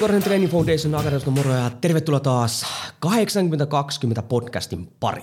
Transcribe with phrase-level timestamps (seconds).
[0.00, 2.66] Jouni Korhonen Training Foundation Akademista moro ja tervetuloa taas
[3.00, 5.22] 8020 podcastin pari.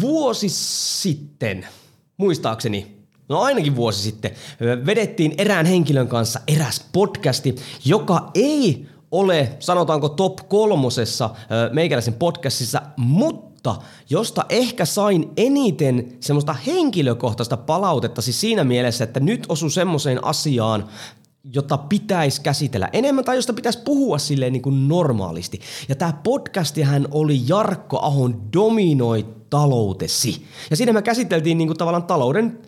[0.00, 1.66] Vuosi sitten,
[2.16, 2.96] muistaakseni,
[3.28, 4.30] no ainakin vuosi sitten,
[4.86, 11.30] vedettiin erään henkilön kanssa eräs podcasti, joka ei ole, sanotaanko top kolmosessa
[11.72, 13.76] meikäläisen podcastissa, mutta
[14.10, 20.88] josta ehkä sain eniten semmoista henkilökohtaista palautetta, siis siinä mielessä, että nyt osu semmoiseen asiaan,
[21.52, 25.60] jota pitäisi käsitellä enemmän tai josta pitäisi puhua silleen niin kuin normaalisti.
[25.88, 30.46] Ja tämä podcastihan oli Jarkko Ahon Dominoi taloutesi.
[30.70, 32.58] Ja siinä me käsiteltiin niin kuin tavallaan talouden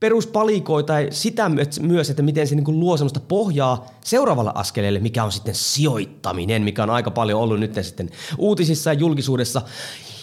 [0.00, 1.50] peruspalikoita ja sitä
[1.80, 6.62] myös, että miten se niin kuin luo semmoista pohjaa seuraavalle askeleelle, mikä on sitten sijoittaminen,
[6.62, 9.62] mikä on aika paljon ollut nyt sitten uutisissa ja julkisuudessa.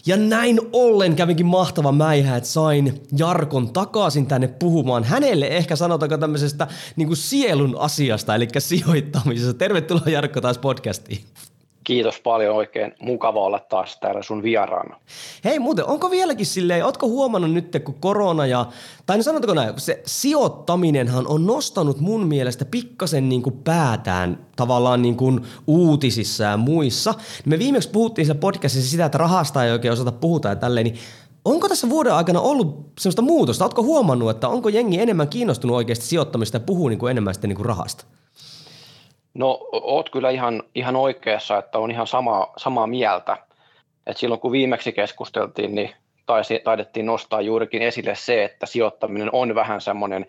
[0.07, 6.17] Ja näin ollen kävinkin mahtava mäihä, että sain Jarkon takaisin tänne puhumaan hänelle ehkä sanotaanko
[6.17, 9.53] tämmöisestä niin kuin sielun asiasta, eli sijoittamisesta.
[9.53, 11.21] Tervetuloa Jarkko taas podcastiin.
[11.85, 14.99] Kiitos paljon, oikein mukava olla taas täällä sun vieraana.
[15.43, 18.65] Hei muuten, onko vieläkin silleen, ootko huomannut nyt, kun korona ja,
[19.05, 25.15] tai sanotaanko näin, se sijoittaminenhan on nostanut mun mielestä pikkasen niin kuin päätään tavallaan niin
[25.15, 27.13] kuin uutisissa ja muissa.
[27.45, 30.97] Me viimeksi puhuttiin siellä podcastissa sitä, että rahasta ei oikein osata puhuta ja tälleen, niin
[31.45, 33.65] Onko tässä vuoden aikana ollut sellaista muutosta?
[33.65, 37.49] Oletko huomannut, että onko jengi enemmän kiinnostunut oikeasti sijoittamista ja puhuu niin kuin enemmän sitten
[37.49, 38.05] niin kuin rahasta?
[39.35, 43.37] No oot kyllä ihan, ihan oikeassa, että on ihan sama, samaa mieltä.
[44.07, 45.91] Et silloin kun viimeksi keskusteltiin, niin
[46.25, 50.25] taisi, taidettiin nostaa juurikin esille se, että sijoittaminen on vähän semmoinen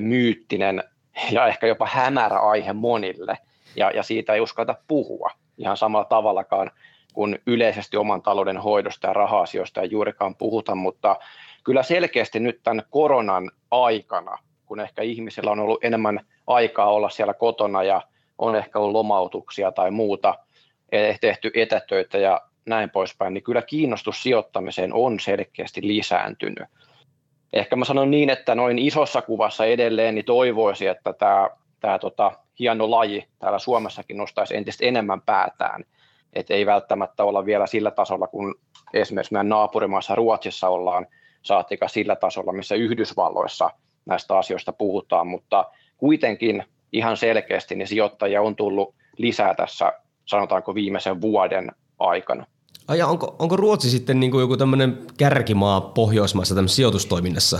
[0.00, 0.84] myyttinen
[1.30, 3.38] ja ehkä jopa hämärä aihe monille,
[3.76, 6.70] ja, ja siitä ei uskata puhua ihan samalla tavallakaan
[7.14, 11.16] kuin yleisesti oman talouden hoidosta ja raha-asioista ei juurikaan puhuta, mutta
[11.64, 17.34] kyllä selkeästi nyt tämän koronan aikana, kun ehkä ihmisillä on ollut enemmän aikaa olla siellä
[17.34, 18.02] kotona ja
[18.38, 20.34] on ehkä ollut lomautuksia tai muuta,
[21.20, 26.68] tehty etätöitä ja näin poispäin, niin kyllä kiinnostus sijoittamiseen on selkeästi lisääntynyt.
[27.52, 31.50] Ehkä mä sanon niin, että noin isossa kuvassa edelleen niin toivoisi, että tämä,
[31.80, 35.84] tämä tota, hieno laji täällä Suomessakin nostaisi entistä enemmän päätään.
[36.32, 38.54] Että ei välttämättä olla vielä sillä tasolla, kun
[38.94, 41.06] esimerkiksi meidän naapurimaassa Ruotsissa ollaan,
[41.42, 43.70] saatika sillä tasolla, missä Yhdysvalloissa
[44.06, 45.64] näistä asioista puhutaan, mutta
[45.96, 49.92] kuitenkin ihan selkeästi niin sijoittajia on tullut lisää tässä,
[50.26, 52.46] sanotaanko viimeisen vuoden aikana.
[52.88, 57.58] Ai ja onko, onko Ruotsi sitten niin kuin joku tämmöinen kärkimaa Pohjoismaissa tämmöisessä sijoitustoiminnassa?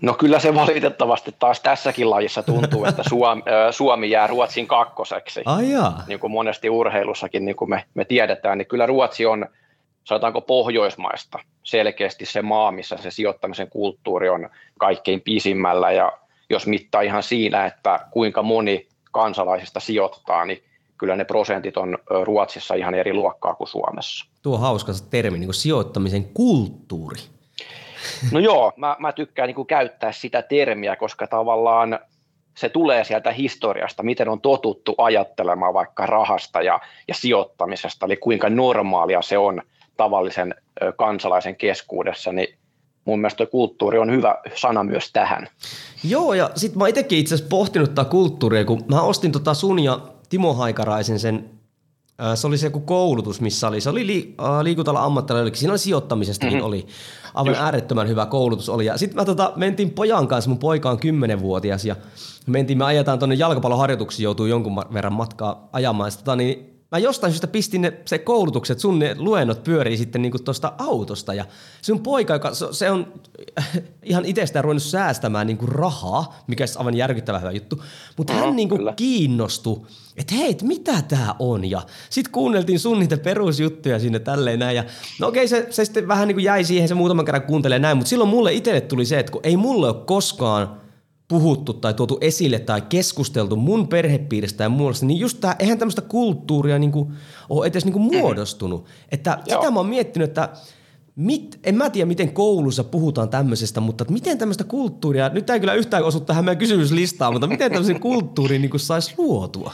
[0.00, 5.42] No kyllä se valitettavasti taas tässäkin lajissa tuntuu, että Suomi, Suomi jää Ruotsin kakkoseksi.
[5.44, 5.66] Ai
[6.06, 9.46] niin kuin monesti urheilussakin, niin kuin me, me tiedetään, niin kyllä Ruotsi on,
[10.04, 16.12] sanotaanko Pohjoismaista, selkeästi se maa, missä se sijoittamisen kulttuuri on kaikkein pisimmällä ja
[16.50, 20.62] jos mittaa ihan siinä, että kuinka moni kansalaisista sijoittaa, niin
[20.98, 24.26] kyllä ne prosentit on Ruotsissa ihan eri luokkaa kuin Suomessa.
[24.42, 27.20] Tuo on hauska se termi, niin kuin sijoittamisen kulttuuri.
[28.32, 31.98] No joo, mä, mä tykkään niin kuin käyttää sitä termiä, koska tavallaan
[32.54, 38.50] se tulee sieltä historiasta, miten on totuttu ajattelemaan vaikka rahasta ja, ja sijoittamisesta, eli kuinka
[38.50, 39.62] normaalia se on
[39.96, 40.54] tavallisen
[40.96, 42.58] kansalaisen keskuudessa, niin
[43.08, 45.48] mun mielestä kulttuuri on hyvä sana myös tähän.
[46.04, 49.78] Joo, ja sitten mä itsekin itse asiassa pohtinut tätä kulttuuria, kun mä ostin tota sun
[49.78, 51.50] ja Timo Haikaraisen sen
[52.34, 55.78] se oli se joku koulutus, missä oli, se oli li, äh, liikuntala ammattilainen, siinä oli
[55.78, 56.66] sijoittamisestakin mm-hmm.
[56.66, 56.86] oli
[57.34, 57.60] aivan Just.
[57.60, 58.86] äärettömän hyvä koulutus oli.
[58.86, 61.96] Ja sitten mä tota, mentiin pojan kanssa, mun poika on kymmenenvuotias ja
[62.46, 66.10] mentiin, me ajetaan tuonne jalkapalloharjoituksiin, joutuu jonkun verran matkaa ajamaan.
[66.10, 70.22] Sitten tota, niin mä jostain syystä pistin ne, se koulutukset, sun ne luennot pyörii sitten
[70.22, 71.34] niinku tuosta autosta.
[71.34, 71.44] Ja
[71.82, 73.12] sun poika, joka se on
[74.02, 77.82] ihan itsestään ruvennut säästämään niinku rahaa, mikä on aivan järkyttävä hyvä juttu,
[78.16, 79.80] mutta no, hän niinku kiinnostui,
[80.16, 81.64] että hei, et mitä tää on?
[81.64, 84.76] Ja sitten kuunneltiin sun niitä perusjuttuja sinne tälleen näin.
[84.76, 84.84] Ja
[85.20, 88.10] no okei, se, se sitten vähän niinku jäi siihen, se muutaman kerran kuuntelee näin, mutta
[88.10, 90.80] silloin mulle itselle tuli se, että kun ei mulle ole koskaan
[91.28, 96.02] puhuttu tai tuotu esille tai keskusteltu mun perhepiiristä ja muualla, niin just tämä, eihän tämmöistä
[96.02, 97.12] kulttuuria niin kuin,
[97.48, 98.86] ole edes niin kuin muodostunut.
[99.12, 99.60] Että Joo.
[99.60, 100.48] sitä mä oon miettinyt, että
[101.16, 105.74] Mit, en mä tiedä, miten koulussa puhutaan tämmöisestä, mutta miten tämmöistä kulttuuria, nyt ei kyllä
[105.74, 109.72] yhtään osu tähän meidän kysymyslistaan, mutta miten tämmöisen kulttuurin niin saisi luotua?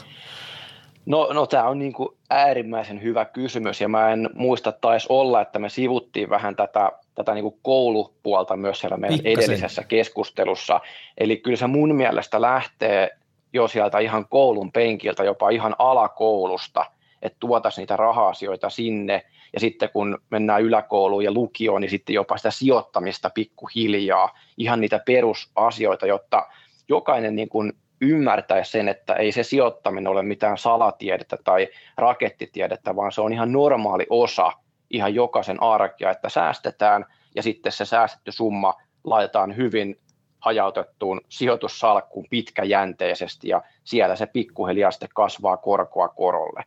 [1.05, 5.41] No, no tämä on niin kuin äärimmäisen hyvä kysymys ja mä en muista taisi olla,
[5.41, 9.43] että me sivuttiin vähän tätä, tätä niin kuin koulupuolta myös siellä meidän Pikkasen.
[9.43, 10.79] edellisessä keskustelussa.
[11.17, 13.09] Eli kyllä se mun mielestä lähtee
[13.53, 16.85] jo sieltä ihan koulun penkiltä, jopa ihan alakoulusta,
[17.21, 22.37] että tuotaisiin niitä raha-asioita sinne ja sitten kun mennään yläkouluun ja lukioon, niin sitten jopa
[22.37, 26.47] sitä sijoittamista pikkuhiljaa, ihan niitä perusasioita, jotta
[26.89, 31.67] jokainen niin kuin ymmärtäisi sen, että ei se sijoittaminen ole mitään salatiedettä tai
[31.97, 34.51] rakettitiedettä, vaan se on ihan normaali osa
[34.95, 37.05] ihan jokaisen arkea, että säästetään
[37.35, 39.99] ja sitten se säästetty summa laitetaan hyvin
[40.39, 46.63] hajautettuun sijoitussalkkuun pitkäjänteisesti ja siellä se pikkuhiljaa sitten kasvaa korkoa korolle.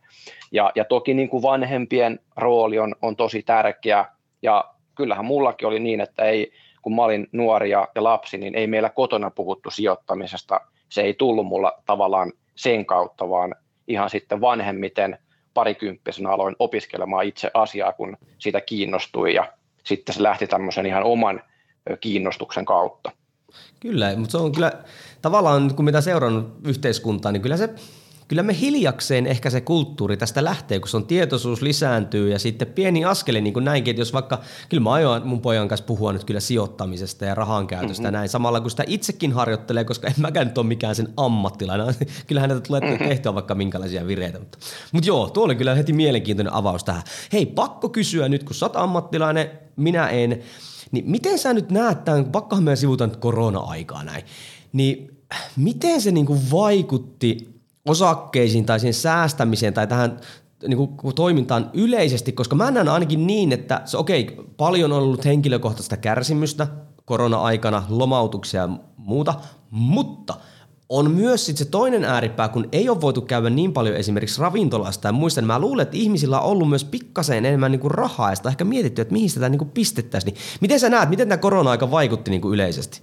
[0.51, 4.05] Ja, ja toki niin kuin vanhempien rooli on, on tosi tärkeä
[4.41, 6.51] ja kyllähän mullakin oli niin, että ei,
[6.81, 10.61] kun mä olin nuori ja, ja lapsi, niin ei meillä kotona puhuttu sijoittamisesta.
[10.89, 13.55] Se ei tullut mulla tavallaan sen kautta, vaan
[13.87, 15.17] ihan sitten vanhemmiten
[15.53, 19.53] parikymppisenä aloin opiskelemaan itse asiaa, kun siitä kiinnostui ja
[19.83, 21.41] sitten se lähti tämmöisen ihan oman
[21.99, 23.11] kiinnostuksen kautta.
[23.79, 24.71] Kyllä, mutta se on kyllä
[25.21, 27.69] tavallaan, kun mitä seurannut yhteiskuntaa, niin kyllä se
[28.29, 32.67] kyllä me hiljakseen ehkä se kulttuuri tästä lähtee, kun se on tietoisuus lisääntyy ja sitten
[32.67, 36.13] pieni askeli niin kuin näinkin, että jos vaikka, kyllä mä aion mun pojan kanssa puhua
[36.13, 38.13] nyt kyllä sijoittamisesta ja rahan käytöstä mm-hmm.
[38.13, 41.95] näin, samalla kun sitä itsekin harjoittelee, koska en mäkään nyt ole mikään sen ammattilainen,
[42.27, 43.07] kyllä häneltä tulee mm-hmm.
[43.07, 44.39] tehtyä vaikka minkälaisia vireitä.
[44.39, 44.57] Mutta,
[44.91, 47.03] mutta joo, tuo oli kyllä heti mielenkiintoinen avaus tähän.
[47.33, 50.39] Hei, pakko kysyä nyt, kun sä oot ammattilainen, minä en,
[50.91, 54.23] niin miten sä nyt näet tämän, pakkohan meidän sivutaan korona-aikaa näin,
[54.73, 55.17] niin
[55.57, 57.58] miten se niinku vaikutti
[57.89, 60.19] osakkeisiin tai siihen säästämiseen tai tähän
[60.67, 65.03] niin kuin toimintaan yleisesti, koska mä näen ainakin niin, että se okei, okay, paljon on
[65.03, 66.67] ollut henkilökohtaista kärsimystä
[67.05, 69.33] korona-aikana, lomautuksia ja muuta,
[69.69, 70.33] mutta–
[70.89, 75.07] on myös sit se toinen ääripää, kun ei ole voitu käydä niin paljon esimerkiksi ravintolasta
[75.07, 78.29] ja muista, niin mä luulen, että ihmisillä on ollut myös pikkasen enemmän niin kuin rahaa
[78.29, 80.35] ja sitä ehkä mietitty, että mihin sitä niin kuin pistettäisiin.
[80.61, 83.01] Miten sä näet, miten tämä korona-aika vaikutti niin kuin yleisesti?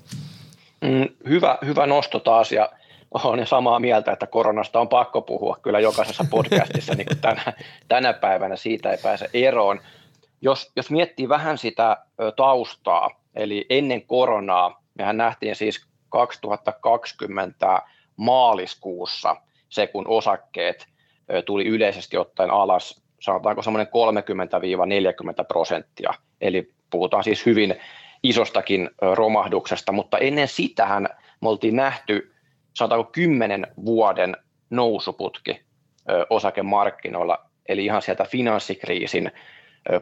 [0.81, 2.71] Mm, hyvä, hyvä nosto taas ja
[3.14, 7.53] olen samaa mieltä, että koronasta on pakko puhua kyllä jokaisessa podcastissa niin kuin tänä,
[7.88, 9.81] tänä päivänä, siitä ei pääse eroon.
[10.41, 11.97] Jos, jos miettii vähän sitä
[12.37, 17.82] taustaa, eli ennen koronaa, mehän nähtiin siis 2020
[18.17, 19.37] maaliskuussa
[19.69, 20.87] se, kun osakkeet
[21.44, 23.93] tuli yleisesti ottaen alas, sanotaanko semmoinen
[25.43, 26.14] 30-40 prosenttia.
[26.41, 27.75] Eli puhutaan siis hyvin
[28.23, 31.08] isostakin romahduksesta, mutta ennen sitähän
[31.41, 32.36] me oltiin nähty
[32.76, 34.37] sanotaanko 10 vuoden
[34.70, 35.61] nousuputki
[36.31, 37.38] osakemarkkinoilla,
[37.69, 39.32] eli ihan sieltä finanssikriisin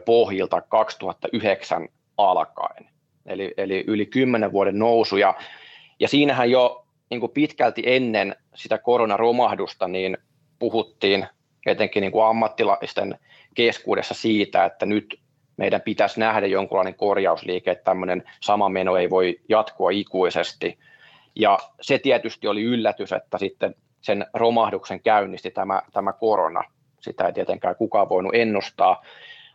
[0.05, 1.87] pohjilta 2009
[2.17, 2.89] alkaen.
[3.25, 5.33] Eli, eli yli 10 vuoden nousu, ja
[5.99, 10.17] ja siinähän jo niin kuin pitkälti ennen sitä koronaromahdusta niin
[10.59, 11.25] puhuttiin
[11.65, 13.19] etenkin niin kuin ammattilaisten
[13.55, 15.19] keskuudessa siitä, että nyt
[15.57, 20.77] meidän pitäisi nähdä jonkunlainen korjausliike, että tämmöinen sama meno ei voi jatkua ikuisesti.
[21.35, 26.63] Ja se tietysti oli yllätys, että sitten sen romahduksen käynnisti tämä, tämä korona.
[27.01, 29.01] Sitä ei tietenkään kukaan voinut ennustaa.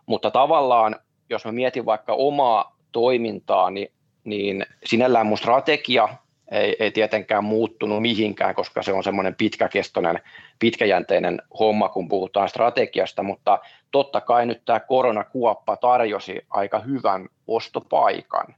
[0.06, 0.96] Mutta tavallaan,
[1.30, 3.92] jos mä mietin vaikka omaa toimintaani,
[4.24, 6.08] niin sinällään mun strategia
[6.50, 10.20] ei, ei tietenkään muuttunut mihinkään, koska se on semmoinen pitkäkestoinen,
[10.58, 13.58] pitkäjänteinen homma, kun puhutaan strategiasta, mutta
[13.90, 18.54] totta kai nyt tämä koronakuoppa tarjosi aika hyvän ostopaikan.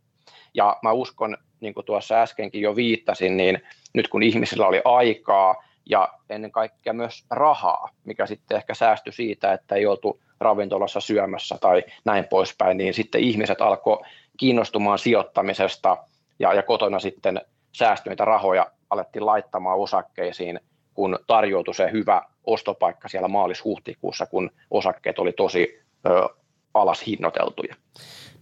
[0.54, 5.64] Ja mä uskon, niin kuin tuossa äskenkin jo viittasin, niin nyt kun ihmisillä oli aikaa
[5.86, 11.58] ja ennen kaikkea myös rahaa, mikä sitten ehkä säästyi siitä, että ei oltu ravintolassa syömässä
[11.60, 14.02] tai näin poispäin, niin sitten ihmiset alkoi
[14.36, 15.96] kiinnostumaan sijoittamisesta
[16.38, 17.40] ja, ja kotona sitten
[17.72, 20.60] säästyneitä rahoja alettiin laittamaan osakkeisiin,
[20.94, 26.28] kun tarjoutui se hyvä ostopaikka siellä maalis-huhtikuussa, kun osakkeet oli tosi ö,
[26.74, 27.76] alas hinnoiteltuja.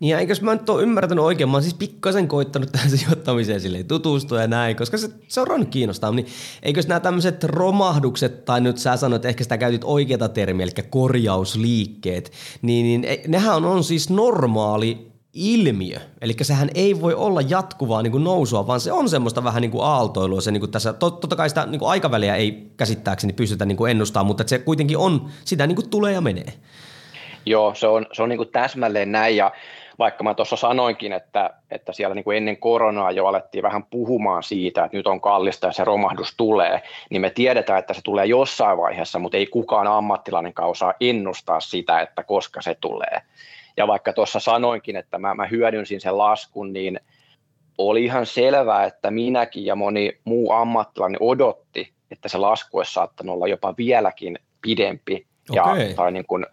[0.01, 3.87] Niin eikös mä nyt ole ymmärtänyt oikein, mä oon siis pikkasen koittanut tähän sijoittamiseen silleen
[3.87, 6.27] tutustua ja näin, koska se, se on kiinnostaa, niin
[6.63, 10.89] eikös nämä tämmöiset romahdukset, tai nyt sä sanoit, että ehkä sitä käytit oikeata termiä, eli
[10.91, 12.33] korjausliikkeet,
[12.63, 15.99] niin, niin e, nehän on, on siis normaali ilmiö.
[16.21, 19.71] Eli sehän ei voi olla jatkuvaa niin kuin nousua, vaan se on semmoista vähän niin
[19.71, 20.41] kuin aaltoilua.
[20.41, 23.77] Se, niin kuin tässä, tot, totta kai sitä niin kuin aikaväliä ei käsittääkseni pystytä niin
[23.77, 26.53] kuin ennustamaan, mutta se kuitenkin on, sitä niin kuin tulee ja menee.
[27.47, 29.53] Joo, se on, se on niin kuin täsmälleen näin ja
[29.99, 34.43] vaikka mä tuossa sanoinkin, että, että siellä niin kuin ennen koronaa jo alettiin vähän puhumaan
[34.43, 38.27] siitä, että nyt on kallista ja se romahdus tulee, niin me tiedetään, että se tulee
[38.27, 43.23] jossain vaiheessa, mutta ei kukaan ammattilainenkaan osaa ennustaa sitä, että koska se tulee.
[43.77, 47.01] Ja vaikka tuossa sanoinkin, että mä, mä hyödynsin sen laskun, niin
[47.79, 53.35] oli ihan selvää, että minäkin ja moni muu ammattilainen odotti, että se lasku olisi saattanut
[53.35, 55.95] olla jopa vieläkin pidempi ja, okay.
[55.95, 56.47] tai niin kuin,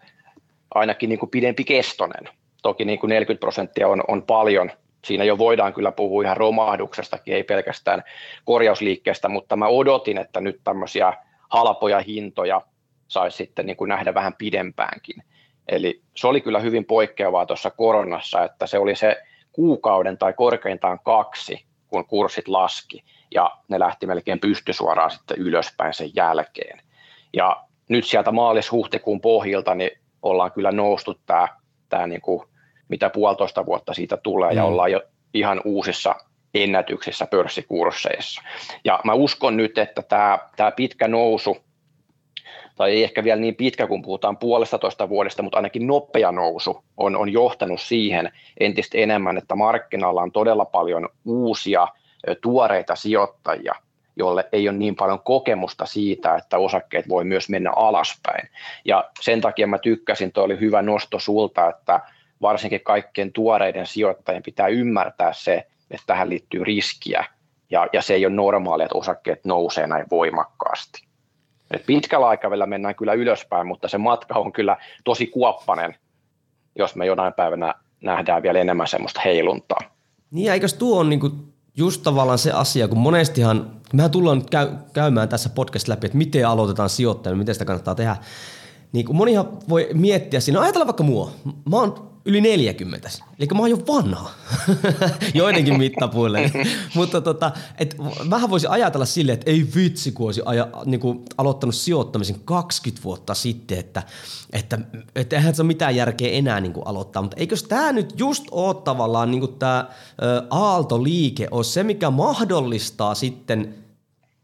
[0.74, 2.28] ainakin niin kuin pidempi kestonen.
[2.62, 4.70] Toki niin kuin 40 prosenttia on, on paljon.
[5.04, 8.02] Siinä jo voidaan kyllä puhua ihan romahduksestakin, ei pelkästään
[8.44, 11.12] korjausliikkeestä, mutta mä odotin, että nyt tämmöisiä
[11.48, 12.62] halpoja hintoja
[13.08, 15.22] saisi sitten niin kuin nähdä vähän pidempäänkin.
[15.68, 19.22] Eli se oli kyllä hyvin poikkeavaa tuossa koronassa, että se oli se
[19.52, 26.10] kuukauden tai korkeintaan kaksi, kun kurssit laski, ja ne lähti melkein pystysuoraan sitten ylöspäin sen
[26.14, 26.80] jälkeen.
[27.32, 29.90] Ja nyt sieltä maalis-huhtikuun pohjilta niin
[30.22, 31.48] ollaan kyllä noustu tämä,
[31.88, 32.48] tämä niin kuin,
[32.88, 34.56] mitä puolitoista vuotta siitä tulee, mm.
[34.56, 35.02] ja ollaan jo
[35.34, 36.14] ihan uusissa
[36.54, 38.42] ennätyksissä pörssikursseissa.
[38.84, 41.56] Ja mä uskon nyt, että tämä, tämä pitkä nousu,
[42.76, 46.84] tai ei ehkä vielä niin pitkä, kun puhutaan puolesta toista vuodesta, mutta ainakin nopea nousu
[46.96, 51.88] on, on johtanut siihen entistä enemmän, että markkinoilla on todella paljon uusia
[52.42, 53.74] tuoreita sijoittajia,
[54.18, 58.48] jolle ei ole niin paljon kokemusta siitä, että osakkeet voi myös mennä alaspäin.
[58.84, 62.00] Ja sen takia mä tykkäsin, tuo oli hyvä nosto sulta, että
[62.42, 67.24] varsinkin kaikkien tuoreiden sijoittajien pitää ymmärtää se, että tähän liittyy riskiä,
[67.70, 71.08] ja, ja se ei ole normaalia, että osakkeet nousee näin voimakkaasti.
[71.70, 75.94] Et pitkällä aikavälillä mennään kyllä ylöspäin, mutta se matka on kyllä tosi kuoppanen,
[76.76, 79.80] jos me jonain päivänä nähdään vielä enemmän semmoista heiluntaa.
[80.30, 81.30] Niin eikös tuo on niinku
[81.78, 86.18] just tavallaan se asia, kun monestihan, mehän tullaan nyt käy, käymään tässä podcast läpi, että
[86.18, 88.16] miten aloitetaan sijoittaminen, miten sitä kannattaa tehdä.
[88.92, 91.30] Niin kuin monihan voi miettiä siinä, no vaikka mua.
[91.70, 93.08] Mä oon yli 40.
[93.38, 94.30] Eli mä oon jo vanha
[95.34, 96.52] joidenkin mittapuille.
[96.94, 97.96] Mutta tota, et
[98.30, 103.04] vähän voisi ajatella sille, että ei vitsi, kun olisi aja, niin kuin aalottanut sijoittamisen 20
[103.04, 104.02] vuotta sitten, että,
[104.52, 104.78] että,
[105.14, 107.22] että eihän se ole mitään järkeä enää niin kuin aloittaa.
[107.22, 109.88] Mutta eikös tämä nyt just ole tavallaan niin kuin tämä
[110.50, 113.74] aaltoliike ole se, mikä mahdollistaa sitten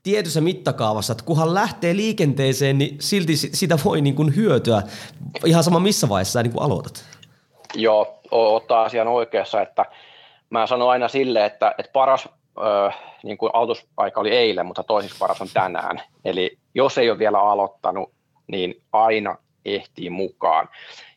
[0.05, 4.83] tietyssä mittakaavassa, että kunhan lähtee liikenteeseen, niin silti sitä voi niin kuin hyötyä
[5.45, 7.05] ihan sama missä vaiheessa niin kuin aloitat.
[7.75, 9.85] Joo, ottaa asian oikeassa, että
[10.51, 12.29] mä sanon aina sille, että, että paras
[12.59, 12.91] ö,
[13.23, 16.03] niin kuin aloitusaika oli eilen, mutta toiseksi paras on tänään.
[16.25, 18.13] Eli jos ei ole vielä aloittanut,
[18.47, 20.69] niin aina ehtii mukaan.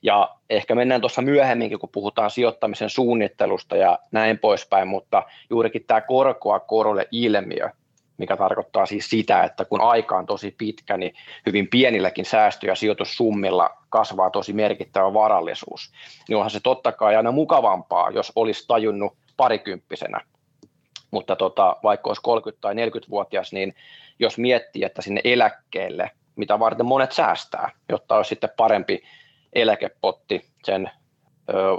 [0.02, 6.02] Ja ehkä mennään tuossa myöhemminkin, kun puhutaan sijoittamisen suunnittelusta ja näin poispäin, mutta juurikin tämä
[6.02, 7.70] korkoa korolle ilmiö,
[8.18, 11.14] mikä tarkoittaa siis sitä, että kun aika on tosi pitkä, niin
[11.46, 15.92] hyvin pienilläkin säästö- ja sijoitussummilla kasvaa tosi merkittävä varallisuus.
[16.30, 20.22] Niin onhan se totta kai aina mukavampaa, jos olisi tajunnut parikymppisenä.
[21.12, 23.76] Mutta tota, vaikka olisi 30- tai 40-vuotias, niin
[24.20, 29.04] jos miettii, että sinne eläkkeelle, mitä varten monet säästää, jotta olisi sitten parempi
[29.54, 30.92] eläkepotti sen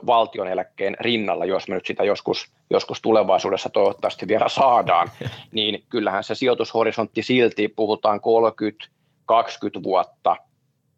[0.06, 5.10] valtion eläkkeen rinnalla, jos me nyt sitä joskus, joskus tulevaisuudessa toivottavasti vielä saadaan,
[5.52, 8.20] niin kyllähän se sijoitushorisontti silti, puhutaan
[9.80, 10.36] 30-20 vuotta,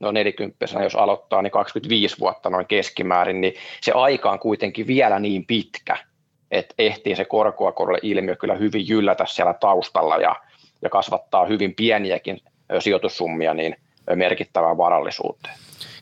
[0.00, 5.19] no 40 jos aloittaa, niin 25 vuotta noin keskimäärin, niin se aika on kuitenkin vielä
[5.19, 5.97] niin pitkä,
[6.50, 10.37] että ehtii se korkoa korolle ilmiö kyllä hyvin jyllätä siellä taustalla ja,
[10.83, 12.41] ja kasvattaa hyvin pieniäkin
[12.79, 13.77] sijoitussummia niin
[14.15, 15.55] merkittävään varallisuuteen.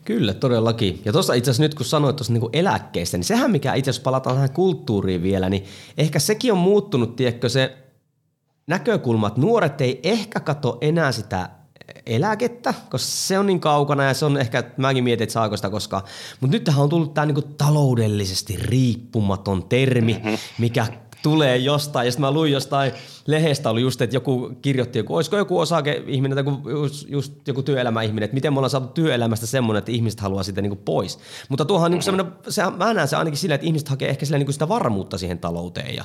[0.08, 1.02] Kyllä, todellakin.
[1.04, 4.02] Ja tuossa itse asiassa nyt kun sanoit tuossa niin eläkkeestä, niin sehän mikä itse asiassa
[4.02, 5.64] palataan tähän kulttuuriin vielä, niin
[5.98, 7.76] ehkä sekin on muuttunut, tiedätkö, se
[8.66, 11.50] näkökulma, että nuoret ei ehkä katso enää sitä
[12.06, 15.70] eläkettä, koska se on niin kaukana ja se on ehkä, mäkin mietin, että saako sitä
[15.70, 16.02] koskaan.
[16.40, 20.38] Mutta nyt tähän on tullut tämä niinku taloudellisesti riippumaton termi, mm-hmm.
[20.58, 20.86] mikä
[21.22, 22.06] tulee jostain.
[22.06, 22.92] Ja sitten mä luin jostain
[23.26, 28.24] lehdestä, oli just, että joku kirjoitti, joku, olisiko joku osake-ihminen tai just, just joku työelämäihminen,
[28.24, 31.18] että miten me ollaan saatu työelämästä semmoinen, että ihmiset haluaa sitä niin pois.
[31.48, 34.38] Mutta tuohan niin semmoinen, se, mä näen se ainakin sillä, että ihmiset hakee ehkä sillä
[34.38, 36.04] niin sitä varmuutta siihen talouteen ja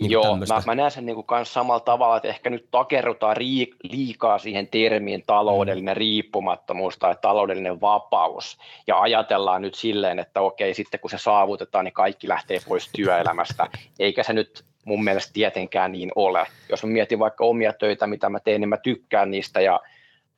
[0.00, 3.70] niin Joo, mä, mä näen sen niin kuin samalla tavalla, että ehkä nyt takerrutaan rii,
[3.82, 5.98] liikaa siihen termiin taloudellinen mm.
[5.98, 11.92] riippumattomuus tai taloudellinen vapaus, ja ajatellaan nyt silleen, että okei, sitten kun se saavutetaan, niin
[11.92, 13.66] kaikki lähtee pois työelämästä,
[13.98, 16.46] eikä se nyt mun mielestä tietenkään niin ole.
[16.68, 19.80] Jos mä mietin vaikka omia töitä, mitä mä teen, niin mä tykkään niistä, ja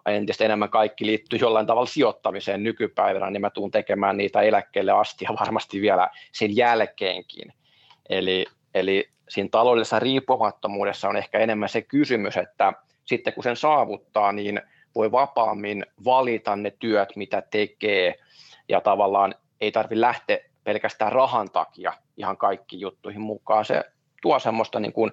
[0.07, 5.25] entistä enemmän kaikki liittyy jollain tavalla sijoittamiseen nykypäivänä, niin mä tuun tekemään niitä eläkkeelle asti
[5.25, 7.53] ja varmasti vielä sen jälkeenkin.
[8.09, 12.73] Eli, eli siinä taloudellisessa riippumattomuudessa on ehkä enemmän se kysymys, että
[13.05, 14.61] sitten kun sen saavuttaa, niin
[14.95, 18.15] voi vapaammin valita ne työt, mitä tekee,
[18.69, 23.65] ja tavallaan ei tarvitse lähteä pelkästään rahan takia ihan kaikki juttuihin mukaan.
[23.65, 23.85] Se
[24.23, 25.13] tuo semmoista niin kuin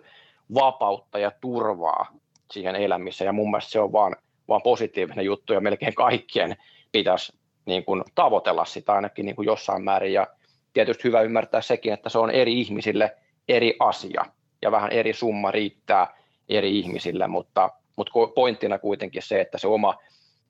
[0.54, 2.08] vapautta ja turvaa
[2.52, 3.26] siihen elämiseen.
[3.26, 4.16] Ja mun mielestä se on vaan,
[4.48, 6.58] vaan positiivinen juttu ja melkein kaikkien
[6.92, 7.34] pitäisi
[7.66, 10.14] niin kuin tavoitella sitä ainakin niin kuin jossain määrin.
[10.14, 10.28] Ja
[10.74, 14.26] tietysti hyvä ymmärtää sekin, että se on eri ihmisille eri asia
[14.62, 16.18] ja vähän eri summa riittää
[16.50, 19.96] eri ihmisille, mutta, mutta pointtina kuitenkin se, että se oma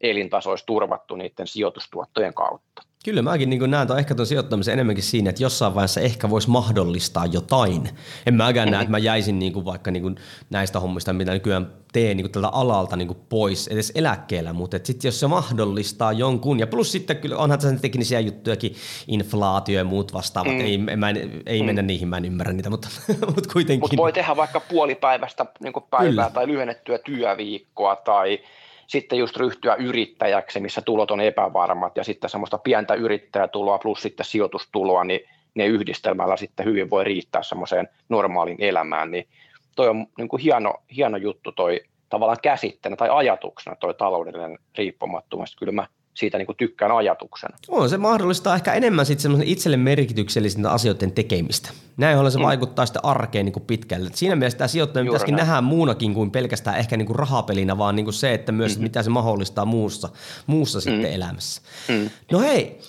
[0.01, 2.83] elintaso olisi turvattu niiden sijoitustuottojen kautta.
[3.07, 7.25] Kyllä mäkin niin näen ehkä tuon sijoittamisen enemmänkin siinä, että jossain vaiheessa ehkä voisi mahdollistaa
[7.25, 7.89] jotain.
[8.25, 10.15] En mäkään näe, että mä jäisin niin kuin vaikka niin kuin
[10.49, 14.79] näistä hommista, mitä nykyään teen niin kuin tältä alalta niin kuin pois edes eläkkeellä, mutta
[14.83, 18.75] sitten jos se mahdollistaa jonkun, ja plus sitten kyllä onhan tässä teknisiä juttujakin,
[19.07, 20.59] inflaatio ja muut vastaavat, mm.
[20.59, 21.65] ei, mä en, ei mm.
[21.65, 22.87] mennä niihin, mä en ymmärrä niitä, mutta,
[23.35, 23.83] mutta kuitenkin.
[23.83, 26.29] Mutta voi tehdä vaikka puolipäivästä niin päivää kyllä.
[26.29, 28.39] tai lyhennettyä työviikkoa tai
[28.87, 34.25] sitten just ryhtyä yrittäjäksi, missä tulot on epävarmat ja sitten semmoista pientä yrittäjätuloa plus sitten
[34.25, 35.19] sijoitustuloa, niin
[35.55, 39.27] ne yhdistelmällä sitten hyvin voi riittää semmoiseen normaaliin elämään, niin
[39.75, 45.55] toi on niin kuin hieno, hieno juttu toi tavallaan käsitteenä tai ajatuksena toi taloudellinen riippumattomuus.
[45.55, 45.87] Kyllä mä
[46.17, 47.57] siitä niin kuin tykkään ajatuksena.
[47.67, 51.69] On, se mahdollistaa ehkä enemmän sitten itselle merkityksellisten asioiden tekemistä.
[51.97, 52.43] Näin ollen se mm.
[52.43, 54.09] vaikuttaa sitten arkeen niin kuin pitkälle.
[54.13, 55.47] siinä mielessä tämä sijoittaminen pitäisikin näin.
[55.47, 58.83] nähdä muunakin kuin pelkästään ehkä niin kuin rahapelinä, vaan niin kuin se, että myös mm-hmm.
[58.83, 60.09] mitä se mahdollistaa muussa,
[60.47, 60.81] muussa mm.
[60.81, 61.61] sitten elämässä.
[61.87, 62.09] Mm.
[62.31, 62.79] No hei,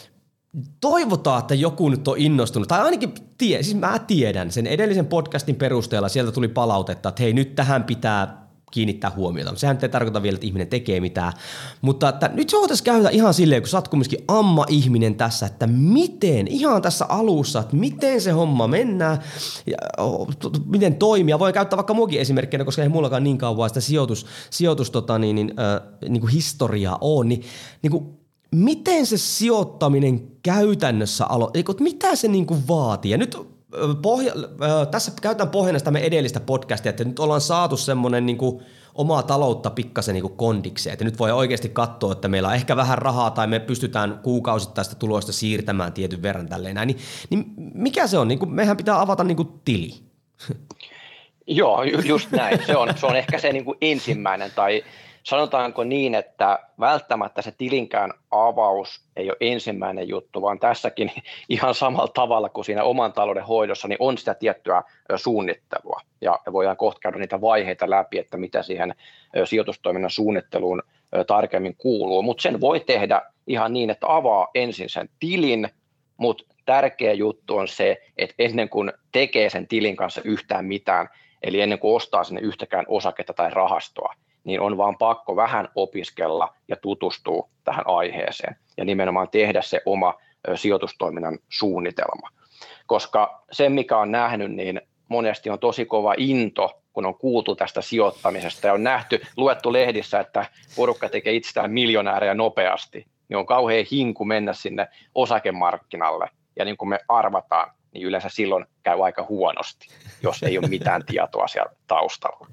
[0.81, 5.57] toivotaan, että joku nyt on innostunut, tai ainakin tie, siis mä tiedän sen edellisen podcastin
[5.57, 9.57] perusteella, sieltä tuli palautetta, että hei nyt tähän pitää kiinnittää huomiota.
[9.57, 11.33] Sehän ei tarkoita vielä, että ihminen tekee mitään.
[11.81, 15.67] Mutta että nyt se voitaisiin käydä ihan silleen, kun sä oot kumminkin amma-ihminen tässä, että
[15.67, 19.19] miten, ihan tässä alussa, että miten se homma mennään,
[19.67, 19.77] ja,
[20.67, 21.39] miten toimia.
[21.39, 25.37] Voi käyttää vaikka muakin esimerkkinä, koska ei mullakaan niin kauan sitä sijoitus, sijoitus tota, niin,
[25.37, 27.43] niin, äh, niin kuin historiaa on, niin,
[27.83, 28.19] niin kuin,
[28.51, 33.11] miten se sijoittaminen käytännössä alo, mitä se niin kuin vaatii?
[33.11, 33.58] Ja nyt
[34.03, 34.33] pohja,
[34.91, 38.63] tässä käytetään pohjana sitä me edellistä podcastia, että nyt ollaan saatu semmoinen niin kuin
[38.95, 40.93] omaa taloutta pikkasen niin kondikseen.
[40.93, 44.97] Että nyt voi oikeasti katsoa, että meillä on ehkä vähän rahaa tai me pystytään kuukausittaista
[44.97, 46.87] tuloista siirtämään tietyn verran tälleen näin.
[46.87, 46.99] Niin,
[47.31, 48.29] niin mikä se on?
[48.29, 49.95] Niin kuin, mehän pitää avata niin kuin tili.
[51.47, 52.59] Joo, just näin.
[52.66, 54.85] Se on, se on ehkä se niin kuin ensimmäinen tai
[55.29, 61.12] sanotaanko niin, että välttämättä se tilinkään avaus ei ole ensimmäinen juttu, vaan tässäkin
[61.49, 64.83] ihan samalla tavalla kuin siinä oman talouden hoidossa, niin on sitä tiettyä
[65.17, 66.01] suunnittelua.
[66.21, 68.95] Ja voidaan kohta käydä niitä vaiheita läpi, että mitä siihen
[69.45, 70.83] sijoitustoiminnan suunnitteluun
[71.27, 72.23] tarkemmin kuuluu.
[72.23, 75.69] Mutta sen voi tehdä ihan niin, että avaa ensin sen tilin,
[76.17, 81.09] mutta tärkeä juttu on se, että ennen kuin tekee sen tilin kanssa yhtään mitään,
[81.43, 86.55] eli ennen kuin ostaa sinne yhtäkään osaketta tai rahastoa, niin on vaan pakko vähän opiskella
[86.68, 90.14] ja tutustua tähän aiheeseen ja nimenomaan tehdä se oma
[90.55, 92.29] sijoitustoiminnan suunnitelma.
[92.87, 97.83] Koska se, mikä on nähnyt, niin monesti on tosi kova into, kun on kuultu tästä
[97.83, 100.46] sijoittamisesta ja on nähty, luettu lehdissä, että
[100.77, 106.31] porukka tekee itsestään miljonäärejä nopeasti, niin on kauhean hinku mennä sinne osakemarkkinalle.
[106.57, 109.88] Ja niin kuin me arvataan, niin yleensä silloin käy aika huonosti,
[110.22, 112.46] jos ei ole mitään tietoa siellä taustalla.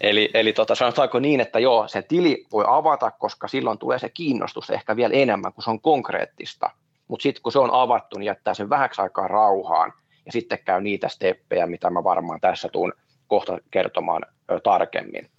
[0.00, 4.08] Eli, eli tota, sanotaanko niin, että joo, se tili voi avata, koska silloin tulee se
[4.08, 6.70] kiinnostus ehkä vielä enemmän, kun se on konkreettista.
[7.08, 9.92] Mutta sitten kun se on avattu, niin jättää sen vähäksi aikaa rauhaan
[10.26, 12.92] ja sitten käy niitä steppejä, mitä mä varmaan tässä tuun
[13.26, 14.22] kohta kertomaan
[14.62, 15.30] tarkemmin.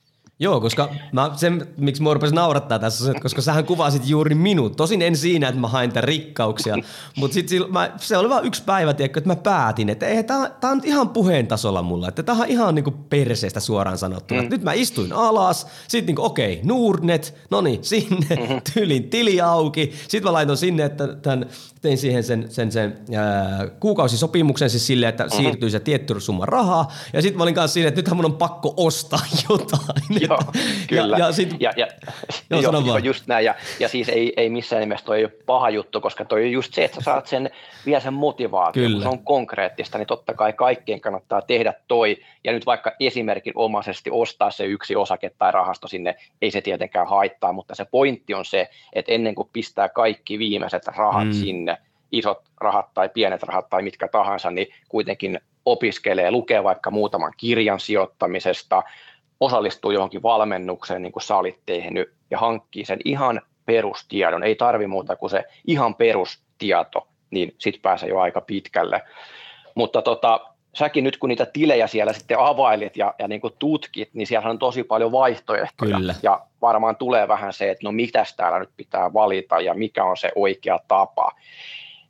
[0.42, 4.76] Joo, koska mä, sen, miksi mua rupesi naurattaa tässä, että koska sähän kuvasit juuri minut.
[4.76, 6.76] Tosin en siinä, että mä hain tämän rikkauksia,
[7.18, 10.50] mutta sit mä, se oli vain yksi päivä, tiedätkö, että mä päätin, että ei, tää,
[10.50, 14.42] tää on ihan puheen tasolla mulla, että tää on ihan niinku perseestä suoraan sanottuna.
[14.42, 14.50] Mm.
[14.50, 18.62] Nyt mä istuin alas, sit niinku okei, okay, Nordnet, no niin, sinne, mm-hmm.
[18.74, 21.46] tyylin tili auki, sit mä laitoin sinne, että tämän,
[21.82, 25.38] tein siihen sen, sen, sen ää, kuukausisopimuksen siis silleen, että mm-hmm.
[25.38, 28.34] siirtyy se tietty summa rahaa, ja sitten mä olin kanssa siinä, että nythän mun on
[28.34, 30.29] pakko ostaa jotain.
[30.30, 30.40] Joo,
[30.88, 31.18] kyllä.
[31.18, 31.88] Ja, ja, sit, ja, ja,
[32.50, 33.46] joo, joo, joo just näin.
[33.46, 36.52] Ja, ja siis ei, ei missään nimessä toi ei ole paha juttu, koska toi on
[36.52, 37.50] just se, että sä saat sen,
[37.86, 38.94] vielä sen motivaation, kyllä.
[38.94, 42.18] kun se on konkreettista, niin totta kai kaikkien kannattaa tehdä toi.
[42.44, 47.54] Ja nyt vaikka esimerkinomaisesti ostaa se yksi osake tai rahasto sinne, ei se tietenkään haittaa,
[47.54, 51.34] mutta se pointti on se, että ennen kuin pistää kaikki viimeiset rahat mm.
[51.34, 51.78] sinne,
[52.12, 57.80] isot rahat tai pienet rahat tai mitkä tahansa, niin kuitenkin opiskelee, lukee vaikka muutaman kirjan
[57.80, 58.84] sijoittamisesta,
[59.40, 64.44] osallistuu johonkin valmennukseen, niin kuin sä olit tehnyt, ja hankkii sen ihan perustiedon.
[64.44, 69.02] Ei tarvi muuta kuin se ihan perustieto, niin sitten pääsee jo aika pitkälle.
[69.76, 70.40] Mutta tota,
[70.74, 74.50] säkin nyt kun niitä tilejä siellä sitten availit ja, ja niin kuin tutkit, niin siellä
[74.50, 75.98] on tosi paljon vaihtoehtoja.
[75.98, 76.16] Kyllä.
[76.24, 80.18] Ja varmaan tulee vähän se, että no mitäs täällä nyt pitää valita ja mikä on
[80.18, 81.32] se oikea tapa.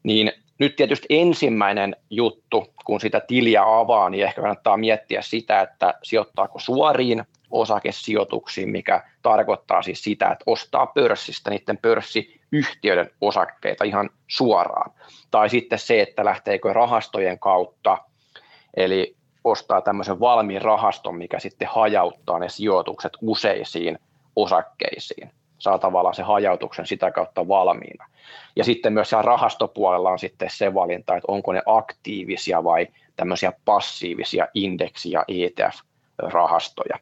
[0.04, 5.94] Niin nyt tietysti ensimmäinen juttu, kun sitä tiliä avaa, niin ehkä kannattaa miettiä sitä, että
[6.04, 14.92] sijoittaako suoriin osakesijoituksiin, mikä tarkoittaa siis sitä, että ostaa pörssistä niiden pörssiyhtiöiden osakkeita ihan suoraan.
[15.32, 17.98] Tai sitten se, että lähteekö rahastojen kautta,
[18.78, 24.00] eli ostaa tämmöisen valmiin rahaston, mikä sitten hajauttaa ne sijoitukset useisiin
[24.36, 25.32] osakkeisiin.
[25.60, 28.06] Saa tavallaan se hajautuksen sitä kautta valmiina.
[28.56, 33.54] Ja sitten myös siellä rahastopuolella on sitten se valinta, että onko ne aktiivisia vai tämmöisiä
[33.66, 37.00] passiivisia indeksi- ja ETF-rahastoja.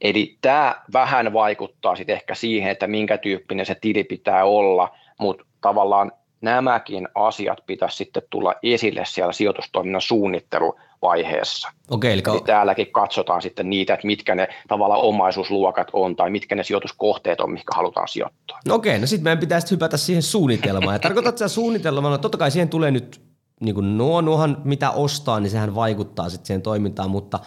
[0.00, 5.44] Eli tämä vähän vaikuttaa sitten ehkä siihen, että minkä tyyppinen se tili pitää olla, mutta
[5.60, 11.68] tavallaan nämäkin asiat pitäisi sitten tulla esille siellä sijoitustoiminnan suunnitteluvaiheessa.
[11.90, 12.22] Okei, eli...
[12.32, 17.40] eli täälläkin katsotaan sitten niitä, että mitkä ne tavallaan omaisuusluokat on tai mitkä ne sijoituskohteet
[17.40, 18.60] on, mihin halutaan sijoittaa.
[18.66, 20.94] No okei, no sitten meidän pitäisi hypätä siihen suunnitelmaan.
[20.94, 23.20] Ja tarkoitatko että suunnitelmalla, totta kai siihen tulee nyt
[23.60, 27.38] niin kuin nuo, nuohan mitä ostaa, niin sehän vaikuttaa sitten siihen toimintaan, mutta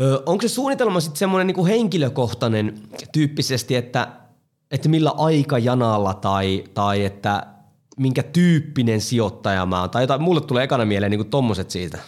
[0.00, 2.74] Ö, onko se suunnitelma sitten semmoinen niinku henkilökohtainen
[3.12, 4.08] tyyppisesti, että,
[4.70, 7.46] että millä aikajanalla tai, tai että
[7.98, 9.90] minkä tyyppinen sijoittaja mä oon?
[9.90, 11.98] Tai jotain, mulle tulee ekana mieleen niinku tommoset siitä.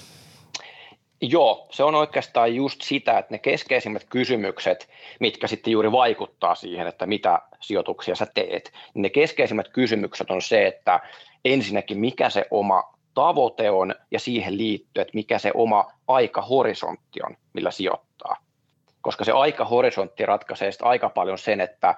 [1.23, 4.89] Joo, se on oikeastaan just sitä, että ne keskeisimmät kysymykset,
[5.21, 10.43] mitkä sitten juuri vaikuttaa siihen, että mitä sijoituksia sä teet, niin ne keskeisimmät kysymykset on
[10.43, 11.01] se, että
[11.45, 17.37] ensinnäkin mikä se oma tavoite on ja siihen liittyy, että mikä se oma aikahorisontti on,
[17.53, 18.37] millä sijoittaa.
[19.01, 21.95] Koska se aikahorisontti ratkaisee aika paljon sen, että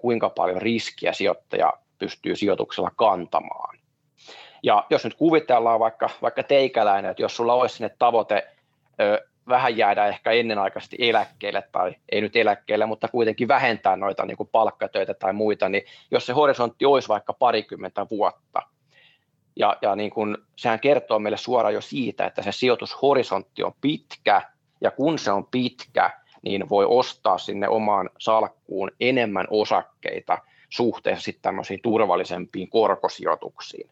[0.00, 3.78] kuinka paljon riskiä sijoittaja pystyy sijoituksella kantamaan.
[4.62, 8.48] Ja jos nyt kuvitellaan vaikka, vaikka teikäläinen, että jos sulla olisi sinne tavoite
[9.00, 14.36] ö, vähän jäädä ehkä ennenaikaisesti eläkkeelle tai ei nyt eläkkeelle, mutta kuitenkin vähentää noita niin
[14.36, 18.62] kuin palkkatöitä tai muita, niin jos se horisontti olisi vaikka parikymmentä vuotta,
[19.56, 24.42] ja, ja niin kun, sehän kertoo meille suoraan jo siitä, että se sijoitushorisontti on pitkä,
[24.80, 26.10] ja kun se on pitkä,
[26.42, 33.90] niin voi ostaa sinne omaan salkkuun enemmän osakkeita suhteessa sitten tämmöisiin turvallisempiin korkosijoituksiin.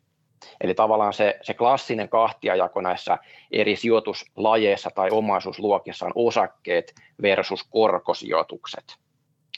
[0.60, 3.18] Eli tavallaan se, se klassinen kahtiajako näissä
[3.50, 8.96] eri sijoituslajeissa tai omaisuusluokissa on osakkeet versus korkosijoitukset.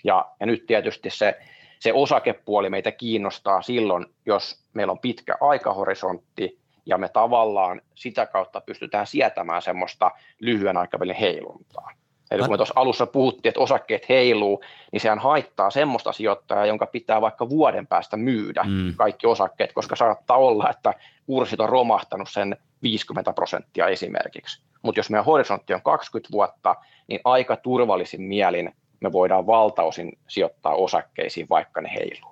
[0.05, 1.39] Ja, ja nyt tietysti se
[1.79, 8.61] se osakepuoli meitä kiinnostaa silloin, jos meillä on pitkä aikahorisontti ja me tavallaan sitä kautta
[8.61, 11.91] pystytään sietämään semmoista lyhyen aikavälin heiluntaa.
[12.31, 14.63] Eli kun me tuossa alussa puhuttiin, että osakkeet heiluu,
[14.93, 18.95] niin sehän haittaa semmoista sijoittajaa, jonka pitää vaikka vuoden päästä myydä mm.
[18.97, 20.95] kaikki osakkeet, koska saattaa olla, että
[21.27, 24.63] kurssit on romahtanut sen 50 prosenttia esimerkiksi.
[24.83, 26.77] Mutta jos meidän horisontti on 20 vuotta,
[27.09, 32.31] niin aika turvallisin mielin me voidaan valtaosin sijoittaa osakkeisiin, vaikka ne heiluu.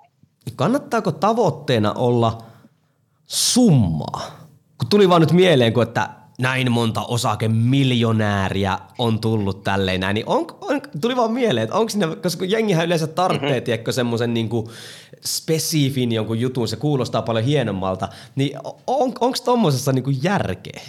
[0.57, 2.39] Kannattaako tavoitteena olla
[3.27, 4.23] summaa?
[4.79, 10.29] Kun tuli vaan nyt mieleen, kun että näin monta osakemiljonääriä on tullut tälleen näin, niin
[10.29, 13.93] on, on, tuli vaan mieleen, että onko siinä, koska jengihän yleensä tarvitsee, mm-hmm.
[13.93, 14.51] semmoisen niin
[15.25, 20.81] spesifin jonkun jutun, se kuulostaa paljon hienommalta, niin on, onko tuommoisessa niin järkeä?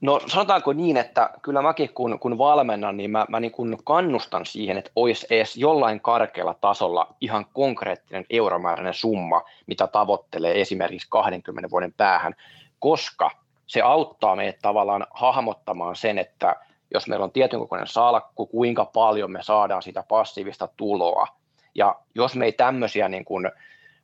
[0.00, 4.46] No sanotaanko niin, että kyllä mäkin kun, kun valmennan, niin mä, mä niin kun kannustan
[4.46, 11.70] siihen, että olisi edes jollain karkealla tasolla ihan konkreettinen euromääräinen summa, mitä tavoittelee esimerkiksi 20
[11.70, 12.34] vuoden päähän,
[12.78, 13.30] koska
[13.68, 16.56] se auttaa meitä tavallaan hahmottamaan sen, että
[16.94, 21.26] jos meillä on tietyn kokoinen salkku, kuinka paljon me saadaan sitä passiivista tuloa.
[21.74, 23.50] Ja jos me ei tämmöisiä niin kuin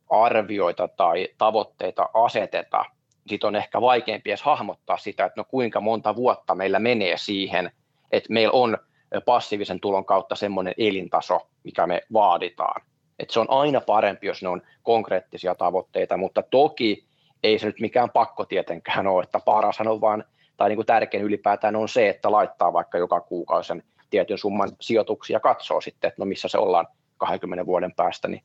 [0.09, 2.85] arvioita tai tavoitteita aseteta,
[3.27, 7.71] sit on ehkä vaikeampi edes hahmottaa sitä, että no kuinka monta vuotta meillä menee siihen,
[8.11, 8.77] että meillä on
[9.25, 12.81] passiivisen tulon kautta semmoinen elintaso, mikä me vaaditaan.
[13.19, 17.05] Et se on aina parempi, jos ne on konkreettisia tavoitteita, mutta toki
[17.45, 20.23] ei se nyt mikään pakko tietenkään ole, että paras on vaan,
[20.57, 24.71] tai niin kuin tärkein ylipäätään on se, että laittaa vaikka joka kuukausi sen tietyn summan
[24.81, 28.43] sijoituksia ja katsoo sitten, että no missä se ollaan 20 vuoden päästä, niin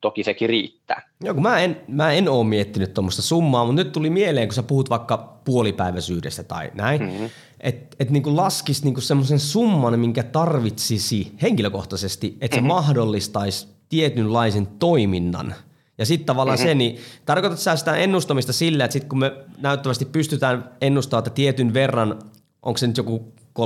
[0.00, 1.02] toki sekin riittää.
[1.20, 4.54] Joo, kun mä en, mä en ole miettinyt tuommoista summaa, mutta nyt tuli mieleen, kun
[4.54, 7.30] sä puhut vaikka puolipäiväisyydestä tai näin, mm-hmm.
[7.60, 12.74] että et niinku laskisi niinku semmoisen summan, minkä tarvitsisi henkilökohtaisesti, että se mm-hmm.
[12.74, 15.54] mahdollistaisi tietynlaisen toiminnan.
[15.98, 16.68] Ja sitten tavallaan mm-hmm.
[16.68, 21.30] se, niin tarkoitatko sä sitä ennustamista sillä, että sitten kun me näyttävästi pystytään ennustamaan, että
[21.30, 22.18] tietyn verran,
[22.62, 23.62] onko se nyt joku 3-5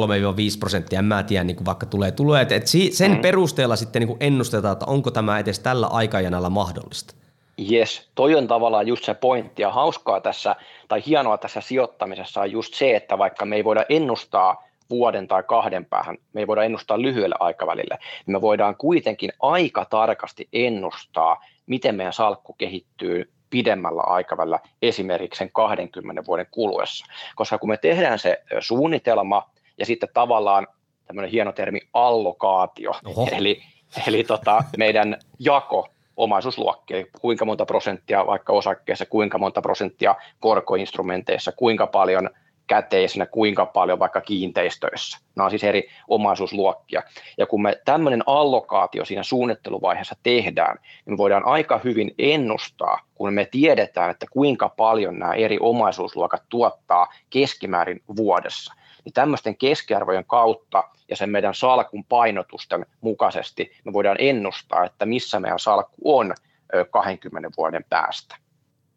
[0.60, 2.42] prosenttia, en mä tiedä, niin kuin vaikka tulee tuloja.
[2.42, 3.18] Et, et sen mm.
[3.18, 7.14] perusteella sitten niin kuin ennustetaan, että onko tämä edes tällä aikajanalla mahdollista.
[7.70, 10.56] Yes, toi on tavallaan just se pointti ja hauskaa tässä,
[10.88, 15.42] tai hienoa tässä sijoittamisessa on just se, että vaikka me ei voida ennustaa vuoden tai
[15.42, 21.44] kahden päähän, me ei voida ennustaa lyhyelle aikavälille, niin me voidaan kuitenkin aika tarkasti ennustaa,
[21.66, 27.06] miten meidän salkku kehittyy pidemmällä aikavälillä esimerkiksi sen 20 vuoden kuluessa.
[27.34, 30.66] Koska kun me tehdään se suunnitelma ja sitten tavallaan
[31.06, 33.28] tämmöinen hieno termi allokaatio, Oho.
[33.32, 33.62] eli,
[34.06, 41.86] eli tota, meidän jako omaisuusluokkia, kuinka monta prosenttia vaikka osakkeessa, kuinka monta prosenttia korkoinstrumenteissa, kuinka
[41.86, 42.30] paljon–
[42.72, 45.18] käteisenä, kuinka paljon vaikka kiinteistöissä.
[45.36, 47.02] Nämä on siis eri omaisuusluokkia.
[47.38, 53.32] Ja kun me tämmöinen allokaatio siinä suunnitteluvaiheessa tehdään, niin me voidaan aika hyvin ennustaa, kun
[53.32, 58.74] me tiedetään, että kuinka paljon nämä eri omaisuusluokat tuottaa keskimäärin vuodessa.
[59.04, 65.40] Niin tämmöisten keskiarvojen kautta ja sen meidän salkun painotusten mukaisesti me voidaan ennustaa, että missä
[65.40, 66.34] meidän salkku on
[66.90, 68.36] 20 vuoden päästä.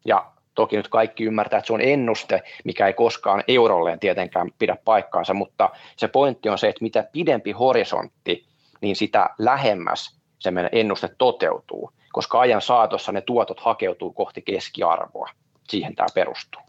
[0.04, 4.76] Ja Toki nyt kaikki ymmärtää, että se on ennuste, mikä ei koskaan eurolleen tietenkään pidä
[4.84, 8.46] paikkaansa, mutta se pointti on se, että mitä pidempi horisontti,
[8.80, 15.28] niin sitä lähemmäs se meidän ennuste toteutuu, koska ajan saatossa ne tuotot hakeutuu kohti keskiarvoa.
[15.68, 16.62] Siihen tämä perustuu.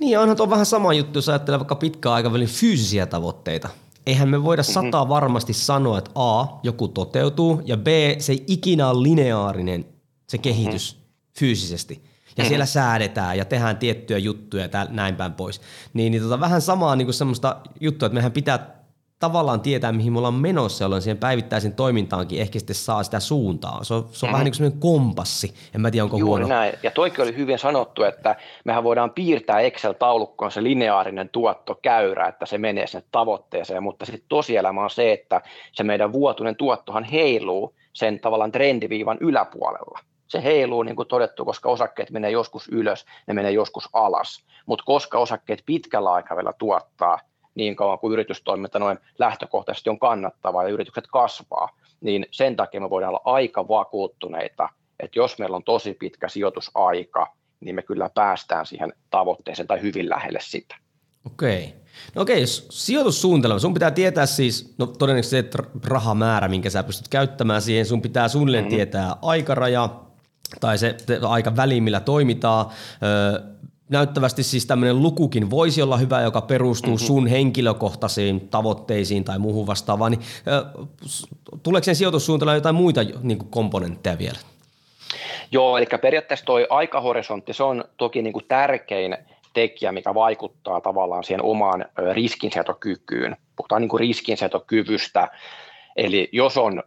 [0.00, 3.68] Niin, onhan tuo vähän sama juttu, jos ajattelee vaikka pitkän aikavälin fyysisiä tavoitteita.
[4.06, 4.86] Eihän me voida mm-hmm.
[4.86, 7.86] sataa varmasti sanoa, että A, joku toteutuu, ja B,
[8.18, 9.86] se ei ikinä ole lineaarinen
[10.28, 11.32] se kehitys mm-hmm.
[11.38, 12.02] fyysisesti–
[12.36, 12.48] ja mm-hmm.
[12.48, 15.60] siellä säädetään ja tehdään tiettyjä juttuja ja näin päin pois.
[15.92, 18.84] Niin, niin tota, vähän samaa niin kuin semmoista juttua, että mehän pitää
[19.18, 23.84] tavallaan tietää, mihin me ollaan menossa, jolloin siihen päivittäisen toimintaankin ehkä sitten saa sitä suuntaa.
[23.84, 24.32] Se on, se on mm-hmm.
[24.32, 25.54] vähän niin kuin semmoinen kompassi.
[25.74, 26.54] En mä tiedä, onko Juuri huono.
[26.54, 26.74] näin.
[26.82, 32.58] Ja toikin oli hyvin sanottu, että mehän voidaan piirtää Excel-taulukkoon se lineaarinen tuottokäyrä, että se
[32.58, 35.40] menee sinne tavoitteeseen, mutta sitten tosielämä on se, että
[35.72, 41.68] se meidän vuotuinen tuottohan heiluu sen tavallaan trendiviivan yläpuolella se heiluu niin kuin todettu, koska
[41.68, 44.44] osakkeet menee joskus ylös, ne menee joskus alas.
[44.66, 47.18] Mutta koska osakkeet pitkällä aikavälillä tuottaa
[47.54, 51.68] niin kauan kuin yritystoiminta noin lähtökohtaisesti on kannattavaa ja yritykset kasvaa,
[52.00, 54.68] niin sen takia me voidaan olla aika vakuuttuneita,
[55.00, 57.26] että jos meillä on tosi pitkä sijoitusaika,
[57.60, 60.76] niin me kyllä päästään siihen tavoitteeseen tai hyvin lähelle sitä.
[61.26, 61.74] Okei.
[62.14, 67.08] No okei, jos sijoitussuunnitelma, sun pitää tietää siis, no todennäköisesti se rahamäärä, minkä sä pystyt
[67.08, 68.76] käyttämään siihen, sun pitää suunnilleen mm-hmm.
[68.76, 69.88] tietää aikaraja,
[70.60, 70.96] tai se
[71.28, 72.66] aika väli, millä toimitaan.
[73.88, 77.06] Näyttävästi siis tämmöinen lukukin voisi olla hyvä, joka perustuu mm-hmm.
[77.06, 80.12] sun henkilökohtaisiin tavoitteisiin tai muuhun vastaavaan.
[80.12, 80.22] Niin,
[81.62, 84.38] tuleeko sen sijoitussuunnitelmaan jotain muita niin kuin komponentteja vielä?
[85.52, 89.16] Joo, eli periaatteessa tuo aikahorisontti, se on toki niin kuin tärkein
[89.54, 93.36] tekijä, mikä vaikuttaa tavallaan siihen omaan riskinsietokykyyn.
[93.56, 95.28] Puhutaan niin kuin riskinsietokyvystä.
[95.96, 96.82] Eli jos on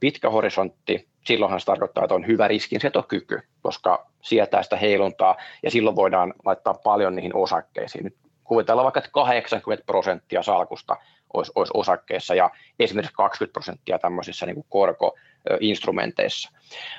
[0.00, 5.96] pitkä horisontti, silloinhan se tarkoittaa, että on hyvä riskinsetokyky, koska sietää sitä heiluntaa ja silloin
[5.96, 8.04] voidaan laittaa paljon niihin osakkeisiin.
[8.04, 10.96] Nyt kuvitellaan vaikka, että 80 prosenttia salkusta
[11.32, 16.50] olisi, olisi osakkeissa ja esimerkiksi 20 prosenttia tämmöisissä niin kuin korkoinstrumenteissa.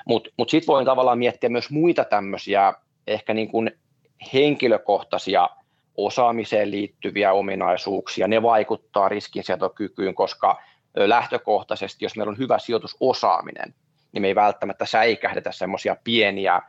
[0.06, 2.74] Mutta mut sitten voin tavallaan miettiä myös muita tämmöisiä
[3.06, 3.70] ehkä niin kuin
[4.32, 5.50] henkilökohtaisia
[5.96, 8.28] osaamiseen liittyviä ominaisuuksia.
[8.28, 10.62] Ne vaikuttaa riskinsietokykyyn, koska
[10.96, 13.74] lähtökohtaisesti, jos meillä on hyvä sijoitusosaaminen,
[14.12, 16.62] niin me ei välttämättä säikähdetä semmoisia pieniä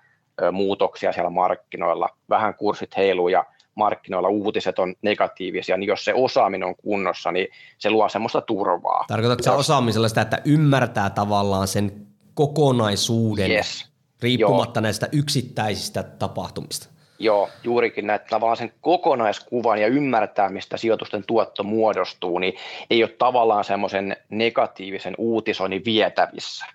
[0.51, 2.09] muutoksia siellä markkinoilla.
[2.29, 7.47] Vähän kurssit heiluu ja markkinoilla uutiset on negatiivisia, niin jos se osaaminen on kunnossa, niin
[7.77, 9.05] se luo semmoista turvaa.
[9.07, 13.91] Tarkoitatko se osaamisella sitä, että ymmärtää tavallaan sen kokonaisuuden yes.
[14.21, 14.83] riippumatta Joo.
[14.83, 16.89] näistä yksittäisistä tapahtumista?
[17.19, 22.53] Joo, juurikin näitä tavallaan sen kokonaiskuvan ja ymmärtää, mistä sijoitusten tuotto muodostuu, niin
[22.89, 26.65] ei ole tavallaan semmoisen negatiivisen uutisoinnin vietävissä.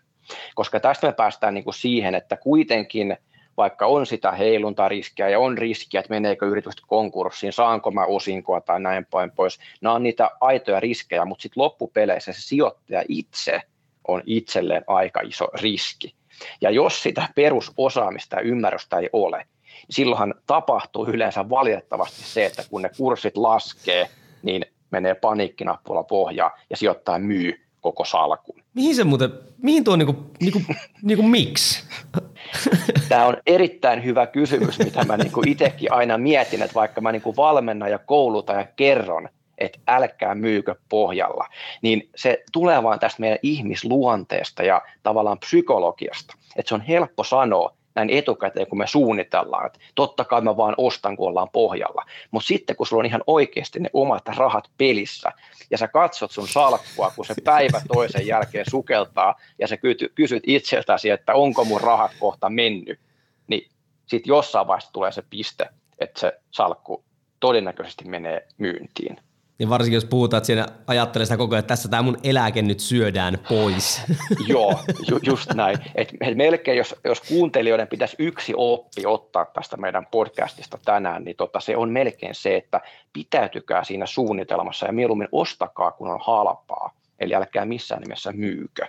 [0.54, 3.16] Koska tästä me päästään niin kuin siihen, että kuitenkin
[3.56, 8.80] vaikka on sitä heiluntariskiä ja on riskiä, että meneekö yritykset konkurssiin, saanko mä osinkoa tai
[8.80, 9.58] näin päin pois.
[9.80, 13.60] Nämä on niitä aitoja riskejä, mutta sitten loppupeleissä se sijoittaja itse
[14.08, 16.14] on itselleen aika iso riski.
[16.60, 19.46] Ja jos sitä perusosaamista ja ymmärrystä ei ole, niin
[19.90, 24.08] silloinhan tapahtuu yleensä valitettavasti se, että kun ne kurssit laskee,
[24.42, 28.62] niin menee paniikkinappula pohjaan ja sijoittaja myy koko salkun.
[28.74, 29.30] Mihin se muuten,
[29.62, 30.62] mihin tuo niinku, niinku,
[31.02, 31.84] niinku miksi?
[33.08, 37.36] Tämä on erittäin hyvä kysymys, mitä mä niinku itsekin aina mietin, että vaikka mä niinku
[37.36, 41.48] valmennan ja koulutan ja kerron, että älkää myykö pohjalla,
[41.82, 46.34] niin se tulee vaan tästä meidän ihmisluonteesta ja tavallaan psykologiasta.
[46.56, 50.74] Että se on helppo sanoa, näin etukäteen, kun me suunnitellaan, että totta kai mä vaan
[50.78, 52.04] ostan, kun ollaan pohjalla.
[52.30, 55.32] Mutta sitten, kun sulla on ihan oikeasti ne omat rahat pelissä,
[55.70, 59.76] ja sä katsot sun salkkua, kun se päivä toisen jälkeen sukeltaa, ja sä
[60.14, 63.00] kysyt itseltäsi, että onko mun rahat kohta mennyt,
[63.46, 63.70] niin
[64.06, 67.04] sitten jossain vaiheessa tulee se piste, että se salkku
[67.40, 69.16] todennäköisesti menee myyntiin.
[69.58, 72.62] Ja varsinkin jos puhutaan, että siinä ajattelee sitä koko ajan, että tässä tämä mun eläke
[72.62, 74.02] nyt syödään pois.
[74.48, 75.78] Joo, ju, just näin.
[75.94, 81.36] Et, et melkein jos, jos kuuntelijoiden pitäisi yksi oppi ottaa tästä meidän podcastista tänään, niin
[81.36, 82.80] tota, se on melkein se, että
[83.12, 86.90] pitäytykää siinä suunnitelmassa ja mieluummin ostakaa, kun on halpaa.
[87.18, 88.86] Eli älkää missään nimessä myykö.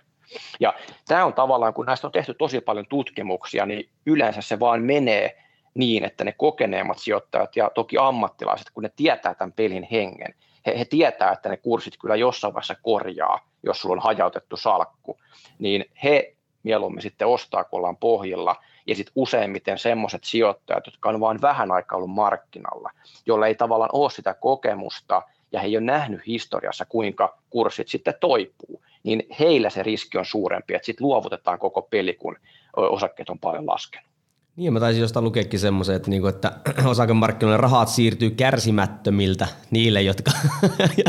[0.59, 0.73] Ja
[1.07, 5.37] tämä on tavallaan, kun näistä on tehty tosi paljon tutkimuksia, niin yleensä se vaan menee
[5.73, 10.33] niin, että ne kokeneemmat sijoittajat ja toki ammattilaiset, kun ne tietää tämän pelin hengen,
[10.67, 15.19] he, he tietää, että ne kurssit kyllä jossain vaiheessa korjaa, jos sulla on hajautettu salkku,
[15.59, 18.55] niin he mieluummin sitten ostaa, kun ollaan pohjilla,
[18.87, 22.91] ja sitten useimmiten semmoiset sijoittajat, jotka on vain vähän aikaa ollut markkinalla,
[23.25, 28.13] joilla ei tavallaan ole sitä kokemusta, ja he ei ole nähnyt historiassa, kuinka kurssit sitten
[28.19, 32.37] toipuu, niin heillä se riski on suurempi, että sitten luovutetaan koko peli, kun
[32.75, 34.16] osakkeet on paljon laskenut.
[34.57, 36.51] Niin, mä taisin jostain lukeekin semmoisen, että, niinku, että
[36.85, 40.31] osakemarkkinoille rahat siirtyy kärsimättömiltä niille, jotka...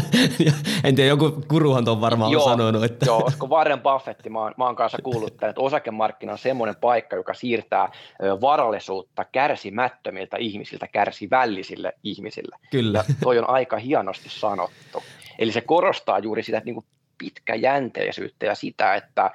[0.85, 2.85] en tiedä, joku kuruhan on varmaan joo, sanonut.
[2.85, 3.07] Että...
[3.07, 7.17] Joo, olisiko Warren Buffett, mä oon, mä oon kanssa kuullut, että osakemarkkina on semmoinen paikka,
[7.17, 7.93] joka siirtää
[8.41, 12.57] varallisuutta kärsimättömiltä ihmisiltä kärsivällisille ihmisille.
[12.71, 13.05] Kyllä.
[13.09, 15.03] Ja toi on aika hienosti sanottu.
[15.39, 16.87] Eli se korostaa juuri sitä niin kuin
[17.19, 19.31] pitkäjänteisyyttä ja sitä, että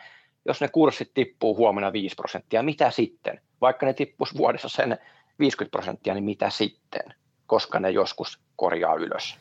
[0.46, 3.42] jos ne kurssit tippuu huomenna 5 prosenttia, mitä sitten?
[3.64, 4.98] Vaikka ne tippus vuodessa sen
[5.40, 7.14] 50 prosenttia, niin mitä sitten?
[7.48, 9.36] Koska ne joskus korjaa ylös.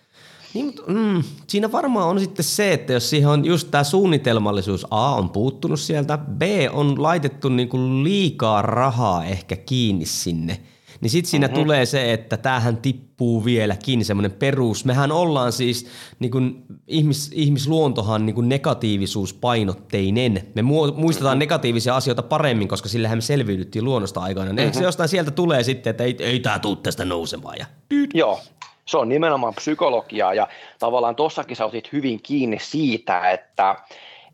[0.55, 4.87] Niin, mutta, mm, siinä varmaan on sitten se, että jos siihen on just tämä suunnitelmallisuus
[4.91, 10.61] A on puuttunut sieltä, B on laitettu niinku liikaa rahaa ehkä kiinni sinne–
[11.03, 11.63] niin sitten siinä mm-hmm.
[11.63, 14.85] tulee se, että tämähän tippuu vieläkin, semmoinen perus.
[14.85, 15.87] Mehän ollaan siis,
[16.19, 20.49] niin kuin ihmis, ihmisluontohan niin negatiivisuuspainotteinen.
[20.55, 21.39] Me muistetaan mm-hmm.
[21.39, 24.47] negatiivisia asioita paremmin, koska sillähän me selviydyttiin luonnosta aikana.
[24.47, 24.59] Mm-hmm.
[24.59, 27.57] Eikö se jostain sieltä tulee sitten, että ei, ei tämä tule tästä nousemaan?
[27.59, 27.67] Ja...
[28.15, 28.41] Joo,
[28.85, 33.77] se on nimenomaan psykologiaa ja tavallaan tuossakin sä otit hyvin kiinni siitä, että,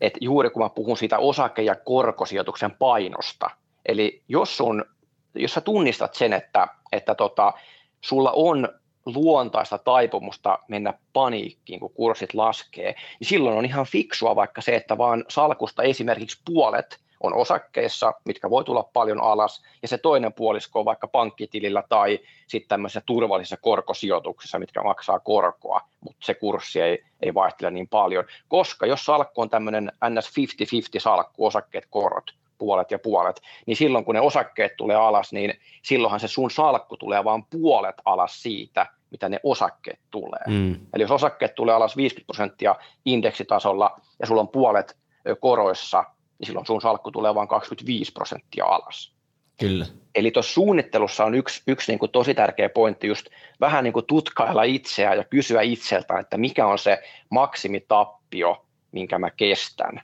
[0.01, 3.49] että juuri kun mä puhun siitä osake- ja korkosijoituksen painosta,
[3.85, 4.85] eli jos sun
[5.35, 7.53] jos sä tunnistat sen, että, että tota,
[8.01, 8.69] sulla on
[9.05, 14.97] luontaista taipumusta mennä paniikkiin, kun kurssit laskee, niin silloin on ihan fiksua vaikka se, että
[14.97, 20.79] vaan salkusta esimerkiksi puolet on osakkeissa, mitkä voi tulla paljon alas, ja se toinen puolisko
[20.79, 27.03] on vaikka pankkitilillä tai sitten tämmöisissä turvallisissa korkosijoituksissa, mitkä maksaa korkoa, mutta se kurssi ei,
[27.21, 32.91] ei vaihtele niin paljon, koska jos salkku on tämmöinen NS 50-50 salkku, osakkeet, korot, puolet
[32.91, 37.23] ja puolet, niin silloin kun ne osakkeet tulee alas, niin silloinhan se sun salkku tulee
[37.23, 40.43] vain puolet alas siitä, mitä ne osakkeet tulee.
[40.47, 40.79] Mm.
[40.93, 44.97] Eli jos osakkeet tulee alas 50 prosenttia indeksitasolla ja sulla on puolet
[45.39, 46.03] koroissa,
[46.39, 49.13] niin silloin sun salkku tulee vain 25 prosenttia alas.
[49.59, 49.85] Kyllä.
[50.15, 53.25] Eli tuossa suunnittelussa on yksi, yksi niin kuin tosi tärkeä pointti just
[53.59, 59.29] vähän niin kuin tutkailla itseä ja kysyä itseltä, että mikä on se maksimitappio, minkä mä
[59.29, 60.01] kestän.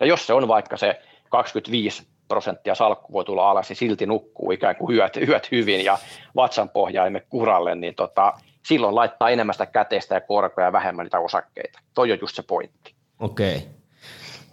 [0.00, 4.50] Ja jos se on vaikka se 25 prosenttia salkku voi tulla alas ja silti nukkuu
[4.50, 5.98] ikään kuin yöt, yöt hyvin ja
[6.36, 8.32] vatsan pohjaimme kuralle, niin tota,
[8.66, 11.78] silloin laittaa enemmän sitä käteistä ja korkoja ja vähemmän niitä osakkeita.
[11.94, 12.94] Toi on just se pointti.
[13.20, 13.56] Okei.
[13.56, 13.68] Okay.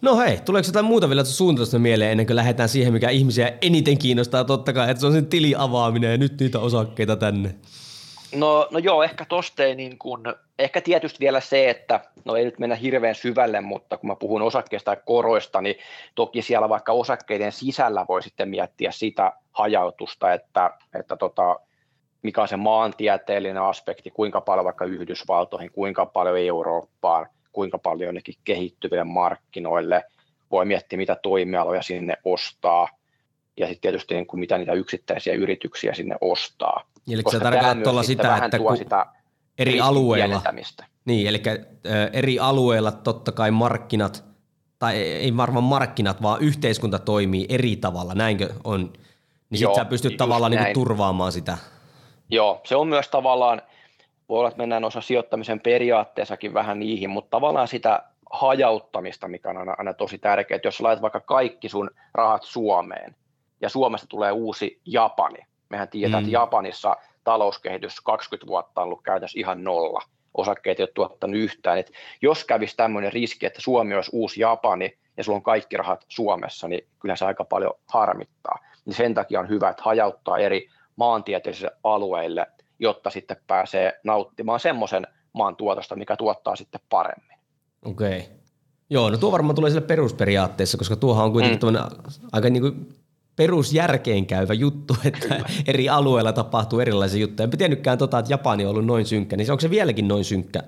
[0.01, 3.97] No hei, tuleeko jotain muuta vielä suunnitelmasta mieleen ennen kuin lähdetään siihen, mikä ihmisiä eniten
[3.97, 7.55] kiinnostaa totta kai, että se on sen tili avaaminen ja nyt niitä osakkeita tänne?
[8.35, 10.23] No, no joo, ehkä tosta ei niin kuin,
[10.59, 14.41] ehkä tietysti vielä se, että no ei nyt mennä hirveän syvälle, mutta kun mä puhun
[14.41, 15.75] osakkeista ja koroista, niin
[16.15, 21.59] toki siellä vaikka osakkeiden sisällä voi sitten miettiä sitä hajautusta, että, että tota,
[22.21, 28.35] mikä on se maantieteellinen aspekti, kuinka paljon vaikka Yhdysvaltoihin, kuinka paljon Eurooppaan, kuinka paljon jonnekin
[28.43, 30.03] kehittyville markkinoille,
[30.51, 32.89] voi miettiä mitä toimialoja sinne ostaa,
[33.57, 36.83] ja sitten tietysti niin kuin mitä niitä yksittäisiä yrityksiä sinne ostaa.
[37.11, 39.05] Eli se tarkoittaa tuolla sitä, että kun sitä
[39.57, 40.41] eri alueilla,
[41.05, 41.41] niin, eli
[42.13, 44.23] eri alueilla totta kai markkinat,
[44.79, 48.93] tai ei varmaan markkinat, vaan yhteiskunta toimii eri tavalla, näinkö on?
[49.49, 51.57] Niin sitten sä pystyt tavallaan niin turvaamaan sitä.
[52.29, 53.61] Joo, se on myös tavallaan,
[54.29, 59.57] voi olla, että mennään osa sijoittamisen periaatteessakin vähän niihin, mutta tavallaan sitä hajauttamista, mikä on
[59.57, 63.15] aina, aina tosi tärkeää, jos sä laitat vaikka kaikki sun rahat Suomeen,
[63.61, 65.39] ja Suomesta tulee uusi Japani,
[65.69, 66.27] Mehän tiedetään, mm.
[66.27, 70.01] että Japanissa talouskehitys 20 vuotta on ollut käytössä ihan nolla.
[70.33, 71.77] Osakkeet ei ole tuottanut yhtään.
[71.77, 76.05] Et jos kävisi tämmöinen riski, että Suomi olisi uusi Japani ja sulla on kaikki rahat
[76.07, 78.59] Suomessa, niin kyllä se aika paljon harmittaa.
[78.85, 82.47] Niin sen takia on hyvä, että hajauttaa eri maantieteellisille alueille,
[82.79, 87.37] jotta sitten pääsee nauttimaan semmoisen maan tuotosta, mikä tuottaa sitten paremmin.
[87.85, 88.19] Okei.
[88.19, 88.37] Okay.
[88.89, 91.77] Joo, no tuo varmaan tulee sille perusperiaatteessa, koska tuohan on kuitenkin mm.
[92.31, 92.95] aika niin kuin
[93.37, 95.49] perusjärkeen käyvä juttu, että Kyllä.
[95.67, 97.43] eri alueilla tapahtuu erilaisia juttuja.
[97.43, 100.63] En tiennytkään tota, että Japani on ollut noin synkkä, niin onko se vieläkin noin synkkä?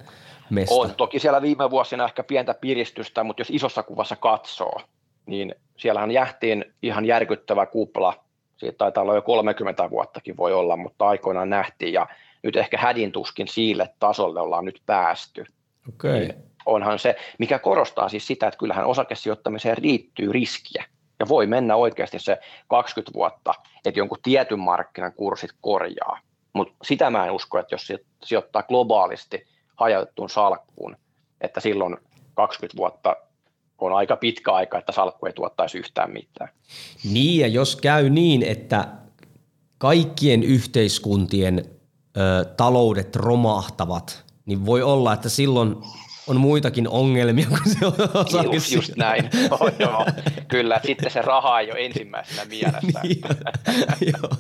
[0.50, 0.76] mesta.
[0.76, 0.96] On.
[0.96, 4.82] Toki siellä viime vuosina ehkä pientä piristystä, mutta jos isossa kuvassa katsoo,
[5.26, 8.14] niin siellähän jähtiin ihan järkyttävä kupla.
[8.58, 12.08] Siitä taitaa olla jo 30 vuottakin voi olla, mutta aikoinaan nähtiin ja
[12.44, 15.46] nyt ehkä hädintuskin siille tasolle ollaan nyt päästy.
[15.90, 16.20] Okay.
[16.20, 16.34] Niin
[16.66, 20.86] onhan se, mikä korostaa siis sitä, että kyllähän osakesijoittamiseen riittyy riskiä.
[21.20, 23.54] Ja voi mennä oikeasti se 20 vuotta,
[23.86, 26.20] että jonkun tietyn markkinan kurssit korjaa.
[26.54, 27.88] Mutta sitä mä en usko, että jos
[28.24, 29.46] sijoittaa globaalisti
[29.76, 30.96] hajautettuun salkkuun,
[31.42, 31.98] että silloin
[32.34, 33.16] 20 vuotta
[33.78, 36.50] on aika pitkä aika, että salkku ei tuottaisi yhtään mitään.
[37.04, 38.88] Niin, ja jos käy niin, että
[39.78, 41.66] kaikkien yhteiskuntien
[42.18, 45.76] ö, taloudet romahtavat, niin voi olla, että silloin
[46.30, 47.86] on muitakin ongelmia kuin se
[48.38, 49.30] on just, just näin.
[49.52, 50.06] Oh, joo.
[50.48, 53.00] Kyllä, sitten se raha ei ole ensimmäisenä mielessä.
[53.04, 53.22] niin,
[54.02, 54.32] joo.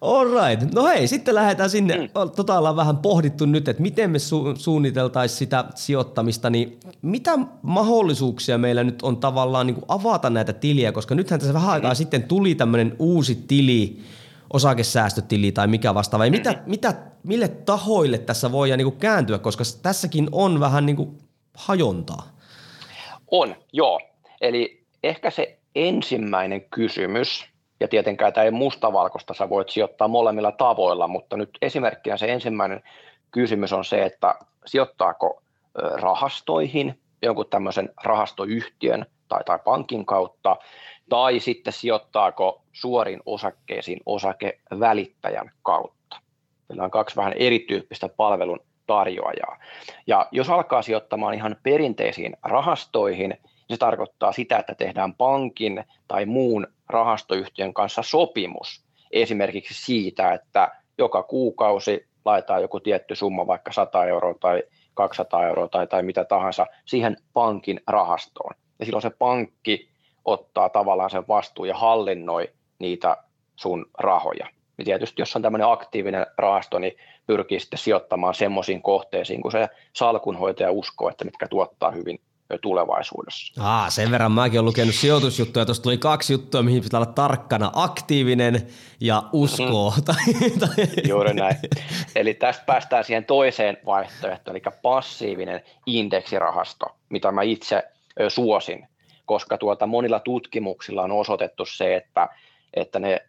[0.00, 0.74] All right.
[0.74, 1.96] No hei, sitten lähdetään sinne.
[1.96, 2.08] Mm.
[2.36, 8.58] Tota ollaan vähän pohdittu nyt, että miten me su- suunniteltaisiin sitä sijoittamista, niin mitä mahdollisuuksia
[8.58, 11.96] meillä nyt on tavallaan niin kuin avata näitä tiliä, koska nythän tässä vähän aikaa mm.
[11.96, 14.00] sitten tuli tämmöinen uusi tili,
[14.52, 16.24] osakesäästötili tai mikä vastaava.
[16.24, 20.96] Ja mitä, mitä, mille tahoille tässä voi niin kuin kääntyä, koska tässäkin on vähän niin
[20.96, 21.18] kuin
[21.54, 22.22] hajontaa.
[23.30, 24.00] On, joo.
[24.40, 27.46] Eli ehkä se ensimmäinen kysymys,
[27.80, 32.82] ja tietenkään tämä ei mustavalkoista, sä voit sijoittaa molemmilla tavoilla, mutta nyt esimerkkinä se ensimmäinen
[33.30, 34.34] kysymys on se, että
[34.66, 35.42] sijoittaako
[35.74, 40.56] rahastoihin, jonkun tämmöisen rahastoyhtiön tai, tai pankin kautta,
[41.10, 46.16] tai sitten sijoittaako suorin osakkeisiin osakevälittäjän kautta.
[46.68, 49.58] Meillä on kaksi vähän erityyppistä palvelun tarjoajaa.
[50.06, 53.40] Ja jos alkaa sijoittamaan ihan perinteisiin rahastoihin, niin
[53.70, 61.22] se tarkoittaa sitä, että tehdään pankin tai muun rahastoyhtiön kanssa sopimus esimerkiksi siitä, että joka
[61.22, 64.62] kuukausi laitetaan joku tietty summa, vaikka 100 euroa tai
[64.94, 68.54] 200 euroa tai, tai mitä tahansa, siihen pankin rahastoon.
[68.78, 69.89] Ja silloin se pankki
[70.30, 73.16] ottaa tavallaan sen vastuun ja hallinnoi niitä
[73.56, 74.46] sun rahoja.
[74.78, 76.92] Ja tietysti jos on tämmöinen aktiivinen rahasto, niin
[77.26, 82.20] pyrkii sitten sijoittamaan semmoisiin kohteisiin, kun se salkunhoitaja uskoo, että mitkä tuottaa hyvin
[82.62, 83.64] tulevaisuudessa.
[83.64, 87.70] Aa, sen verran mäkin olen lukenut sijoitusjuttuja, tuosta tuli kaksi juttua, mihin pitää olla tarkkana,
[87.74, 88.66] aktiivinen
[89.00, 89.94] ja uskoo.
[89.96, 90.02] Mm.
[90.04, 90.86] tai...
[91.08, 91.56] Juuri näin.
[92.16, 97.82] Eli tästä päästään siihen toiseen vaihtoehtoon, eli passiivinen indeksirahasto, mitä mä itse
[98.28, 98.88] suosin
[99.30, 102.28] koska tuota monilla tutkimuksilla on osoitettu se, että,
[102.74, 103.20] että ne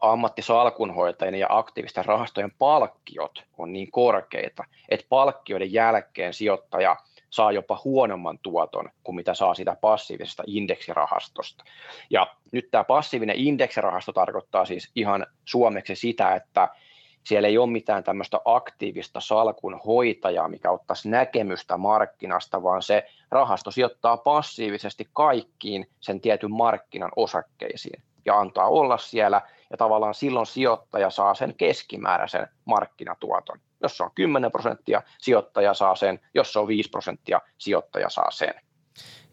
[0.00, 6.96] ammattisalkunhoitajien ja aktiivisten rahastojen palkkiot on niin korkeita, että palkkioiden jälkeen sijoittaja
[7.30, 11.64] saa jopa huonomman tuoton kuin mitä saa sitä passiivisesta indeksirahastosta.
[12.10, 16.68] Ja nyt tämä passiivinen indeksirahasto tarkoittaa siis ihan suomeksi sitä, että
[17.24, 23.70] siellä ei ole mitään tämmöistä aktiivista salkun hoitajaa, mikä ottaisi näkemystä markkinasta, vaan se rahasto
[23.70, 31.10] sijoittaa passiivisesti kaikkiin sen tietyn markkinan osakkeisiin ja antaa olla siellä, ja tavallaan silloin sijoittaja
[31.10, 33.58] saa sen keskimääräisen markkinatuoton.
[33.82, 38.30] Jos se on 10 prosenttia, sijoittaja saa sen, jos se on 5 prosenttia, sijoittaja saa
[38.30, 38.54] sen.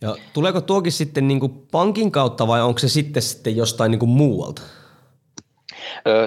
[0.02, 4.00] Ja tuleeko tuokin sitten niin kuin pankin kautta vai onko se sitten, sitten jostain niin
[4.00, 4.62] kuin muualta?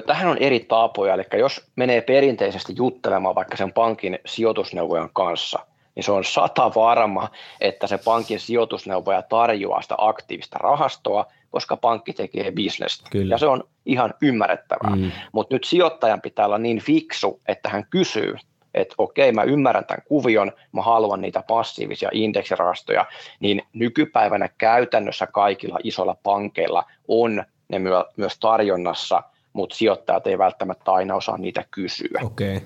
[0.06, 5.58] Tähän on eri tapoja, eli jos menee perinteisesti juttelemaan vaikka sen pankin sijoitusneuvojan kanssa,
[5.94, 7.28] niin se on sata varma,
[7.60, 13.08] että se pankin sijoitusneuvoja tarjoaa sitä aktiivista rahastoa, koska pankki tekee bisnestä.
[13.10, 13.34] Kyllä.
[13.34, 14.96] Ja se on ihan ymmärrettävää.
[14.96, 15.12] Mm.
[15.32, 18.36] Mutta nyt sijoittajan pitää olla niin fiksu, että hän kysyy,
[18.74, 23.06] että okei, mä ymmärrän tämän kuvion, mä haluan niitä passiivisia indeksirahastoja,
[23.40, 27.78] niin nykypäivänä käytännössä kaikilla isoilla pankeilla on ne
[28.16, 29.22] myös tarjonnassa,
[29.52, 32.20] mutta sijoittajat ei välttämättä aina osaa niitä kysyä.
[32.22, 32.60] Okay.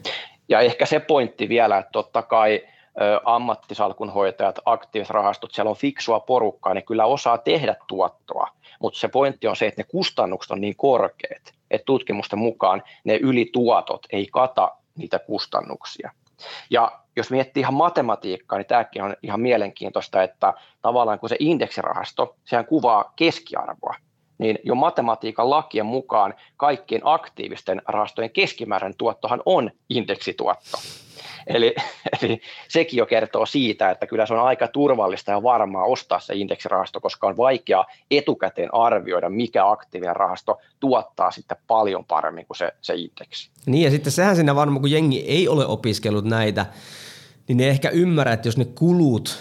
[0.49, 2.63] Ja ehkä se pointti vielä, että totta kai
[3.25, 8.49] ammattisalkunhoitajat, aktiivisrahastot, siellä on fiksua porukkaa, ne kyllä osaa tehdä tuottoa,
[8.81, 13.17] mutta se pointti on se, että ne kustannukset on niin korkeat, että tutkimusten mukaan ne
[13.17, 16.11] ylituotot ei kata niitä kustannuksia.
[16.71, 22.37] Ja jos miettii ihan matematiikkaa, niin tämäkin on ihan mielenkiintoista, että tavallaan kun se indeksirahasto,
[22.45, 23.95] sehän kuvaa keskiarvoa,
[24.39, 30.79] niin jo matematiikan lakien mukaan kaikkien aktiivisten rahastojen keskimääräinen tuottohan on indeksituotto.
[31.47, 31.75] Eli,
[32.23, 36.35] eli sekin jo kertoo siitä, että kyllä se on aika turvallista ja varmaa ostaa se
[36.35, 42.73] indeksirahasto, koska on vaikea etukäteen arvioida, mikä aktiivinen rahasto tuottaa sitten paljon paremmin kuin se,
[42.81, 43.51] se indeksi.
[43.67, 46.67] Niin ja sitten sehän siinä varmaan, kun jengi ei ole opiskellut näitä,
[47.49, 49.39] niin ne ehkä ymmärrät, että jos ne kulut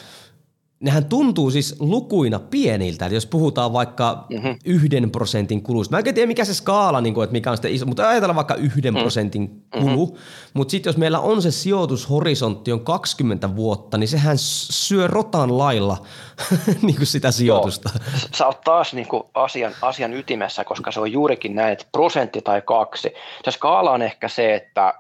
[0.80, 4.55] nehän tuntuu siis lukuina pieniltä, että jos puhutaan vaikka mm-hmm.
[4.65, 5.95] yhden prosentin kulusta.
[5.95, 8.36] Mä en tiedä, mikä se skaala, niin kuin, että mikä on sitten iso, mutta ajatellaan
[8.36, 9.01] vaikka yhden mm-hmm.
[9.01, 10.51] prosentin kulu, mm-hmm.
[10.53, 15.97] mutta sitten jos meillä on se sijoitushorisontti on 20 vuotta, niin sehän syö rotan lailla
[16.82, 17.89] niin kuin sitä sijoitusta.
[17.93, 18.19] Joo.
[18.36, 22.41] Sä oot taas niin kuin asian, asian ytimessä, koska se on juurikin näin, että prosentti
[22.41, 23.13] tai kaksi.
[23.45, 24.93] Se skaala on ehkä se, että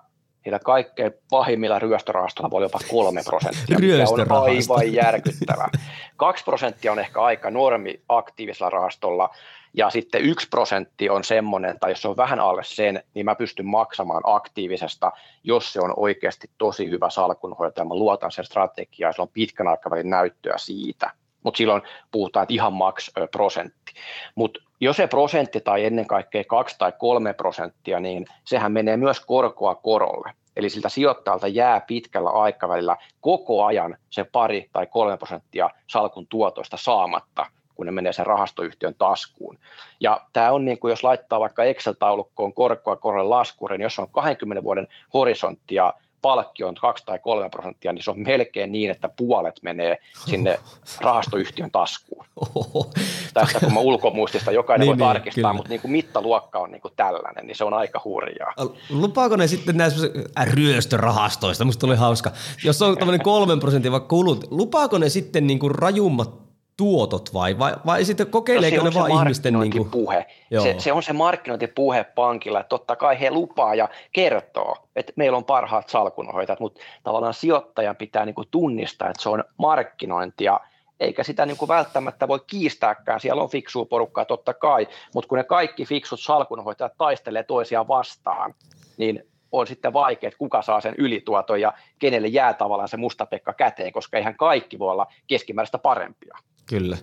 [0.45, 5.69] niillä kaikkein pahimmilla ryöstörahastoilla voi jopa kolme prosenttia, mikä on aivan järkyttävä.
[6.17, 9.29] Kaksi prosenttia on ehkä aika normi aktiivisella rahastolla,
[9.73, 13.35] ja sitten yksi prosentti on semmoinen, tai jos se on vähän alle sen, niin mä
[13.35, 15.11] pystyn maksamaan aktiivisesta,
[15.43, 17.85] jos se on oikeasti tosi hyvä salkunhoitaja.
[17.85, 21.11] Mä luotan sen strategiaan, ja sillä on pitkän aikavälin näyttöä siitä.
[21.45, 21.81] Mutta silloin
[22.11, 23.93] puhutaan, että ihan maks prosentti.
[24.35, 29.19] Mutta jos se prosentti tai ennen kaikkea kaksi tai kolme prosenttia, niin sehän menee myös
[29.19, 30.31] korkoa korolle.
[30.55, 36.77] Eli siltä sijoittajalta jää pitkällä aikavälillä koko ajan se pari tai kolme prosenttia salkun tuotoista
[36.77, 39.59] saamatta, kun ne menee sen rahastoyhtiön taskuun.
[39.99, 44.63] Ja tämä on niin kuin, jos laittaa vaikka Excel-taulukkoon korkoa korolle laskurin, jos on 20
[44.63, 45.93] vuoden horisonttia
[46.25, 50.59] palkki on 2 tai 3 prosenttia, niin se on melkein niin, että puolet menee sinne
[51.01, 52.25] rahastoyhtiön taskuun.
[52.55, 52.89] Oho.
[53.33, 55.53] Tästä kun mä ulkomuistista jokainen niin, voi niin, tarkistaa, kyllä.
[55.53, 58.53] mutta niin kuin mittaluokka on niin kuin tällainen, niin se on aika hurjaa.
[58.89, 60.09] Lupaako ne sitten näissä
[60.39, 62.31] äh, ryöstörahastoista, musta tuli hauska,
[62.63, 66.44] jos on tämmöinen kolmen prosentin vaikka kulut, lupaako ne sitten niin kuin rajummat
[66.77, 69.59] tuotot vai, vai, vai sitten kokeileeko no ne vaan ihmisten...
[69.59, 69.89] Niin kuin...
[69.89, 70.25] puhe.
[70.63, 75.37] Se, se on se markkinointipuhe pankilla, että totta kai he lupaa ja kertoo, että meillä
[75.37, 80.59] on parhaat salkunhoitajat, mutta tavallaan sijoittajan pitää niin kuin tunnistaa, että se on markkinointia,
[80.99, 83.19] eikä sitä niin kuin välttämättä voi kiistääkään.
[83.19, 88.53] Siellä on fiksua porukkaa totta kai, mutta kun ne kaikki fiksut salkunhoitajat taistelee toisiaan vastaan,
[88.97, 93.53] niin on sitten vaikea, että kuka saa sen ylituoton ja kenelle jää tavallaan se mustapekka
[93.53, 96.37] käteen, koska eihän kaikki voi olla keskimääräistä parempia.
[96.65, 96.97] Kyllä.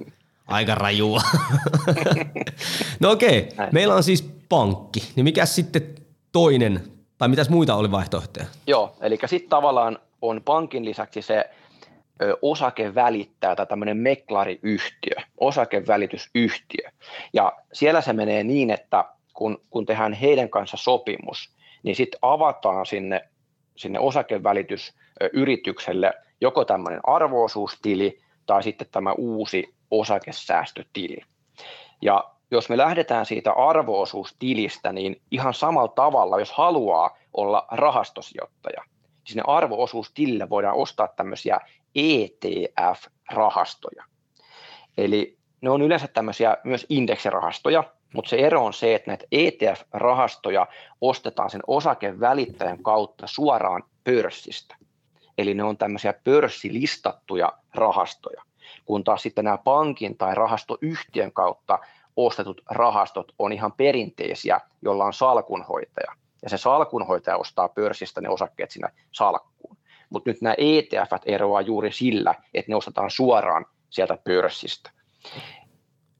[0.47, 1.21] Aika rajua.
[3.01, 3.69] no okei, okay.
[3.73, 5.13] meillä on siis pankki.
[5.17, 5.95] Niin mikä sitten
[6.33, 6.81] toinen,
[7.19, 8.47] tai mitäs muita oli vaihtoehtoja?
[8.67, 11.51] Joo, eli sitten tavallaan on pankin lisäksi se
[12.43, 16.91] osakevälittäjä tai tämmöinen meklariyhtiö, osakevälitysyhtiö.
[17.33, 19.05] Ja siellä se menee niin, että
[19.35, 21.51] kun, kun tehdään heidän kanssa sopimus,
[21.83, 23.29] niin sitten avataan sinne,
[23.77, 31.21] sinne osakevälitysyritykselle joko tämmöinen arvoosuustili tai sitten tämä uusi osakesäästötili.
[32.03, 39.27] Ja jos me lähdetään siitä arvoosuustilistä, niin ihan samalla tavalla, jos haluaa olla rahastosijoittaja, niin
[39.27, 41.61] sinne arvoosuustilille voidaan ostaa tämmöisiä
[41.95, 44.05] ETF-rahastoja.
[44.99, 47.85] Eli ne on yleensä tämmöisiä myös indeksirahastoja,
[48.15, 50.67] mutta se ero on se, että näitä ETF-rahastoja
[51.01, 54.77] ostetaan sen osakevälittäjän kautta suoraan pörssistä.
[55.39, 58.43] Eli ne on tämmöisiä pörssilistattuja rahastoja,
[58.85, 61.79] kun taas sitten nämä pankin tai rahastoyhtiön kautta
[62.17, 66.13] ostetut rahastot on ihan perinteisiä, jolla on salkunhoitaja.
[66.43, 69.77] Ja se salkunhoitaja ostaa pörssistä ne osakkeet sinne salkkuun.
[70.11, 74.91] Mutta nyt nämä ETF eroaa juuri sillä, että ne ostetaan suoraan sieltä pörssistä.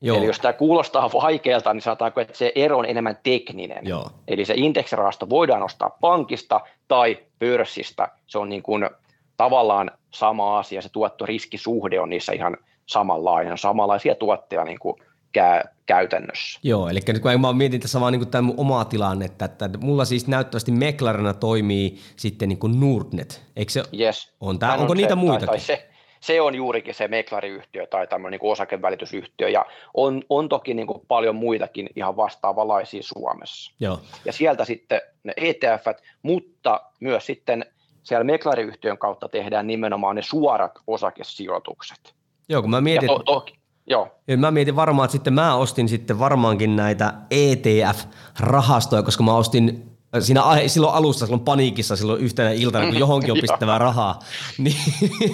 [0.03, 0.17] Joo.
[0.17, 3.87] Eli jos tämä kuulostaa vaikealta, niin sanotaanko, että se ero on enemmän tekninen.
[3.87, 4.11] Joo.
[4.29, 8.09] Eli se indeksirahasto voidaan ostaa pankista tai pörssistä.
[8.27, 8.91] Se on niin kuin
[9.37, 14.97] tavallaan sama asia, se tuottoriskisuhde on niissä ihan samanlainen, samanlaisia tuotteja niin kuin
[15.39, 16.61] kä- käytännössä.
[16.63, 20.27] Joo, eli nyt kun mä mietin tässä vaan niin tämän omaa tilannetta, että mulla siis
[20.27, 24.33] näyttävästi Meklarina toimii sitten niin kuin Nordnet, eikö se yes.
[24.41, 25.47] on tämä, onko on niitä se, muitakin?
[25.47, 25.89] Tai, tai se,
[26.23, 31.03] se on juurikin se meklariyhtiö tai tämmöinen niin osakevälitysyhtiö, ja on, on toki niin kuin
[31.09, 33.73] paljon muitakin ihan vastaavanlaisia Suomessa.
[33.81, 34.01] Joo.
[34.25, 35.87] Ja sieltä sitten ne ETF,
[36.23, 37.65] mutta myös sitten
[38.03, 42.15] siellä meklariyhtiön kautta tehdään nimenomaan ne suorat osakesijoitukset.
[42.49, 43.47] Joo, kun mä mietin, to, to,
[43.87, 44.09] joo.
[44.29, 49.92] Ja mä mietin varmaan, että sitten mä ostin sitten varmaankin näitä ETF-rahastoja, koska mä ostin
[50.21, 54.19] siinä silloin alussa, silloin paniikissa, silloin yhtenä iltana, kun johonkin on pistettävää rahaa,
[54.59, 54.77] niin,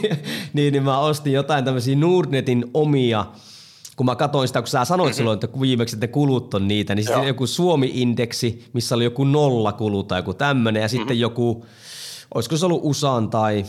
[0.52, 3.26] niin, niin mä ostin jotain tämmöisiä Nordnetin omia,
[3.96, 7.04] kun mä katsoin sitä, kun sä sanoit silloin, että viimeksi että kulut on niitä, niin
[7.04, 11.20] sitten joku Suomi-indeksi, missä oli joku nolla kulut tai joku tämmöinen, ja sitten mm-hmm.
[11.20, 11.66] joku,
[12.34, 13.64] olisiko se ollut USAn tai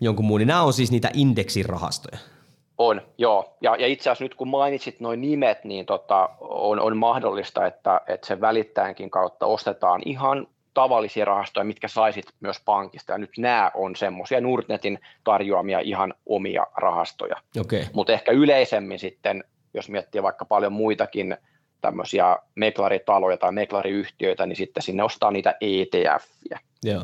[0.00, 2.33] jonkun muun, niin nämä on siis niitä indeksirahastoja.
[2.78, 3.56] On, joo.
[3.60, 8.00] Ja, ja itse asiassa nyt kun mainitsit noin nimet, niin tota, on, on mahdollista, että,
[8.06, 13.12] että sen välittäjänkin kautta ostetaan ihan tavallisia rahastoja, mitkä saisit myös pankista.
[13.12, 17.36] Ja nyt nämä on semmoisia Nordnetin tarjoamia ihan omia rahastoja.
[17.60, 17.84] Okay.
[17.92, 19.44] Mutta ehkä yleisemmin sitten,
[19.74, 21.36] jos miettii vaikka paljon muitakin
[21.80, 26.60] tämmöisiä meklaritaloja tai meklariyhtiöitä, niin sitten sinne ostaa niitä ETF-jä.
[26.82, 27.00] Joo.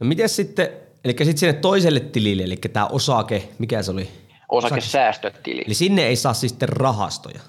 [0.00, 0.68] No miten sitten,
[1.04, 4.08] eli sitten sinne toiselle tilille, eli tämä osake, mikä se oli?
[4.48, 5.62] Osakesäästötili.
[5.66, 7.40] Eli sinne ei saa siis sitten rahastoja?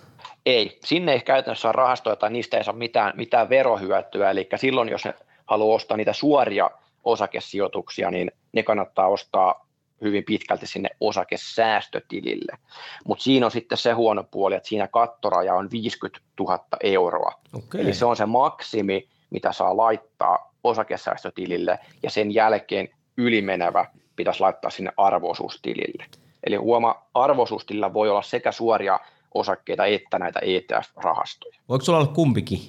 [0.45, 4.89] Ei, sinne ei käytännössä saa rahastoja tai niistä ei saa mitään, mitään verohyötyä, eli silloin
[4.89, 5.13] jos ne
[5.45, 6.69] haluaa ostaa niitä suoria
[7.03, 9.65] osakesijoituksia, niin ne kannattaa ostaa
[10.01, 12.57] hyvin pitkälti sinne osakesäästötilille.
[13.05, 17.31] Mutta siinä on sitten se huono puoli, että siinä kattoraja on 50 000 euroa.
[17.53, 17.81] Okay.
[17.81, 23.85] Eli se on se maksimi, mitä saa laittaa osakesäästötilille, ja sen jälkeen ylimenevä
[24.15, 26.05] pitäisi laittaa sinne arvoisuustilille.
[26.45, 28.99] Eli huoma, arvoisuustilillä voi olla sekä suoria
[29.33, 31.59] osakkeita että näitä ETF-rahastoja.
[31.69, 32.59] Voiko sulla olla kumpikin?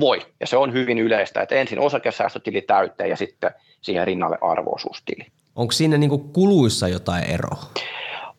[0.00, 3.50] Voi, ja se on hyvin yleistä, että ensin osakesäästötili täyteen ja sitten
[3.80, 5.26] siihen rinnalle arvoisuustili.
[5.56, 7.62] Onko siinä niinku kuluissa jotain eroa?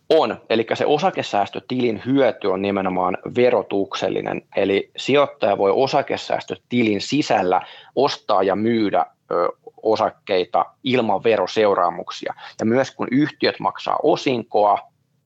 [0.10, 7.62] On, eli se osakesäästötilin hyöty on nimenomaan verotuksellinen, eli sijoittaja voi osakesäästötilin sisällä
[7.96, 9.50] ostaa ja myydä ö,
[9.84, 12.34] osakkeita ilman veroseuraamuksia.
[12.60, 14.78] Ja myös kun yhtiöt maksaa osinkoa,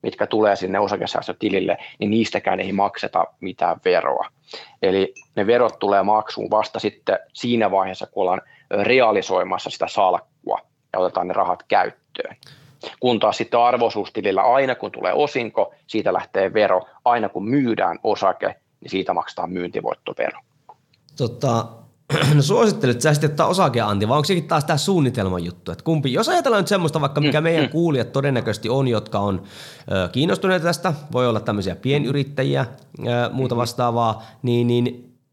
[0.02, 4.28] mitkä tulee sinne osakesäästötilille, niin niistäkään ei makseta mitään veroa.
[4.82, 10.58] Eli ne verot tulee maksuun vasta sitten siinä vaiheessa, kun ollaan realisoimassa sitä salkkua
[10.92, 12.36] ja otetaan ne rahat käyttöön.
[13.00, 16.86] Kun taas sitten arvoisuustilillä aina kun tulee osinko, siitä lähtee vero.
[17.04, 20.40] Aina kun myydään osake, niin siitä maksetaan myyntivoittovero.
[21.16, 21.66] Tota,
[22.34, 25.72] no suosittelet sä sitten ottaa osakeanti, vai onko sekin taas tämä suunnitelman juttu?
[25.72, 27.70] Että kumpi, jos ajatellaan nyt semmoista vaikka, mikä mm, meidän mm.
[27.70, 29.42] kuulijat todennäköisesti on, jotka on
[29.92, 33.02] ö, kiinnostuneita tästä, voi olla tämmöisiä pienyrittäjiä, ö,
[33.32, 33.60] muuta mm-hmm.
[33.60, 34.84] vastaavaa, niin, niin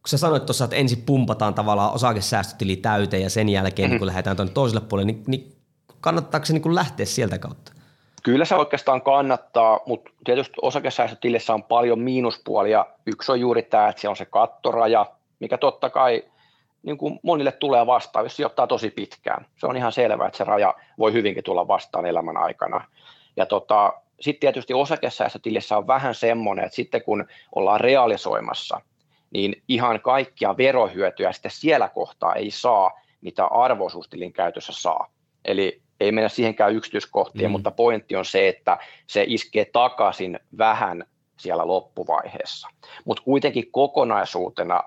[0.01, 3.93] kun sä sanoit tuossa, että ensin pumpataan tavallaan osakesäästötili täyteen ja sen jälkeen mm-hmm.
[3.93, 5.55] niin kun lähdetään tuonne toiselle puolelle, niin, niin
[6.01, 7.71] kannattaako se niin lähteä sieltä kautta?
[8.24, 12.86] Kyllä se oikeastaan kannattaa, mutta tietysti osakesäästötilissä on paljon miinuspuolia.
[13.05, 15.05] Yksi on juuri tämä, että siellä on se kattoraja,
[15.39, 16.24] mikä totta kai
[16.84, 19.45] niin kuin monille tulee vastaan, jos sijoittaa tosi pitkään.
[19.55, 22.86] Se on ihan selvää, että se raja voi hyvinkin tulla vastaan elämän aikana.
[23.36, 28.81] Ja tota, sitten tietysti osakesäästötilissä on vähän semmoinen, että sitten kun ollaan realisoimassa,
[29.31, 35.07] niin ihan kaikkia verohyötyjä sitten siellä kohtaa ei saa, mitä arvoisuustilin käytössä saa.
[35.45, 37.51] Eli ei mennä siihenkään yksityiskohtiin, mm.
[37.51, 38.77] mutta pointti on se, että
[39.07, 41.05] se iskee takaisin vähän
[41.38, 42.67] siellä loppuvaiheessa.
[43.05, 44.84] Mutta kuitenkin kokonaisuutena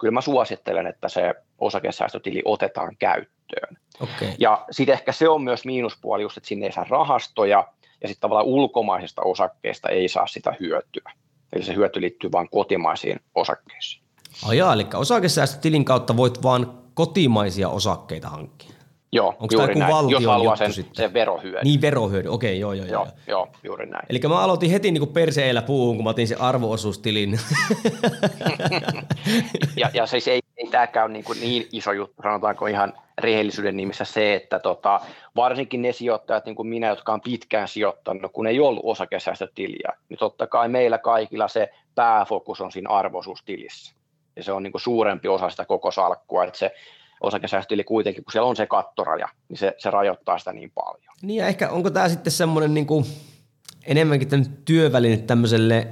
[0.00, 3.76] kyllä mä suosittelen, että se osakesäästötili otetaan käyttöön.
[4.00, 4.28] Okay.
[4.38, 7.68] Ja sitten ehkä se on myös miinuspuoli, just, että sinne ei saa rahastoja,
[8.02, 11.12] ja sitten tavallaan ulkomaisista osakkeista ei saa sitä hyötyä.
[11.52, 14.02] Eli se hyöty liittyy vain kotimaisiin osakkeisiin.
[14.48, 18.79] Ajaa, eli osakesäästötilin kautta voit vain kotimaisia osakkeita hankkia.
[19.12, 21.64] Joo, Onko juuri näin, jos haluaa sen, sen verohyödyn.
[21.64, 23.04] Niin, verohyödy, okei, okay, joo, joo, joo.
[23.04, 24.06] Joo, joo juuri näin.
[24.08, 27.38] Eli mä aloitin heti niin kuin perseellä puuhun, kun mä otin sen arvoosuustilin.
[29.76, 33.76] ja, ja siis ei, ei tämäkään ole niin, kuin niin iso juttu, sanotaanko ihan rehellisyyden
[33.76, 35.00] nimissä se, että tota,
[35.36, 40.18] varsinkin ne sijoittajat, niin kuin minä, jotka on pitkään sijoittanut, kun ei ollut osakesäästötiliä, niin
[40.18, 43.94] totta kai meillä kaikilla se pääfokus on siinä arvoisuustilissä.
[44.36, 46.74] Ja se on niin kuin suurempi osa sitä koko salkkua, että se
[47.20, 51.14] osakesäästötili kuitenkin, kun siellä on se kattoraja, niin se, se rajoittaa sitä niin paljon.
[51.22, 53.04] Niin ja ehkä onko tämä sitten semmoinen niin kuin
[53.86, 54.28] enemmänkin
[54.64, 55.86] työväline tämmöiselle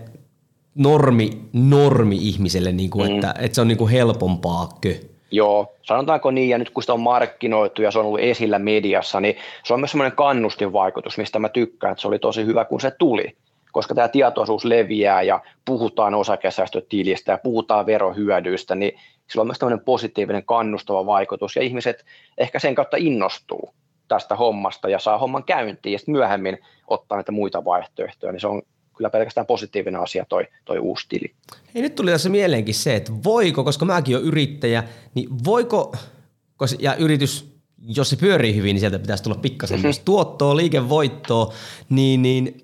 [0.74, 3.14] normi, normi-ihmiselle, niin kuin, mm.
[3.14, 4.94] että, että se on niin kuin helpompaakö?
[5.30, 9.20] Joo, sanotaanko niin, ja nyt kun sitä on markkinoitu ja se on ollut esillä mediassa,
[9.20, 12.80] niin se on myös semmoinen kannustinvaikutus, mistä mä tykkään, että se oli tosi hyvä, kun
[12.80, 13.36] se tuli
[13.72, 19.00] koska tämä tietoisuus leviää ja puhutaan osakesäästötilistä ja puhutaan verohyödyistä, niin
[19.30, 22.04] sillä on myös tämmöinen positiivinen kannustava vaikutus ja ihmiset
[22.38, 23.74] ehkä sen kautta innostuu
[24.08, 28.46] tästä hommasta ja saa homman käyntiin ja sitten myöhemmin ottaa näitä muita vaihtoehtoja, niin se
[28.46, 28.62] on
[28.96, 31.34] kyllä pelkästään positiivinen asia toi, toi uusi tili.
[31.74, 35.92] Hei, nyt tuli tässä mieleenkin se, että voiko, koska mäkin olen yrittäjä, niin voiko,
[36.78, 41.52] ja yritys, jos se pyörii hyvin, niin sieltä pitäisi tulla pikkasen myös tuottoa, liikevoittoa,
[41.88, 42.60] niin, niin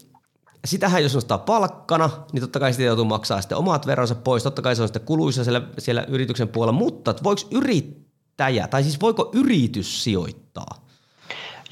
[0.64, 4.62] sitähän jos nostaa palkkana, niin totta kai sitten joutuu maksaa sitten omat veronsa pois, totta
[4.62, 9.30] kai se on sitten kuluissa siellä, siellä yrityksen puolella, mutta voiko yrittäjä, tai siis voiko
[9.32, 10.84] yritys sijoittaa?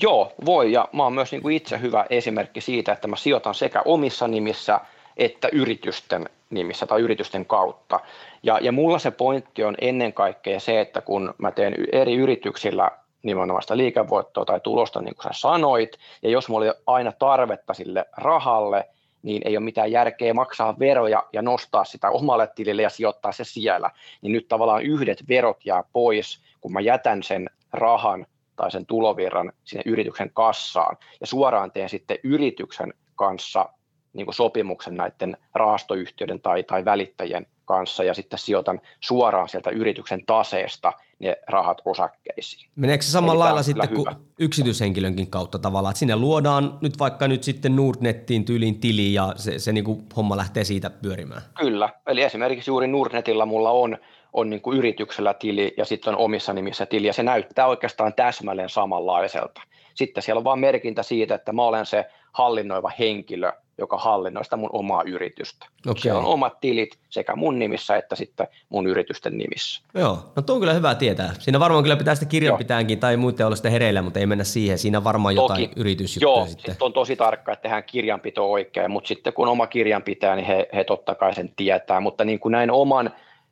[0.01, 3.55] Joo, voi, ja mä oon myös niin kuin itse hyvä esimerkki siitä, että mä sijoitan
[3.55, 4.81] sekä omissa nimissä
[5.17, 8.01] että yritysten nimissä tai yritysten kautta.
[8.43, 12.91] Ja, ja mulla se pointti on ennen kaikkea se, että kun mä teen eri yrityksillä
[13.23, 17.75] nimenomaan sitä liikevoittoa tai tulosta, niin kuin sä sanoit, ja jos mulla oli aina tarvetta
[17.75, 18.89] sille rahalle,
[19.23, 23.45] niin ei ole mitään järkeä maksaa veroja ja nostaa sitä omalle tilille ja sijoittaa se
[23.45, 23.91] siellä.
[24.23, 29.53] Niin nyt tavallaan yhdet verot jää pois, kun mä jätän sen rahan tai sen tulovirran
[29.65, 33.69] sinne yrityksen kassaan ja suoraan teen sitten yrityksen kanssa
[34.13, 40.27] niin kuin sopimuksen näiden rahastoyhtiöiden tai, tai välittäjien kanssa ja sitten sijoitan suoraan sieltä yrityksen
[40.27, 42.71] taseesta ne rahat osakkeisiin.
[42.77, 44.07] Meneekö se samalla lailla sitten kuin
[44.39, 49.59] yksityishenkilönkin kautta tavallaan, että sinne luodaan nyt vaikka nyt sitten Nordnettiin tyyliin tili ja se,
[49.59, 51.43] se niin kuin homma lähtee siitä pyörimään?
[51.59, 53.99] Kyllä, eli esimerkiksi juuri Nordnetilla mulla on
[54.33, 58.15] on niin kuin yrityksellä tili ja sitten on omissa nimissä tili ja se näyttää oikeastaan
[58.15, 59.63] täsmälleen samanlaiselta.
[59.95, 64.57] Sitten siellä on vain merkintä siitä, että mä olen se hallinnoiva henkilö, joka hallinnoi sitä
[64.57, 65.67] mun omaa yritystä.
[65.87, 66.01] Okay.
[66.03, 69.83] Siellä on omat tilit sekä mun nimissä että sitten mun yritysten nimissä.
[69.95, 71.35] Joo, no tuo on kyllä hyvä tietää.
[71.39, 74.79] Siinä varmaan kyllä pitää sitä kirjanpitäänkin tai muuten olla sitä hereillä, mutta ei mennä siihen.
[74.79, 76.77] Siinä varmaan Toki, jotain yritysjuttuja joo, sitten.
[76.81, 80.47] Joo, on tosi tarkka, että tehdään kirjanpito oikein, mutta sitten kun oma kirjan pitää, niin
[80.47, 82.01] he, he totta kai sen tietää.
[82.01, 83.11] Mutta niin kuin näin oman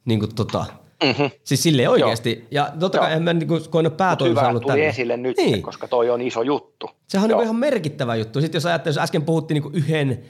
[0.06, 0.66] niin kuin tota,
[1.04, 1.30] Mm-hmm.
[1.44, 2.30] Siis silleen oikeasti.
[2.52, 2.66] Joo.
[2.66, 4.88] Ja totta kai en mä niin koina päätoimissa ollut tuli tänne.
[4.88, 5.62] esille nyt, niin.
[5.62, 6.90] koska toi on iso juttu.
[7.08, 8.42] Sehän on niin ihan merkittävä juttu.
[8.42, 10.24] Sitten jos ajattelee, jos äsken puhuttiin niin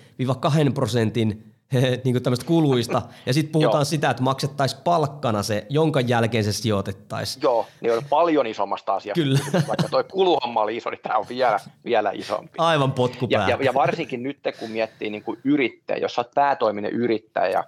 [0.70, 1.55] 1-2 prosentin
[2.04, 7.44] niin tämmöistä kuluista, ja sitten puhutaan sitä, että maksettaisiin palkkana se, jonka jälkeen se sijoitettaisiin.
[7.44, 9.22] Joo, niin on paljon isommasta asiasta.
[9.22, 9.40] Kyllä.
[9.68, 12.54] Vaikka toi kuluhomma oli iso, niin tämä on vielä, vielä isompi.
[12.58, 16.92] Aivan potku ja, ja, ja, varsinkin nyt, kun miettii niin kuin yrittäjä, jos olet päätoiminen
[16.92, 17.64] yrittäjä,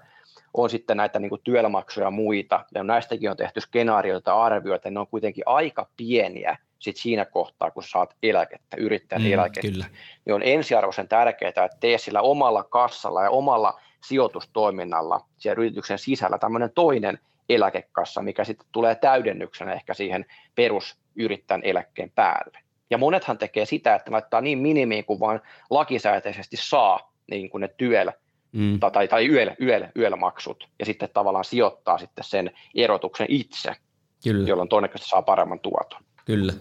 [0.53, 4.99] on sitten näitä niin kuin työelämaksuja ja muita, ja näistäkin on tehty skenaarioita arvioita, ne
[4.99, 9.85] on kuitenkin aika pieniä sit siinä kohtaa, kun saat eläkettä, yrittäjän mm, eläkettä, kyllä.
[10.25, 16.37] niin on ensiarvoisen tärkeää, että tee sillä omalla kassalla ja omalla sijoitustoiminnalla siellä yrityksen sisällä
[16.37, 22.59] tämmöinen toinen eläkekassa, mikä sitten tulee täydennyksenä ehkä siihen perusyrittäjän eläkkeen päälle.
[22.89, 27.67] Ja monethan tekee sitä, että laittaa niin minimiin kuin vaan lakisääteisesti saa niin kuin ne
[27.67, 28.13] työllä
[28.51, 28.79] mm.
[28.79, 33.75] tai, tai yöl, yöl, yöl-maksut, ja sitten tavallaan sijoittaa sitten sen erotuksen itse,
[34.23, 34.49] kyllä.
[34.49, 36.01] jolloin todennäköisesti saa paremman tuoton.
[36.25, 36.53] Kyllä.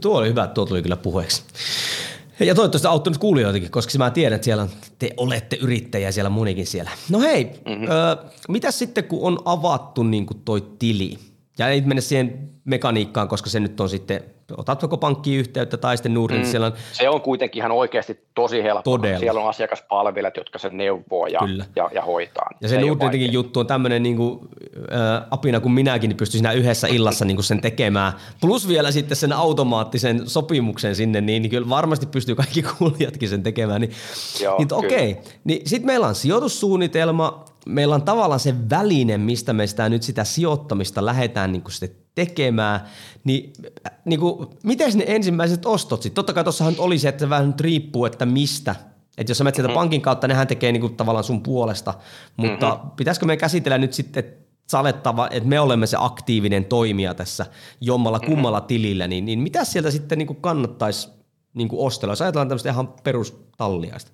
[0.00, 1.44] Tuo oli hyvä, tuo tuli kyllä puheeksi.
[2.40, 4.68] Ja toivottavasti auttanut kuulijoitakin, koska mä tiedän, että siellä
[4.98, 6.90] te olette yrittäjiä siellä monikin siellä.
[7.08, 7.84] No hei, mm-hmm.
[7.84, 8.16] ö,
[8.48, 11.18] mitä sitten kun on avattu niin kuin toi tili?
[11.60, 14.24] Ja ei mennä siihen mekaniikkaan, koska se nyt on sitten
[14.56, 16.42] otat joko pankkiin yhteyttä tai sitten Nordnet.
[16.42, 16.50] Mm.
[16.50, 16.72] Siellä on...
[16.92, 18.90] Se on kuitenkin ihan oikeasti tosi helppo.
[18.98, 19.18] Todella.
[19.18, 21.40] Siellä on asiakaspalvelijat, jotka sen neuvoo ja,
[21.76, 22.50] ja, ja hoitaa.
[22.60, 22.80] Ja se,
[23.10, 24.48] se juttu on tämmöinen niin kuin,
[24.92, 28.12] äh, apina kuin minäkin, niin pystyy siinä yhdessä illassa niin kuin sen tekemään.
[28.40, 33.42] Plus vielä sitten sen automaattisen sopimuksen sinne, niin, niin kyllä varmasti pystyy kaikki kuulijatkin sen
[33.42, 33.80] tekemään.
[33.80, 33.92] Niin,
[34.42, 35.24] Joo, niin okei, okay.
[35.44, 40.24] niin sitten meillä on sijoitussuunnitelma, meillä on tavallaan se väline, mistä me sitä nyt sitä
[40.24, 42.80] sijoittamista lähdetään niin kuin sitten tekemään,
[43.24, 43.52] niin,
[44.04, 46.14] niin kuin, miten ne ensimmäiset ostot sitten?
[46.14, 48.74] Totta kai tuossahan oli se, että se vähän nyt riippuu, että mistä.
[49.18, 49.80] Että jos sä menet sieltä mm-hmm.
[49.80, 51.94] pankin kautta, nehän tekee niin kuin tavallaan sun puolesta,
[52.36, 52.90] mutta mm-hmm.
[52.90, 54.24] pitäisikö me käsitellä nyt sitten,
[54.70, 57.46] salettava, että me olemme se aktiivinen toimija tässä
[57.80, 58.34] jommalla mm-hmm.
[58.34, 58.66] kummalla mm-hmm.
[58.68, 61.08] tilillä, niin, niin mitä sieltä sitten niin kuin kannattaisi
[61.54, 64.12] niin kuin ostella, jos ajatellaan tämmöistä ihan perustalliaista?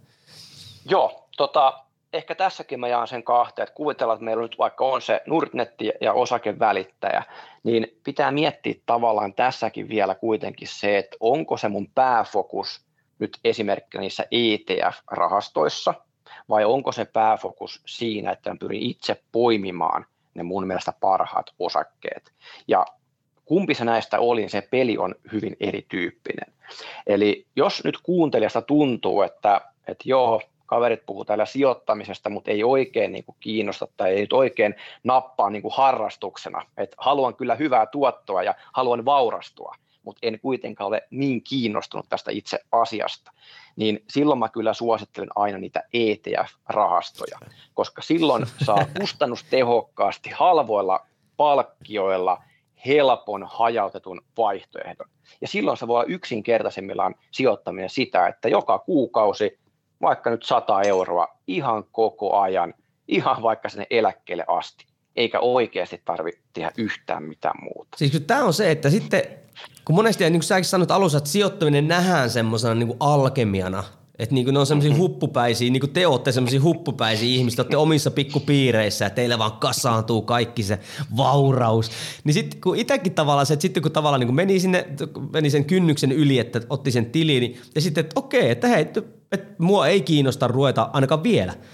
[0.90, 5.02] Joo, tota, ehkä tässäkin mä jaan sen kahteen, että kuvitellaan, että meillä nyt vaikka on
[5.02, 7.22] se Nordnetti ja osakevälittäjä,
[7.62, 12.86] niin pitää miettiä tavallaan tässäkin vielä kuitenkin se, että onko se mun pääfokus
[13.18, 15.94] nyt esimerkkinä niissä ETF-rahastoissa,
[16.48, 22.32] vai onko se pääfokus siinä, että mä pyrin itse poimimaan ne mun mielestä parhaat osakkeet.
[22.68, 22.86] Ja
[23.44, 26.52] kumpi se näistä oli, se peli on hyvin erityyppinen.
[27.06, 33.12] Eli jos nyt kuuntelijasta tuntuu, että, että joo, kaverit puhuu täällä sijoittamisesta, mutta ei oikein
[33.12, 36.62] niin kuin kiinnosta tai ei nyt oikein nappaa niin kuin harrastuksena.
[36.76, 42.30] Et haluan kyllä hyvää tuottoa ja haluan vaurastua, mutta en kuitenkaan ole niin kiinnostunut tästä
[42.30, 43.32] itse asiasta.
[43.76, 47.38] Niin silloin mä kyllä suosittelen aina niitä ETF-rahastoja,
[47.74, 51.06] koska silloin saa kustannustehokkaasti halvoilla
[51.36, 52.42] palkkioilla
[52.86, 55.08] helpon hajautetun vaihtoehdon.
[55.40, 59.58] Ja silloin se voi olla yksinkertaisemmillaan sijoittaminen sitä, että joka kuukausi
[60.02, 62.74] vaikka nyt 100 euroa ihan koko ajan,
[63.08, 64.86] ihan vaikka sinne eläkkeelle asti,
[65.16, 67.96] eikä oikeasti tarvitse tehdä yhtään mitään muuta.
[67.96, 69.22] Siis tämä on se, että sitten
[69.84, 73.84] kun monesti, niin kuin säkin sanoit alussa, että sijoittaminen nähdään semmoisena niin alkemiana,
[74.18, 75.02] että niin ne on semmoisia mm-hmm.
[75.02, 80.22] huppupäisiä, niin kuin te olette semmoisia huppupäisiä ihmisiä, olette omissa pikkupiireissä ja teille vaan kasaantuu
[80.22, 80.78] kaikki se
[81.16, 81.90] vauraus.
[82.24, 84.86] Niin sitten kun itsekin tavallaan se, että sitten kun tavallaan niin kuin meni, sinne,
[85.32, 88.86] meni sen kynnyksen yli, että otti sen tiliin, niin, ja sitten, että okei, että hei,
[89.32, 91.54] että, mua ei kiinnosta ruveta ainakaan vielä–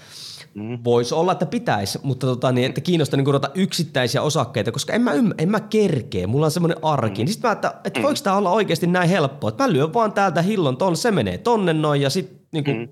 [0.53, 0.79] Mm.
[0.83, 5.01] Voisi olla, että pitäisi, mutta tota, niin, että kiinnostaa niin ruveta yksittäisiä osakkeita, koska en
[5.01, 7.23] mä, ymmär, en mä kerkee, mulla on semmoinen arki.
[7.23, 7.27] Mm.
[7.27, 8.03] Sitten mä, että, että mm.
[8.03, 11.37] voiko tämä olla oikeasti näin helppoa, että mä lyön vaan täältä hillon tonne, se menee
[11.37, 12.87] tonne noin ja sitten niin kuin, mm.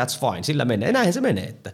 [0.00, 0.92] that's fine, sillä menee.
[0.92, 1.44] Näinhän se menee.
[1.44, 1.72] Että.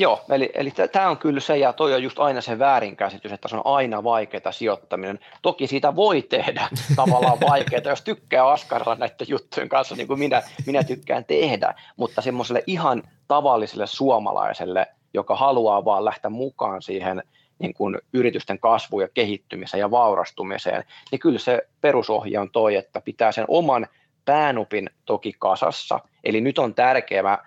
[0.00, 3.48] Joo, eli, eli tämä on kyllä se, ja toi on just aina se väärinkäsitys, että
[3.48, 5.18] se on aina vaikeaa sijoittaminen.
[5.42, 10.42] Toki siitä voi tehdä tavallaan vaikeaa, jos tykkää askarella näiden juttujen kanssa, niin kuin minä,
[10.66, 17.22] minä tykkään tehdä, mutta semmoiselle ihan tavalliselle suomalaiselle, joka haluaa vaan lähteä mukaan siihen
[17.58, 23.00] niin kuin yritysten kasvuun ja kehittymiseen ja vaurastumiseen, niin kyllä se perusohje on toi, että
[23.00, 23.86] pitää sen oman
[24.24, 26.00] päänupin toki kasassa.
[26.24, 27.38] Eli nyt on tärkeää,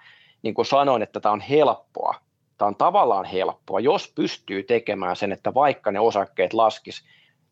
[0.44, 2.23] niin kuin sanoin, että tämä on helppoa.
[2.64, 7.04] Tämä on tavallaan helppoa, jos pystyy tekemään sen, että vaikka ne osakkeet laskis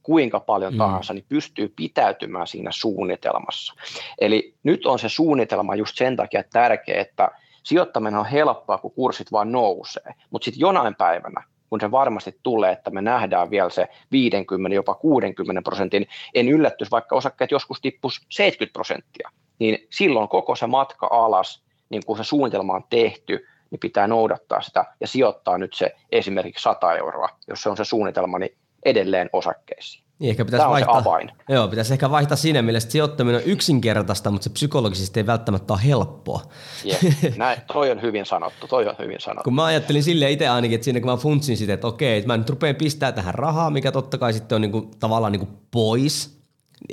[0.04, 0.78] kuinka paljon mm.
[0.78, 3.74] tahansa, niin pystyy pitäytymään siinä suunnitelmassa.
[4.22, 7.32] Eli nyt on se suunnitelma just sen takia tärkeä, että
[7.64, 12.72] sijoittaminen on helppoa, kun kurssit vaan nousee, mutta sitten jonain päivänä, kun se varmasti tulee,
[12.72, 18.22] että me nähdään vielä se 50, jopa 60 prosentin, en yllättys, vaikka osakkeet joskus tippus
[18.30, 23.80] 70 prosenttia, niin silloin koko se matka alas, niin kun se suunnitelma on tehty, niin
[23.80, 28.40] pitää noudattaa sitä ja sijoittaa nyt se esimerkiksi 100 euroa, jos se on se suunnitelma,
[28.40, 30.04] niin edelleen osakkeisiin.
[30.20, 31.32] Niin ehkä pitäisi Tämä vaihtaa, avain.
[31.50, 35.74] Joo, pitäisi ehkä vaihtaa siinä mielessä, että sijoittaminen on yksinkertaista, mutta se psykologisesti ei välttämättä
[35.74, 36.42] ole helppoa.
[36.86, 39.44] Yeah, näin, toi on hyvin sanottu, toi on hyvin sanottu.
[39.44, 42.28] kun mä ajattelin sille itse ainakin, että siinä kun mä funtsin sitä, että okei, että
[42.28, 46.41] mä nyt rupean pistää tähän rahaa, mikä totta kai sitten on niinku, tavallaan niinku pois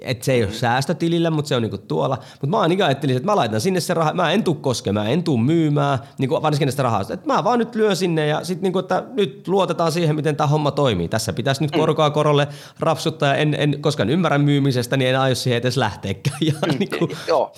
[0.03, 2.18] että se ei ole säästötilillä, mutta se on niinku tuolla.
[2.30, 5.24] Mutta mä ainakin ajattelin, että mä laitan sinne se raha, mä en tuu koskemaan, en
[5.24, 7.14] tuu myymään, niinku varsinkin sitä rahasta.
[7.14, 10.49] Että mä vaan nyt lyön sinne ja sitten niinku, että nyt luotetaan siihen, miten tämä
[10.49, 11.09] homma toimii.
[11.09, 11.78] Tässä pitäisi nyt mm.
[11.78, 12.49] korkoa korolle
[12.80, 16.39] rapsuttaa ja en, en koska en ymmärrä myymisestä, niin en aio siihen edes lähteäkään.
[16.49, 17.09] Ja, mm, niinku.
[17.28, 17.53] joo,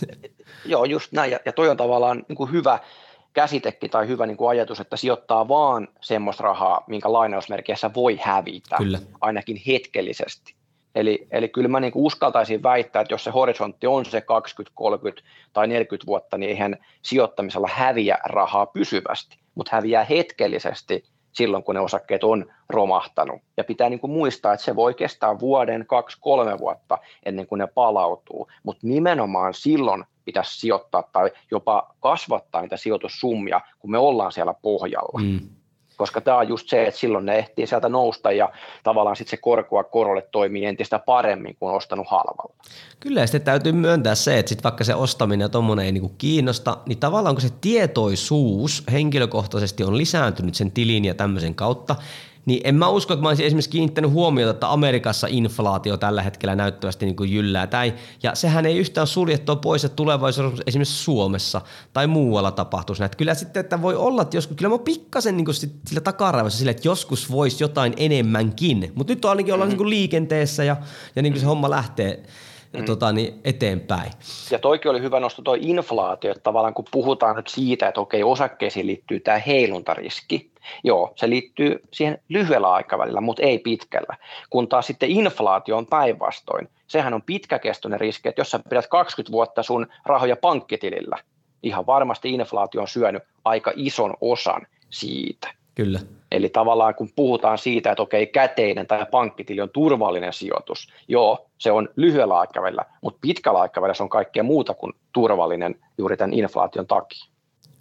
[0.64, 1.32] joo, just näin.
[1.32, 2.78] Ja, ja toi on tavallaan niinku hyvä,
[3.32, 8.76] käsitekin tai hyvä niin kuin ajatus, että sijoittaa vaan semmoista rahaa, minkä lainausmerkeissä voi hävitä,
[8.76, 8.98] Kyllä.
[9.20, 10.54] ainakin hetkellisesti.
[10.94, 15.22] Eli, eli kyllä mä niin uskaltaisin väittää, että jos se horisontti on se 20, 30
[15.52, 21.80] tai 40 vuotta, niin eihän sijoittamisella häviä rahaa pysyvästi, mutta häviää hetkellisesti silloin, kun ne
[21.80, 23.42] osakkeet on romahtanut.
[23.56, 27.58] Ja pitää niin kuin muistaa, että se voi kestää vuoden, kaksi, kolme vuotta ennen kuin
[27.58, 34.32] ne palautuu, mutta nimenomaan silloin pitäisi sijoittaa tai jopa kasvattaa niitä sijoitussummia, kun me ollaan
[34.32, 35.20] siellä pohjalla.
[35.22, 35.59] Mm
[36.00, 38.48] koska tämä on just se, että silloin ne ehtii sieltä nousta ja
[38.82, 42.54] tavallaan sitten se korkoa korolle toimii entistä paremmin kuin ostanut halvalla.
[43.00, 46.12] Kyllä ja sitten täytyy myöntää se, että sit vaikka se ostaminen ja tuommoinen ei niinku
[46.18, 51.96] kiinnosta, niin tavallaan kun se tietoisuus henkilökohtaisesti on lisääntynyt sen tilin ja tämmöisen kautta,
[52.50, 56.54] niin en mä usko, että mä olisin esimerkiksi kiinnittänyt huomiota, että Amerikassa inflaatio tällä hetkellä
[56.54, 57.66] näyttävästi niin kuin jyllää.
[57.66, 61.60] Tai, ja sehän ei yhtään suljettua pois, että tulevaisuudessa esimerkiksi Suomessa
[61.92, 63.16] tai muualla tapahtuisi näitä.
[63.16, 66.70] Kyllä sitten, että voi olla, että joskus, kyllä mä pikkasen niin kuin sillä takaraivossa sille,
[66.70, 68.92] että joskus voisi jotain enemmänkin.
[68.94, 69.70] Mutta nyt on ainakin olla mm-hmm.
[69.70, 70.76] niin kuin liikenteessä ja,
[71.16, 72.22] ja niin kuin se homma lähtee
[72.72, 72.84] mm.
[72.84, 74.12] tota, niin eteenpäin.
[74.50, 78.22] Ja toikin oli hyvä nosto tuo inflaatio, että tavallaan kun puhutaan nyt siitä, että okei
[78.22, 80.49] osakkeisiin liittyy tämä heiluntariski,
[80.84, 84.16] joo, se liittyy siihen lyhyellä aikavälillä, mutta ei pitkällä.
[84.50, 89.32] Kun taas sitten inflaatio on päinvastoin, sehän on pitkäkestoinen riski, että jos sä pidät 20
[89.32, 91.16] vuotta sun rahoja pankkitilillä,
[91.62, 95.48] ihan varmasti inflaatio on syönyt aika ison osan siitä.
[95.74, 96.00] Kyllä.
[96.32, 101.72] Eli tavallaan kun puhutaan siitä, että okei, käteinen tai pankkitili on turvallinen sijoitus, joo, se
[101.72, 106.86] on lyhyellä aikavälillä, mutta pitkällä aikavälillä se on kaikkea muuta kuin turvallinen juuri tämän inflaation
[106.86, 107.26] takia.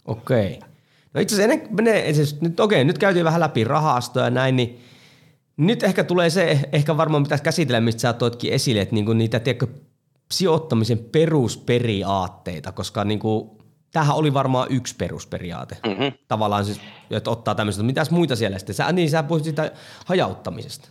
[0.08, 0.60] Okei.
[1.14, 4.56] No itse asiassa ennen menee, siis nyt, okei, nyt käytiin vähän läpi rahastoja ja näin,
[4.56, 4.80] niin
[5.58, 9.40] nyt ehkä tulee se, ehkä varmaan pitäisi käsitellä, mistä sä toitkin esille, että niinku niitä,
[9.40, 9.68] tiedätkö,
[10.32, 13.58] sijoittamisen perusperiaatteita, koska niinku
[13.92, 15.78] tämähän oli varmaan yksi perusperiaate.
[15.86, 16.12] Mm-hmm.
[16.28, 16.82] Tavallaan siis,
[17.12, 17.84] että ottaa tämmöistä.
[17.84, 18.76] Mitäs muita siellä sitten?
[18.76, 19.72] Sä, niin sä puhuit siitä
[20.06, 20.90] hajauttamisesta.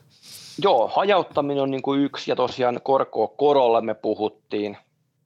[0.63, 4.77] Joo, hajauttaminen on niin kuin yksi ja tosiaan korkoa korolle me puhuttiin.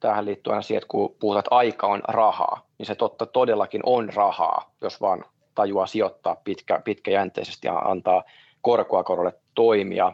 [0.01, 3.81] Tähän liittyy aina siihen, että kun puhutaan, että aika on rahaa, niin se totta todellakin
[3.87, 5.25] on rahaa, jos vaan
[5.55, 8.25] tajuaa sijoittaa pitkä, pitkäjänteisesti ja antaa
[8.61, 10.13] korkoa korolle toimia.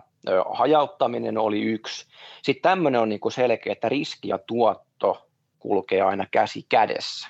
[0.50, 2.06] Hajauttaminen oli yksi.
[2.42, 7.28] Sitten tämmöinen on niin kuin selkeä, että riski ja tuotto kulkee aina käsi kädessä.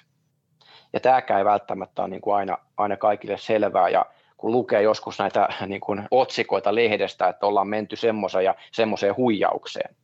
[0.92, 3.88] Ja tämäkään ei välttämättä ole niin kuin aina, aina kaikille selvää.
[3.88, 9.16] Ja kun lukee joskus näitä niin kuin otsikoita lehdestä, että ollaan menty semmoiseen ja semmoiseen
[9.16, 9.96] huijaukseen.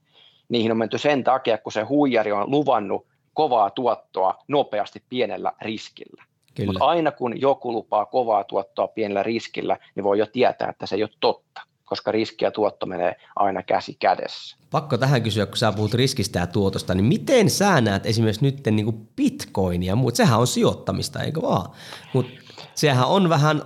[0.49, 6.25] Niihin on menty sen takia, kun se huijari on luvannut kovaa tuottoa nopeasti pienellä riskillä.
[6.67, 10.97] Mutta aina kun joku lupaa kovaa tuottoa pienellä riskillä, niin voi jo tietää, että se
[10.97, 14.57] ei ole totta, koska riski ja tuotto menee aina käsi kädessä.
[14.71, 18.67] Pakko tähän kysyä, kun sä puhut riskistä ja tuotosta, niin miten sä näet esimerkiksi nyt
[18.67, 21.71] niin kuin bitcoinia, mutta sehän on sijoittamista, eikö vaan?
[22.13, 22.33] Mutta
[22.75, 23.63] sehän on vähän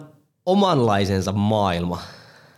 [0.47, 2.01] omanlaisensa maailma.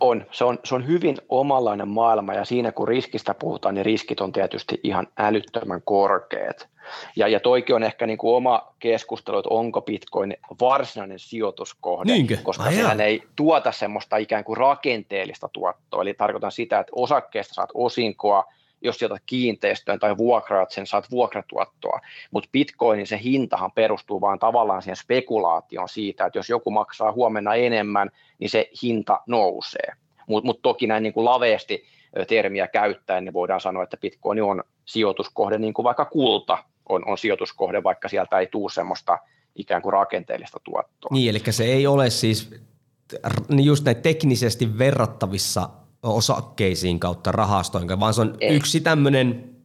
[0.01, 0.25] On.
[0.31, 0.59] Se, on.
[0.63, 5.07] se on hyvin omanlainen maailma ja siinä kun riskistä puhutaan, niin riskit on tietysti ihan
[5.17, 6.67] älyttömän korkeat.
[7.15, 12.37] Ja, ja toikin on ehkä niin kuin oma keskustelu, että onko Bitcoin varsinainen sijoituskohde, Niinkö?
[12.43, 16.01] koska Ai sehän ei tuota semmoista ikään kuin rakenteellista tuottoa.
[16.01, 18.45] Eli tarkoitan sitä, että osakkeesta saat osinkoa,
[18.81, 21.99] jos sijoitat kiinteistöön tai vuokraat sen, saat vuokratuottoa.
[22.31, 27.55] Mutta bitcoinin se hintahan perustuu vaan tavallaan siihen spekulaatioon siitä, että jos joku maksaa huomenna
[27.55, 28.09] enemmän,
[28.39, 29.93] niin se hinta nousee.
[30.27, 31.83] Mutta mut toki näin niin kuin laveasti
[32.27, 36.57] termiä käyttäen, niin voidaan sanoa, että bitcoin on sijoituskohde, niin kuin vaikka kulta
[36.89, 39.17] on, on sijoituskohde, vaikka sieltä ei tule semmoista
[39.55, 41.09] ikään kuin rakenteellista tuottoa.
[41.11, 42.55] Niin, eli se ei ole siis
[43.63, 45.69] just näin teknisesti verrattavissa
[46.03, 48.55] osakkeisiin kautta rahastoin, vaan se on Ei.
[48.55, 49.55] yksi tämmöinen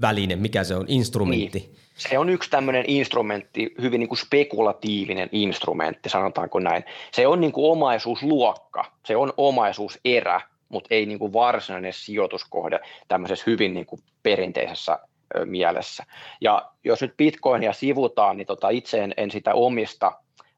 [0.00, 1.58] väline, mikä se on, instrumentti.
[1.58, 1.78] Niin.
[1.96, 6.84] Se on yksi tämmöinen instrumentti, hyvin niin kuin spekulatiivinen instrumentti, sanotaanko näin.
[7.12, 13.44] Se on niin kuin omaisuusluokka, se on omaisuuserä, mutta ei niin kuin varsinainen sijoituskohde tämmöisessä
[13.46, 14.98] hyvin niin kuin perinteisessä
[15.36, 16.04] ö, mielessä.
[16.40, 20.12] Ja jos nyt bitcoinia sivutaan, niin tota, itse en, en sitä omista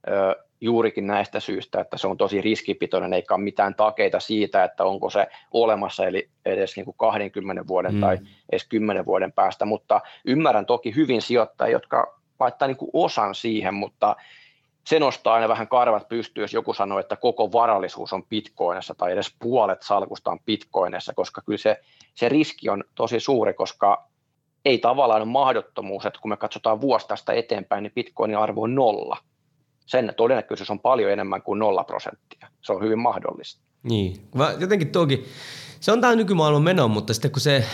[0.08, 4.84] ö, juurikin näistä syistä, että se on tosi riskipitoinen, eikä ole mitään takeita siitä, että
[4.84, 8.00] onko se olemassa eli edes niin kuin 20 vuoden mm.
[8.00, 8.18] tai
[8.52, 13.74] edes 10 vuoden päästä, mutta ymmärrän toki hyvin sijoittajia, jotka laittaa niin kuin osan siihen,
[13.74, 14.16] mutta
[14.86, 19.12] se nostaa aina vähän karvat pystyyn, jos joku sanoo, että koko varallisuus on bitcoinissa tai
[19.12, 21.80] edes puolet salkusta on bitcoinissa, koska kyllä se,
[22.14, 24.08] se riski on tosi suuri, koska
[24.64, 28.74] ei tavallaan ole mahdottomuus, että kun me katsotaan vuosi tästä eteenpäin, niin bitcoinin arvo on
[28.74, 29.16] nolla–
[29.90, 32.48] sen todennäköisyys on paljon enemmän kuin nolla prosenttia.
[32.62, 33.60] Se on hyvin mahdollista.
[33.82, 35.24] Niin, Mä jotenkin toki,
[35.80, 37.64] se on tämä nykymaailman meno, mutta sitten kun se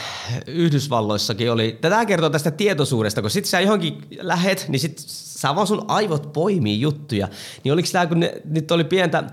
[0.47, 5.67] Yhdysvalloissakin oli, tätä kertoo tästä tietoisuudesta, kun sitten sä johonkin lähet, niin sitten sä vaan
[5.67, 7.29] sun aivot poimii juttuja.
[7.65, 9.25] Niin oliko tämä, kun ne, nyt oli pientä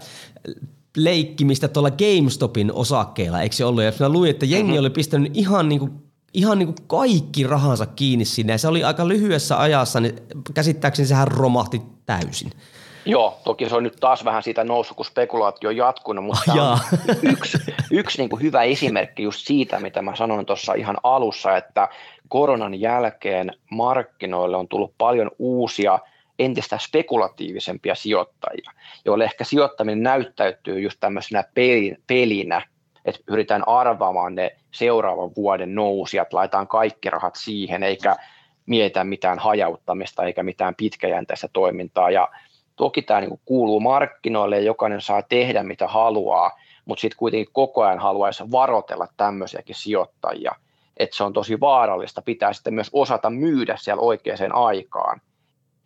[0.97, 3.83] leikkimistä tuolla GameStopin osakkeilla, eikö se ollut?
[3.83, 4.79] Ja mä luin, että jengi mm-hmm.
[4.79, 6.02] oli pistänyt ihan niin kuin
[6.33, 8.53] ihan niin kuin kaikki rahansa kiinni sinne.
[8.53, 10.15] Ja se oli aika lyhyessä ajassa, niin
[10.53, 12.51] käsittääkseni sehän romahti täysin.
[13.05, 16.59] Joo, toki se on nyt taas vähän siitä noussut, kun spekulaatio on jatkunut, mutta oh,
[16.59, 16.79] on
[17.21, 17.57] yksi,
[17.91, 21.89] yksi niin kuin hyvä esimerkki just siitä, mitä mä sanoin tuossa ihan alussa, että
[22.27, 25.99] koronan jälkeen markkinoille on tullut paljon uusia
[26.39, 28.71] entistä spekulatiivisempia sijoittajia,
[29.05, 31.43] joille ehkä sijoittaminen näyttäytyy just tämmöisenä
[32.07, 32.61] pelinä,
[33.05, 38.15] että pyritään arvaamaan ne seuraavan vuoden nousijat, laitetaan kaikki rahat siihen, eikä
[38.65, 42.11] mietitä mitään hajauttamista eikä mitään pitkäjänteistä toimintaa.
[42.11, 42.29] Ja
[42.75, 46.51] toki tämä niin kuuluu markkinoille ja jokainen saa tehdä mitä haluaa,
[46.85, 50.51] mutta sitten kuitenkin koko ajan haluaisi varotella tämmöisiäkin sijoittajia,
[50.97, 52.21] että se on tosi vaarallista.
[52.21, 55.21] Pitää sitten myös osata myydä siellä oikeaan aikaan,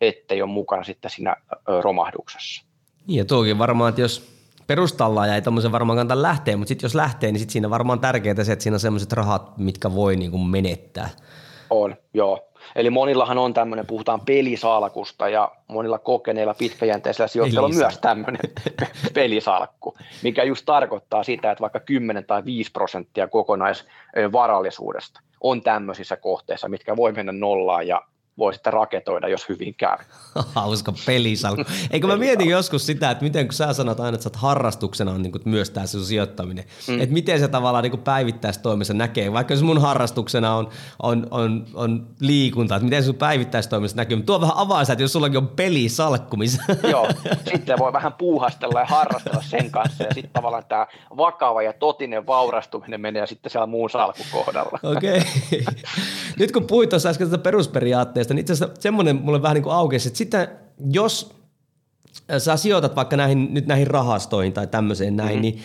[0.02, 1.36] ettei ole mukana sitten siinä
[1.82, 2.66] romahduksessa.
[3.08, 4.37] Niin ja toki varmaan, että jos
[4.68, 7.72] perustalla ja ei tuommoisen varmaan kannata lähteä, mutta sitten jos lähtee, niin sit siinä on
[7.72, 11.10] varmaan tärkeää se, että siinä on sellaiset rahat, mitkä voi niin kuin menettää.
[11.70, 12.48] On, joo.
[12.76, 18.42] Eli monillahan on tämmöinen, puhutaan pelisalkusta ja monilla kokeneilla pitkäjänteisillä sijoittajilla on myös tämmöinen
[19.14, 26.70] pelisalkku, mikä just tarkoittaa sitä, että vaikka 10 tai 5 prosenttia kokonaisvarallisuudesta on tämmöisissä kohteissa,
[26.70, 28.02] mitkä voi mennä nollaan ja
[28.38, 29.98] voi sitten raketoida, jos hyvin käy.
[30.56, 31.64] Hauska pelisalku.
[31.92, 35.22] Eikö mä mietin joskus sitä, että miten kun sä sanot aina, että sä harrastuksena on
[35.22, 37.02] niin kuin myös tämä sun sijoittaminen, mm.
[37.02, 40.70] että miten se tavallaan niin päivittäistoimessa näkee, vaikka jos mun harrastuksena on,
[41.04, 45.14] on, on, on liikunta, että miten se sun päivittäistoimessa näkyy, tuo vähän avaa että jos
[45.14, 46.64] sullakin on pelisalkku, missä...
[46.92, 47.08] Joo,
[47.52, 52.28] sitten voi vähän puuhastella ja harrastella sen kanssa ja sitten tavallaan tämä vakava ja totinen
[52.28, 54.80] vaurastuminen menee sitten siellä muun salkun kohdalla.
[54.84, 55.18] Okei.
[55.18, 55.74] Okay.
[56.40, 59.76] Nyt kun puhuit tuossa äsken perusperiaatteesta, näistä, niin itse asiassa semmoinen mulle vähän niin kuin
[59.76, 60.48] aukesi, että sitten
[60.92, 61.34] jos
[62.38, 65.42] sä sijoitat vaikka näihin, nyt näihin rahastoihin tai tämmöiseen näin, mm-hmm.
[65.42, 65.60] niin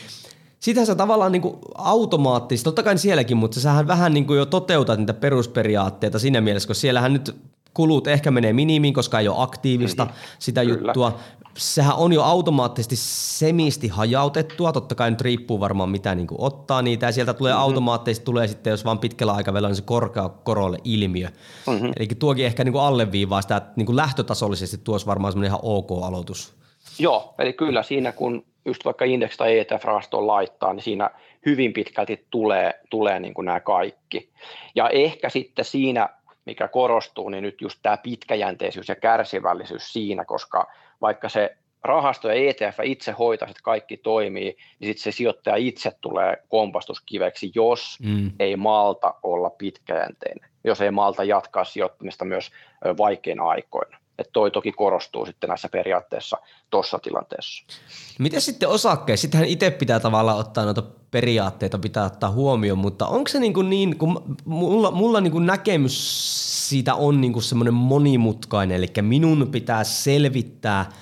[0.61, 4.47] sitä sä tavallaan niin kuin automaattisesti, totta kai sielläkin, mutta sähän vähän niin kuin jo
[4.47, 7.37] toteutat niitä perusperiaatteita siinä mielessä, koska siellähän nyt
[7.75, 10.19] kulut ehkä menee minimiin, koska ei ole aktiivista mm-hmm.
[10.39, 10.79] sitä Kyllä.
[10.79, 11.19] juttua.
[11.57, 17.07] Sehän on jo automaattisesti semisti hajautettua, totta kai nyt riippuu varmaan mitä niin ottaa niitä,
[17.07, 17.63] ja sieltä tulee mm-hmm.
[17.63, 21.29] automaattisesti, tulee sitten, jos vaan pitkällä aikavälillä on se korkea korolle ilmiö.
[21.67, 21.93] Mm-hmm.
[21.97, 25.61] Eli tuokin ehkä niin kuin alleviivaa sitä, että niin kuin lähtötasollisesti tuossa varmaan semmoinen ihan
[25.63, 26.55] ok aloitus.
[26.99, 31.11] Joo, eli kyllä siinä kun just vaikka indeksi tai ETF-rahastoon laittaa, niin siinä
[31.47, 34.31] hyvin pitkälti tulee, tulee niin kuin nämä kaikki.
[34.75, 36.09] Ja ehkä sitten siinä,
[36.45, 40.67] mikä korostuu, niin nyt just tämä pitkäjänteisyys ja kärsivällisyys siinä, koska
[41.03, 45.93] vaikka se rahasto ja ETF itse hoitaa, että kaikki toimii, niin sitten se sijoittaja itse
[46.01, 48.31] tulee kompastuskiveksi, jos mm.
[48.39, 52.51] ei malta olla pitkäjänteinen, jos ei malta jatkaa sijoittamista myös
[52.99, 54.02] vaikeina aikoina.
[54.23, 56.37] Että toi toki korostuu sitten näissä periaatteessa
[56.71, 57.65] tuossa tilanteessa.
[58.19, 59.23] Miten sitten osakkeessa?
[59.23, 63.71] Sittenhän itse pitää tavallaan ottaa noita periaatteita, pitää ottaa huomioon, mutta onko se niin, kuin
[63.71, 69.49] niin kun mulla, mulla niin kuin näkemys siitä on niin kuin semmoinen monimutkainen, eli minun
[69.53, 70.87] pitää selvittää–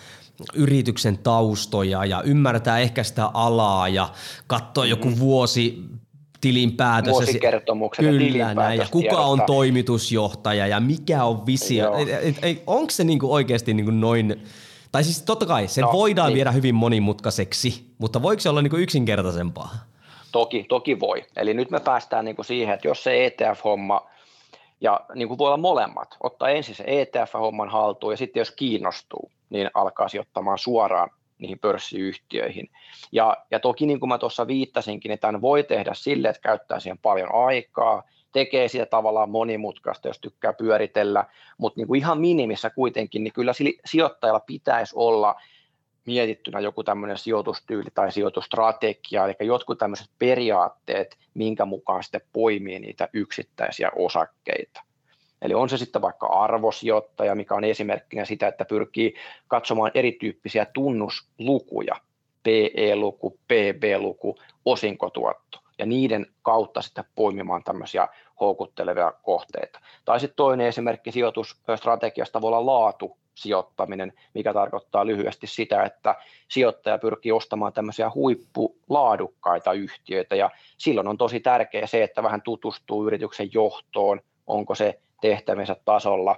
[0.55, 4.09] yrityksen taustoja ja ymmärtää ehkä sitä alaa ja
[4.47, 5.85] katsoa joku vuosi
[6.41, 7.13] tilinpäätös.
[7.13, 11.93] Vuosikertomukset ja Kyllä näin, ja kuka on toimitusjohtaja ja mikä on visio.
[12.67, 14.43] Onko se niinku oikeasti niinku noin,
[14.93, 16.35] tai siis totta kai sen no, voidaan niin.
[16.35, 19.71] viedä hyvin monimutkaiseksi, mutta voiko se olla niinku yksinkertaisempaa?
[20.33, 21.25] Toki, toki voi.
[21.37, 24.11] Eli nyt me päästään niinku siihen, että jos se ETF-homma,
[24.81, 29.31] ja niin kuin voi olla molemmat, ottaa ensin se ETF-homman haltuun ja sitten jos kiinnostuu,
[29.51, 31.11] niin alkaa sijoittamaan suoraan
[31.41, 32.71] niihin pörssiyhtiöihin.
[33.13, 36.81] Ja, ja toki niin kuin mä tuossa viittasinkin, että tämän voi tehdä sille, että käyttää
[36.81, 41.25] siihen paljon aikaa, tekee sitä tavallaan monimutkaista, jos tykkää pyöritellä,
[41.59, 43.53] mutta niin kuin ihan minimissä kuitenkin, niin kyllä
[43.85, 45.41] sijoittajalla pitäisi olla
[46.07, 53.09] mietittynä joku tämmöinen sijoitustyyli tai sijoitustrategia, eli jotkut tämmöiset periaatteet, minkä mukaan sitten poimii niitä
[53.13, 54.83] yksittäisiä osakkeita.
[55.43, 59.15] Eli on se sitten vaikka arvosijoittaja, mikä on esimerkkinä sitä, että pyrkii
[59.49, 61.95] katsomaan erityyppisiä tunnuslukuja,
[62.43, 68.09] PE-luku, PB-luku, osinkotuotto, ja niiden kautta sitten poimimaan tämmöisiä
[68.41, 69.81] houkuttelevia kohteita.
[70.05, 76.15] Tai sitten toinen esimerkki sijoitusstrategiasta voi olla laatu sijoittaminen, mikä tarkoittaa lyhyesti sitä, että
[76.49, 83.07] sijoittaja pyrkii ostamaan tämmöisiä huippulaadukkaita yhtiöitä ja silloin on tosi tärkeää se, että vähän tutustuu
[83.07, 86.37] yrityksen johtoon, onko se tehtäviensä tasolla,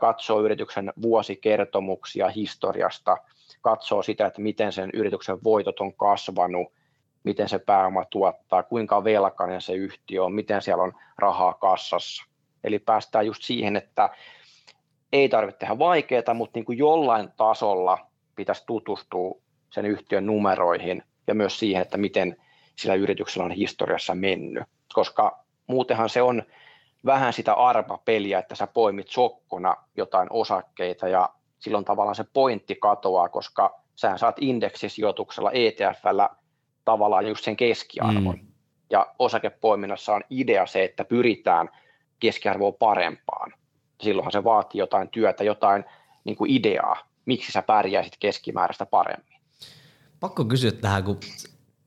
[0.00, 3.16] katsoo yrityksen vuosikertomuksia historiasta,
[3.62, 6.72] katsoo sitä, että miten sen yrityksen voitot on kasvanut,
[7.24, 12.24] miten se pääoma tuottaa, kuinka velkainen se yhtiö on, miten siellä on rahaa kassassa.
[12.64, 14.08] Eli päästään just siihen, että
[15.12, 17.98] ei tarvitse tehdä vaikeaa, mutta niin kuin jollain tasolla
[18.36, 22.36] pitäisi tutustua sen yhtiön numeroihin ja myös siihen, että miten
[22.76, 26.42] sillä yrityksellä on historiassa mennyt, koska muutenhan se on
[27.04, 31.28] vähän sitä arpapeliä, että sä poimit sokkona jotain osakkeita ja
[31.58, 36.30] silloin tavallaan se pointti katoaa, koska sä saat indeksisijoituksella ETFllä
[36.84, 38.38] tavallaan just sen keskiarvon.
[38.38, 38.46] Mm.
[38.90, 41.68] Ja osakepoiminnassa on idea se, että pyritään
[42.20, 43.52] keskiarvoa parempaan.
[44.02, 45.84] Silloinhan se vaatii jotain työtä, jotain
[46.24, 46.96] niin kuin ideaa,
[47.26, 49.40] miksi sä pärjäisit keskimääräistä paremmin.
[50.20, 51.20] Pakko kysyä tähän, kun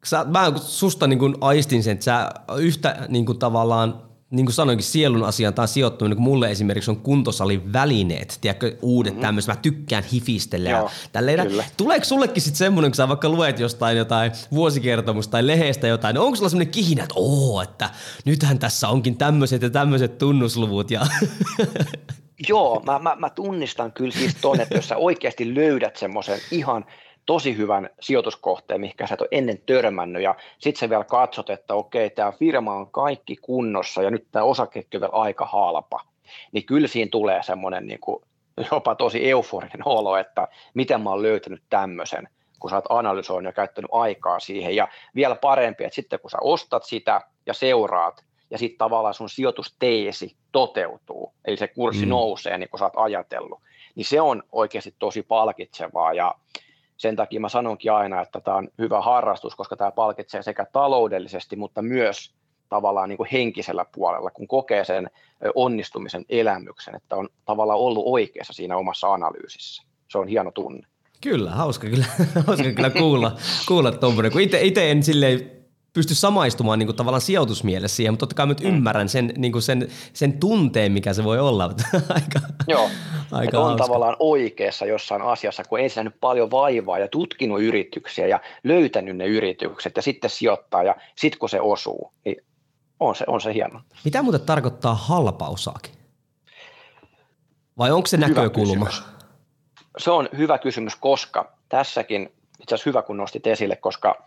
[0.06, 4.54] sä, mä susta niin kuin aistin sen, että sä yhtä niin kuin tavallaan niin kuin
[4.54, 9.22] sanoinkin, sielun asiaan tai sijoittuminen, kun mulle esimerkiksi on kuntosalin välineet, tiedätkö, uudet mm-hmm.
[9.22, 11.64] tämmöiset, mä tykkään hifistellä Joo, ja kyllä.
[11.78, 16.22] Tuleeko sullekin sitten semmoinen, kun sä vaikka luet jostain jotain vuosikertomusta tai lehdestä jotain, niin
[16.22, 17.90] onko sulla semmoinen kihinä, että oo, että
[18.26, 21.02] nythän tässä onkin tämmöiset ja tämmöiset tunnusluvut ja
[22.50, 26.86] Joo, mä, mä, mä tunnistan kyllä siis ton, että jos sä oikeasti löydät semmoisen ihan
[27.26, 31.74] tosi hyvän sijoituskohteen, mikä sä et ole ennen törmännyt, ja sitten sä vielä katsot, että
[31.74, 36.00] okei, tämä firma on kaikki kunnossa, ja nyt tämä osakkekin on vielä aika halpa,
[36.52, 38.24] niin kyllä siinä tulee semmoinen niin kuin,
[38.72, 42.30] jopa tosi euforinen olo, että miten mä oon löytänyt tämmöisen,
[42.60, 46.38] kun sä oot analysoinut ja käyttänyt aikaa siihen, ja vielä parempi, että sitten kun sä
[46.42, 52.10] ostat sitä ja seuraat, ja sitten tavallaan sun sijoitusteesi toteutuu, eli se kurssi mm.
[52.10, 53.62] nousee niin kuin sä oot ajatellut,
[53.96, 56.36] niin se on oikeasti tosi palkitsevaa, ja
[57.02, 61.56] sen takia mä sanonkin aina, että tämä on hyvä harrastus, koska tämä palkitsee sekä taloudellisesti,
[61.56, 62.34] mutta myös
[62.70, 65.10] tavallaan niin kuin henkisellä puolella, kun kokee sen
[65.56, 69.84] onnistumisen elämyksen, että on tavallaan ollut oikeassa siinä omassa analyysissä.
[70.12, 70.88] Se on hieno tunne.
[71.22, 72.06] Kyllä, hauska kyllä,
[72.48, 73.32] hauska kyllä kuulla,
[73.68, 75.61] kuulla tuommoinen, kun itse en silleen
[75.94, 78.70] pysty samaistumaan niin kuin tavallaan sijoitusmielessä siihen, mutta totta kai nyt mm.
[78.70, 81.64] ymmärrän sen, niin kuin sen, sen tunteen, mikä se voi olla.
[82.10, 82.90] aika, Joo,
[83.32, 83.84] aika on hauska.
[83.84, 89.26] tavallaan oikeassa jossain asiassa, kun ensin nyt paljon vaivaa ja tutkinut yrityksiä ja löytänyt ne
[89.26, 92.44] yritykset ja sitten sijoittaa ja sitten kun se osuu, niin
[93.00, 93.82] on se, on se hieno.
[94.06, 95.90] Mitä muuten tarkoittaa halpa osake?
[97.78, 98.86] Vai onko se hyvä näkökulma?
[98.86, 99.04] Kysymys.
[99.98, 104.24] Se on hyvä kysymys, koska tässäkin, itse asiassa hyvä kun nostit esille, koska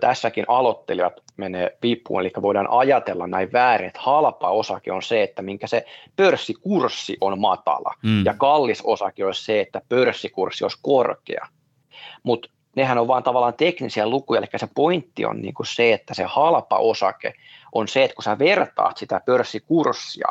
[0.00, 5.42] tässäkin aloittelijat menee piippuun, eli voidaan ajatella näin väärin, että halpa osake on se, että
[5.42, 5.86] minkä se
[6.16, 8.24] pörssikurssi on matala, mm.
[8.24, 11.46] ja kallis osake olisi se, että pörssikurssi olisi korkea.
[12.22, 16.14] Mutta nehän on vaan tavallaan teknisiä lukuja, eli se pointti on niin kuin se, että
[16.14, 17.34] se halpa osake
[17.72, 20.28] on se, että kun sä vertaat sitä pörssikurssia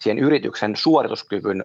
[0.00, 1.64] siihen yrityksen suorituskyvyn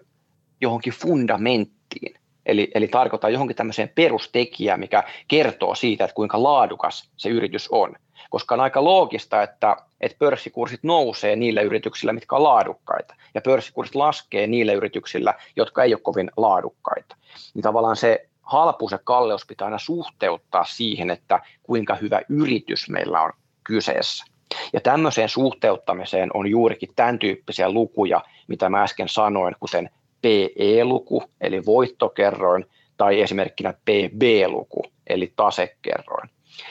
[0.60, 7.28] johonkin fundamenttiin, Eli, eli tarkoittaa johonkin tämmöiseen perustekijään, mikä kertoo siitä, että kuinka laadukas se
[7.28, 7.96] yritys on.
[8.30, 13.94] Koska on aika loogista, että, että pörssikurssit nousee niillä yrityksillä, mitkä on laadukkaita, ja pörssikurssit
[13.94, 17.16] laskee niillä yrityksillä, jotka ei ole kovin laadukkaita.
[17.54, 23.22] Niin tavallaan se halpuus ja kalleus pitää aina suhteuttaa siihen, että kuinka hyvä yritys meillä
[23.22, 23.32] on
[23.64, 24.24] kyseessä.
[24.72, 29.90] Ja tämmöiseen suhteuttamiseen on juurikin tämän tyyppisiä lukuja, mitä mä äsken sanoin, kuten
[30.22, 32.66] PE-luku, eli voittokerroin,
[32.96, 36.30] tai esimerkkinä PB-luku, eli tasekerroin.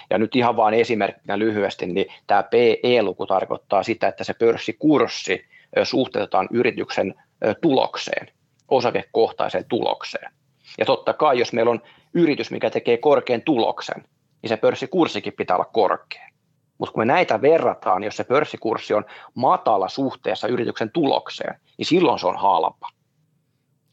[0.09, 5.45] Ja nyt ihan vain esimerkkinä lyhyesti, niin tämä PE-luku tarkoittaa sitä, että se pörssikurssi
[5.83, 7.15] suhteutetaan yrityksen
[7.61, 8.27] tulokseen,
[8.67, 10.31] osakekohtaiseen tulokseen.
[10.77, 11.81] Ja totta kai, jos meillä on
[12.13, 14.03] yritys, mikä tekee korkean tuloksen,
[14.41, 16.29] niin se pörssikurssikin pitää olla korkea.
[16.77, 19.05] Mutta kun me näitä verrataan, jos se pörssikurssi on
[19.35, 22.89] matala suhteessa yrityksen tulokseen, niin silloin se on halpa.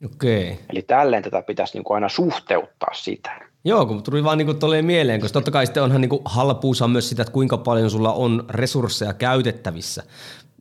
[0.05, 0.59] Okei.
[0.71, 3.41] Eli tälleen tätä pitäisi niin kuin aina suhteuttaa sitä.
[3.65, 6.83] Joo, kun tuli vaan niin kuin mieleen, koska totta kai sitten onhan niin kuin halpuus
[6.83, 10.03] on myös sitä, että kuinka paljon sulla on resursseja käytettävissä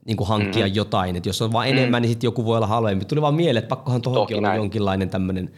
[0.05, 0.75] niin kuin hankkia mm-hmm.
[0.75, 1.15] jotain.
[1.15, 2.01] Että jos on vaan enemmän, mm.
[2.01, 3.05] niin sitten joku voi olla halvempi.
[3.05, 4.57] Tuli vaan mieleen, että pakkohan tuohonkin olla näin.
[4.57, 5.51] jonkinlainen tämmöinen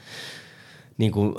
[0.98, 1.36] niin kuin,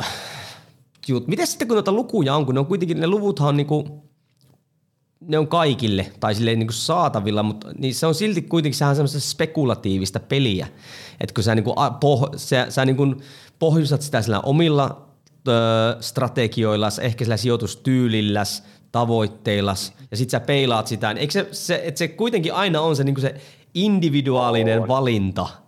[1.08, 1.26] jut.
[1.26, 4.02] Miten sitten kun noita lukuja on, kun ne on kuitenkin, ne luvuthan on niin kuin,
[5.28, 8.96] ne on kaikille tai silleen niin kuin saatavilla, mutta niin se on silti kuitenkin sehän
[8.96, 10.68] semmoista spekulatiivista peliä.
[11.20, 13.16] Että kun sä, niin kuin, poh, sä, sä niin kuin
[13.58, 15.08] pohjustat sitä sillä omilla
[15.48, 15.52] ö,
[16.00, 21.98] strategioillas, ehkä sillä sijoitustyylilläs, tavoitteillas, ja sit sä peilaat sitä, niin eikö se, se, että
[21.98, 23.34] se kuitenkin aina on se, niin kuin se
[23.74, 24.88] individuaalinen on.
[24.88, 25.48] valinta–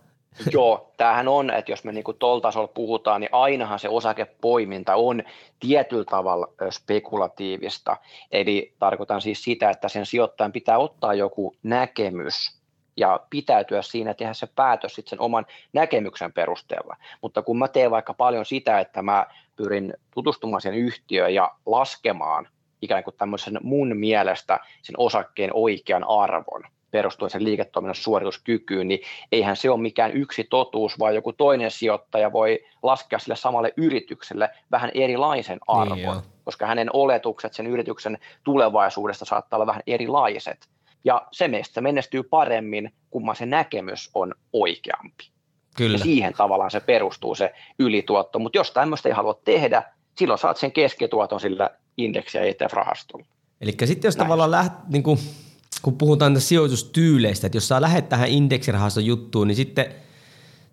[0.53, 5.23] Joo, tämähän on, että jos me niin tuolla tasolla puhutaan, niin ainahan se osakepoiminta on
[5.59, 7.97] tietyllä tavalla spekulatiivista.
[8.31, 12.61] Eli tarkoitan siis sitä, että sen sijoittajan pitää ottaa joku näkemys
[12.97, 16.95] ja pitäytyä siinä, tehdä se päätös sitten sen oman näkemyksen perusteella.
[17.21, 22.47] Mutta kun mä teen vaikka paljon sitä, että mä pyrin tutustumaan sen yhtiöön ja laskemaan
[22.81, 28.99] ikään kuin tämmöisen mun mielestä sen osakkeen oikean arvon, perustuen sen liiketoiminnan suorituskykyyn, niin
[29.31, 34.49] eihän se ole mikään yksi totuus, vaan joku toinen sijoittaja voi laskea sille samalle yritykselle
[34.71, 40.67] vähän erilaisen niin arvon, niin koska hänen oletukset sen yrityksen tulevaisuudesta saattaa olla vähän erilaiset.
[41.03, 45.31] Ja se meistä menestyy paremmin, kun se näkemys on oikeampi.
[45.77, 45.97] Kyllä.
[45.97, 48.39] Ja siihen tavallaan se perustuu se ylituotto.
[48.39, 49.83] Mutta jos tämmöistä ei halua tehdä,
[50.17, 53.25] silloin saat sen keskituoton sillä indeksi- ja ETF-rahastolla.
[53.61, 54.25] Eli sitten jos Näin.
[54.25, 55.19] tavallaan läht, niin kuin
[55.81, 59.85] kun puhutaan tästä sijoitustyyleistä, että jos sä lähdet tähän indeksirahaston juttuun, niin sitten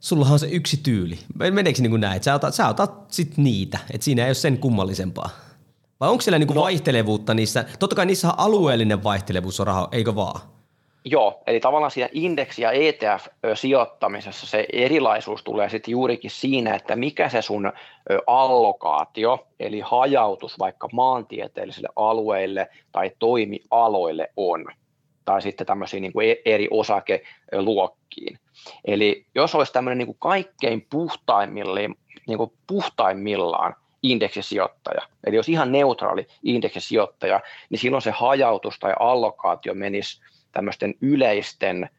[0.01, 1.19] sullahan on se yksi tyyli.
[1.51, 4.35] Meneekö niin kuin näin, että sä otat, sä otat sit niitä, että siinä ei ole
[4.35, 5.31] sen kummallisempaa?
[6.01, 6.63] Vai onko siellä niin kuin no.
[6.63, 7.65] vaihtelevuutta niissä?
[7.79, 10.41] Totta kai niissä on alueellinen vaihtelevuus on raha, eikö vaan?
[11.05, 17.29] Joo, eli tavallaan siinä indeksi- ja ETF-sijoittamisessa se erilaisuus tulee sitten juurikin siinä, että mikä
[17.29, 17.73] se sun
[18.27, 24.67] allokaatio, eli hajautus vaikka maantieteellisille alueille tai toimialoille on
[25.29, 28.39] tai sitten tämmöisiin niin kuin e-, eri osakeluokkiin.
[28.85, 31.95] Eli jos olisi tämmöinen niin kuin kaikkein puhtaimmillaan,
[32.27, 37.41] niin kuin puhtaimmillaan indeksisijoittaja, eli jos ihan neutraali indeksisijoittaja,
[37.71, 40.21] niin silloin se hajautus tai allokaatio menisi
[40.53, 41.91] tämmöisten yleisten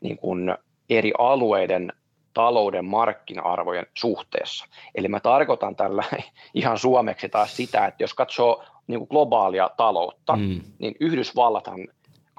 [0.00, 0.54] niin kuin
[0.90, 1.92] eri alueiden
[2.34, 4.66] talouden markkina-arvojen suhteessa.
[4.94, 6.04] Eli mä tarkoitan tällä
[6.54, 10.60] ihan suomeksi taas sitä, että jos katsoo niin kuin globaalia taloutta, mm.
[10.78, 11.88] niin Yhdysvallathan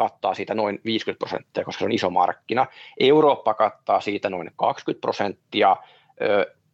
[0.02, 2.68] kattaa siitä noin 50 prosenttia, koska se on iso markkina.
[3.00, 5.76] Eurooppa kattaa siitä noin 20 prosenttia,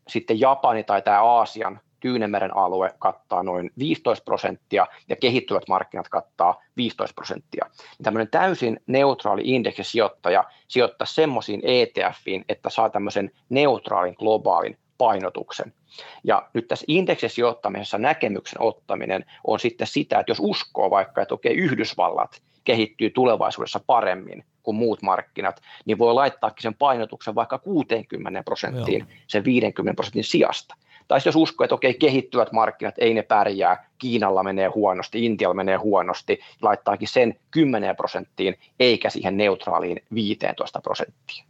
[0.08, 6.62] sitten Japani tai tämä Aasian Tyynemeren alue kattaa noin 15 prosenttia ja kehittyvät markkinat kattaa
[6.78, 7.66] 15 prosenttia.
[8.04, 15.74] Tämmöinen täysin neutraali indeksisijoittaja sijoittaa semmoisiin ETFiin, että saa tämmöisen neutraalin globaalin painotuksen.
[16.24, 21.56] Ja nyt tässä indeksisijoittamisessa näkemyksen ottaminen on sitten sitä, että jos uskoo vaikka, että okei,
[21.56, 29.00] Yhdysvallat kehittyy tulevaisuudessa paremmin kuin muut markkinat, niin voi laittaakin sen painotuksen vaikka 60 prosenttiin
[29.00, 29.10] Joo.
[29.28, 30.76] sen 50 prosentin sijasta.
[31.08, 35.76] Tai jos uskoo, että okei, kehittyvät markkinat, ei ne pärjää, Kiinalla menee huonosti, Intialla menee
[35.78, 41.46] huonosti, laittaakin sen 10 prosenttiin, eikä siihen neutraaliin 15 prosenttiin.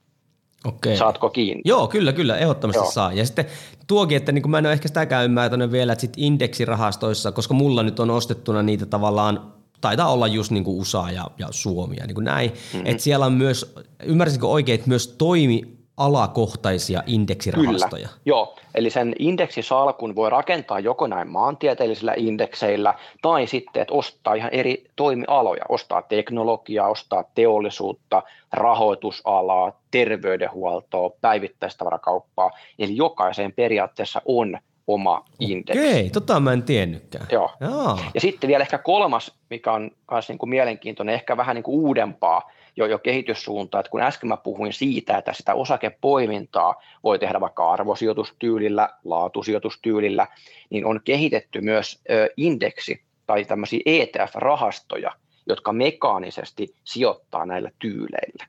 [0.65, 0.97] Okei.
[0.97, 1.61] Saatko kiinni?
[1.65, 2.91] Joo, kyllä, kyllä, ehdottomasti Joo.
[2.91, 3.13] saa.
[3.13, 3.45] Ja sitten
[3.87, 7.53] tuokin, että niin kuin mä en ole ehkä sitäkään ymmärtänyt vielä, että sit indeksirahastoissa, koska
[7.53, 11.95] mulla nyt on ostettuna niitä tavallaan taitaa olla just niin kuin USA ja, ja Suomi
[11.95, 12.49] ja niin kuin näin.
[12.49, 12.85] Mm-hmm.
[12.85, 18.07] Että siellä on myös, ymmärsinkö oikein, että myös toimi alakohtaisia indeksirahastoja.
[18.07, 18.55] Kyllä, joo.
[18.75, 24.85] Eli sen indeksisalkun voi rakentaa joko näin maantieteellisillä indekseillä tai sitten, että ostaa ihan eri
[24.95, 28.23] toimialoja, ostaa teknologiaa, ostaa teollisuutta,
[28.53, 32.51] rahoitusalaa, terveydenhuoltoa, päivittäistavarakauppaa.
[32.79, 35.79] Eli jokaiseen periaatteessa on oma indeksi.
[35.79, 37.27] Okei, tota mä en tiennytkään.
[37.31, 37.51] Joo.
[37.59, 37.99] Jaa.
[38.13, 41.79] Ja sitten vielä ehkä kolmas, mikä on myös niin kuin mielenkiintoinen, ehkä vähän niin kuin
[41.79, 47.39] uudempaa jo, jo kehityssuuntaa, että kun äsken mä puhuin siitä, että sitä osakepoimintaa voi tehdä
[47.39, 50.27] vaikka arvosijoitustyylillä, laatusijoitustyylillä,
[50.69, 55.11] niin on kehitetty myös ö, indeksi tai tämmöisiä ETF-rahastoja,
[55.47, 58.47] jotka mekaanisesti sijoittaa näillä tyyleillä.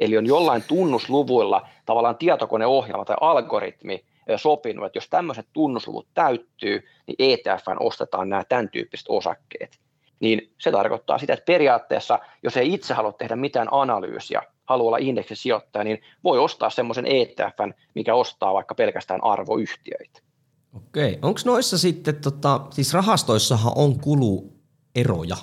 [0.00, 4.04] Eli on jollain tunnusluvuilla tavallaan tietokoneohjelma tai algoritmi,
[4.36, 9.80] sopinut, että jos tämmöiset tunnusluvut täyttyy, niin ETFn ostetaan nämä tämän tyyppiset osakkeet.
[10.20, 14.98] Niin se tarkoittaa sitä, että periaatteessa, jos ei itse halua tehdä mitään analyysiä, haluaa olla
[14.98, 20.20] indeksisijoittaja, niin voi ostaa semmoisen ETFn, mikä ostaa vaikka pelkästään arvoyhtiöitä.
[20.76, 21.18] Okei.
[21.22, 25.36] Onko noissa sitten, tota, siis rahastoissahan on kulueroja,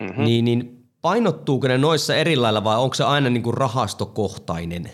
[0.00, 0.24] mm-hmm.
[0.24, 4.90] niin, niin painottuuko ne noissa eri lailla vai onko se aina niin kuin rahastokohtainen?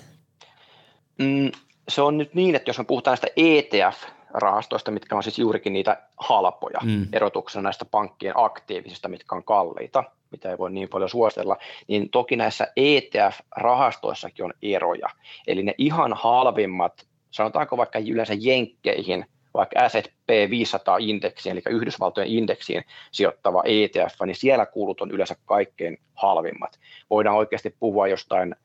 [1.18, 1.51] Mm,
[1.88, 6.02] se on nyt niin, että jos me puhutaan näistä ETF-rahastoista, mitkä on siis juurikin niitä
[6.16, 7.06] halpoja mm.
[7.12, 11.56] erotuksena näistä pankkien aktiivisista, mitkä on kalliita, mitä ei voi niin paljon suositella,
[11.88, 15.08] niin toki näissä ETF-rahastoissakin on eroja.
[15.46, 23.62] Eli ne ihan halvimmat, sanotaanko vaikka yleensä jenkkeihin, vaikka S&P 500-indeksiin, eli Yhdysvaltojen indeksiin sijoittava
[23.64, 26.78] ETF, niin siellä kuulut on yleensä kaikkein halvimmat.
[27.10, 28.56] Voidaan oikeasti puhua jostain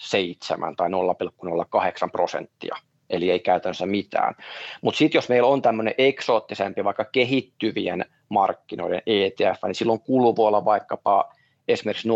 [0.00, 2.76] 0,07 tai 0,08 prosenttia,
[3.10, 4.34] eli ei käytännössä mitään.
[4.82, 10.46] Mutta sitten jos meillä on tämmöinen eksoottisempi, vaikka kehittyvien markkinoiden ETF, niin silloin kulu voi
[10.46, 11.32] olla vaikkapa
[11.68, 12.14] esimerkiksi 0,3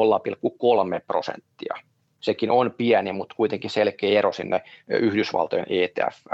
[1.07, 1.75] prosenttia.
[2.21, 6.25] Sekin on pieni, mutta kuitenkin selkeä ero sinne Yhdysvaltojen ETF.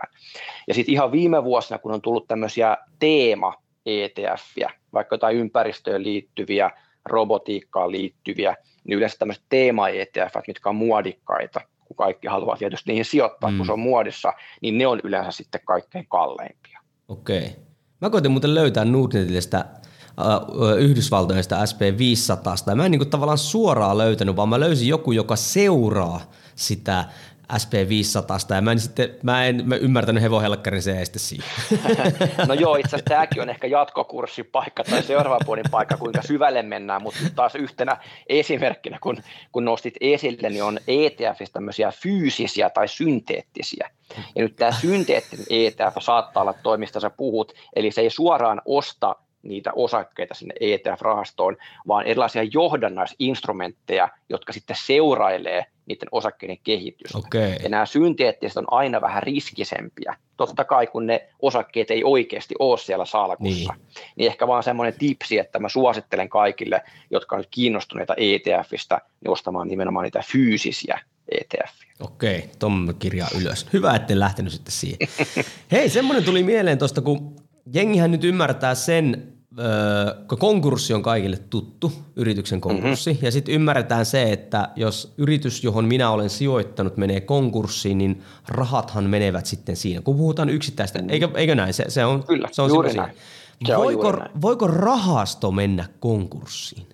[0.68, 6.70] Ja sitten ihan viime vuosina, kun on tullut tämmöisiä teema-ETFiä, vaikka jotain ympäristöön liittyviä,
[7.04, 13.50] robotiikkaan liittyviä, niin yleensä tämmöiset teema-ETF, mitkä on muodikkaita, kun kaikki haluaa tietysti niihin sijoittaa,
[13.50, 13.56] mm.
[13.56, 16.80] kun se on muodissa, niin ne on yleensä sitten kaikkein kalleimpia.
[17.08, 17.56] Okei.
[18.00, 19.64] Mä koitin muuten löytää Nordnetistä
[20.78, 22.74] Yhdysvaltoista SP500.
[22.74, 26.20] Mä en niin tavallaan suoraan löytänyt, vaan mä löysin joku, joka seuraa
[26.54, 27.04] sitä
[27.52, 31.50] SP500 ja mä en, sitten, mä en mä ymmärtänyt hevohelkkarin se este siihen.
[32.48, 37.02] No joo, itse asiassa tämäkin on ehkä jatkokurssipaikka tai seuraava vuoden paikka, kuinka syvälle mennään,
[37.02, 37.96] mutta taas yhtenä
[38.28, 39.16] esimerkkinä, kun,
[39.52, 43.90] kun nostit esille, niin on ETFistä tämmöisiä fyysisiä tai synteettisiä.
[44.36, 49.16] Ja nyt tämä synteettinen ETF saattaa olla toimista sä puhut, eli se ei suoraan osta
[49.42, 51.56] niitä osakkeita sinne ETF-rahastoon,
[51.88, 57.18] vaan erilaisia johdannaisinstrumentteja, jotka sitten seurailee niiden osakkeiden kehitystä.
[57.18, 57.52] Okay.
[57.62, 60.16] Ja nämä synteettiset on aina vähän riskisempiä.
[60.36, 63.72] Totta kai, kun ne osakkeet ei oikeasti ole siellä salkussa.
[63.72, 63.86] Niin,
[64.16, 69.68] niin ehkä vaan semmoinen tipsi, että mä suosittelen kaikille, jotka ovat kiinnostuneita ETFistä, niin ostamaan
[69.68, 71.74] nimenomaan niitä fyysisiä ETF.
[72.00, 73.66] Okei, tuon kirjaa ylös.
[73.72, 74.98] Hyvä, ettei lähtenyt sitten siihen.
[75.72, 77.36] Hei, semmoinen tuli mieleen tuosta, kun
[77.72, 79.32] jengihän nyt ymmärtää sen,
[80.28, 83.24] kun konkurssi on kaikille tuttu, yrityksen konkurssi, mm-hmm.
[83.24, 89.04] ja sitten ymmärretään se, että jos yritys, johon minä olen sijoittanut, menee konkurssiin, niin rahathan
[89.04, 90.00] menevät sitten siinä.
[90.00, 91.10] Kun puhutaan yksittäistä, mm.
[91.10, 91.74] eikö, eikö näin?
[91.74, 93.16] Se, se on, Kyllä, se on juuri näin.
[93.66, 94.42] Se voiko, on näin.
[94.42, 96.86] voiko rahasto mennä konkurssiin?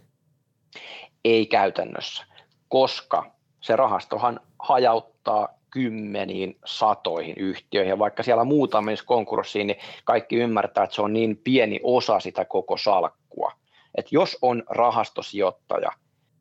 [1.25, 2.25] Ei käytännössä,
[2.69, 3.31] koska
[3.61, 7.91] se rahastohan hajauttaa kymmeniin, satoihin yhtiöihin.
[7.91, 12.21] Ja vaikka siellä muutama menisi konkurssiin, niin kaikki ymmärtää, että se on niin pieni osa
[12.21, 13.53] sitä koko salkkua.
[13.95, 15.91] Että jos on rahastosijoittaja,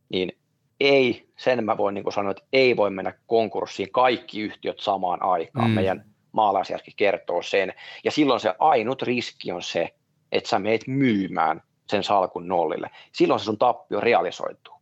[0.09, 0.31] niin
[0.79, 5.69] ei, sen mä voin niin sanoa, että ei voi mennä konkurssiin kaikki yhtiöt samaan aikaan.
[5.69, 5.75] Mm.
[5.75, 7.73] Meidän maalaisjärki kertoo sen.
[8.03, 9.89] Ja silloin se ainut riski on se,
[10.31, 12.89] että sä meet myymään sen salkun nollille.
[13.11, 14.75] Silloin se sun tappio realisoituu.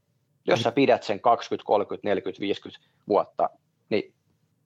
[0.47, 3.49] Jos sä pidät sen 20, 30, 40, 50 vuotta,
[3.89, 4.13] niin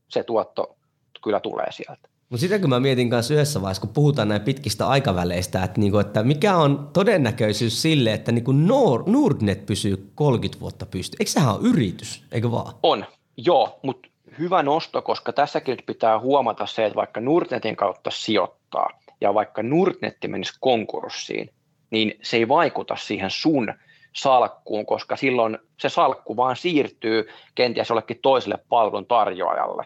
[0.10, 0.76] se tuotto
[1.24, 2.08] kyllä tulee sieltä.
[2.30, 6.00] Mutta sitä kun mä mietin kanssa yhdessä vaiheessa, kun puhutaan näin pitkistä aikaväleistä, että, niinku,
[6.00, 11.18] että mikä on todennäköisyys sille, että niinku Nord, Nordnet pysyy 30 vuotta pystyy.
[11.20, 12.74] Eikö sehän ole yritys, eikö vaan?
[12.84, 13.06] On,
[13.38, 14.08] joo, mutta
[14.40, 18.90] hyvä nosto, koska tässäkin pitää huomata se, että vaikka Nordnetin kautta sijoittaa
[19.22, 21.50] ja vaikka Nordnetti menisi konkurssiin,
[21.92, 23.74] niin se ei vaikuta siihen sun
[24.14, 29.86] salkkuun, koska silloin se salkku vaan siirtyy kenties jollekin toiselle palvelun tarjoajalle.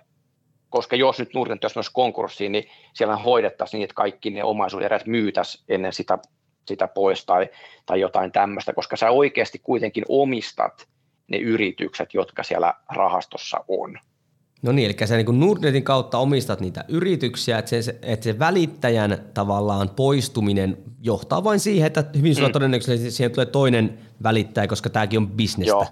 [0.71, 5.05] Koska jos nyt Nordnet jos myös konkurssiin, niin siellä hoidettaisiin niin, että kaikki ne omaisuuserät
[5.05, 6.19] myytäisiin ennen sitä,
[6.67, 7.49] sitä pois tai,
[7.85, 10.87] tai jotain tämmöistä, koska sä oikeasti kuitenkin omistat
[11.27, 13.99] ne yritykset, jotka siellä rahastossa on.
[14.61, 19.17] No niin, eli sä niin Nordnetin kautta omistat niitä yrityksiä, että se, että se välittäjän
[19.33, 22.51] tavallaan poistuminen johtaa vain siihen, että hyvin mm.
[22.51, 25.69] todennäköisesti siihen tulee toinen välittäjä, koska tämäkin on bisnestä.
[25.69, 25.85] Joo,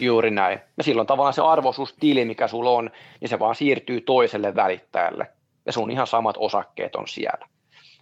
[0.00, 0.60] juuri näin.
[0.76, 2.90] Ja silloin tavallaan se arvoisuustili, mikä sulla on,
[3.20, 5.26] niin se vaan siirtyy toiselle välittäjälle.
[5.66, 7.46] Ja sun ihan samat osakkeet on siellä.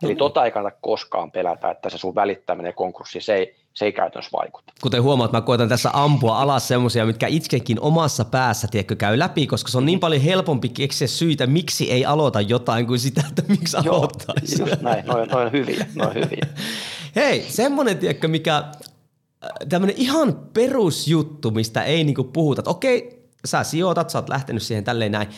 [0.02, 0.18] Eli mm.
[0.18, 4.38] tota ei kannata koskaan pelätä, että se sun välittäminen konkurssi, se ei, se ei käytännössä
[4.38, 4.72] vaikuta.
[4.82, 9.46] Kuten huomaat, mä koitan tässä ampua alas semmoisia, mitkä itsekin omassa päässä tiedätkö, käy läpi,
[9.46, 13.42] koska se on niin paljon helpompi keksiä syitä, miksi ei aloita jotain kuin sitä, että
[13.48, 14.62] miksi Joo, aloittaisi.
[14.62, 16.46] Just näin, noin, noin hyviä, noin hyviä.
[17.16, 18.64] Hei, semmoinen, tiedätkö, mikä
[19.69, 24.85] tämmöinen ihan perusjuttu, mistä ei niinku puhuta, että okei, sä sijoitat, sä oot lähtenyt siihen
[24.85, 25.28] tälleen näin,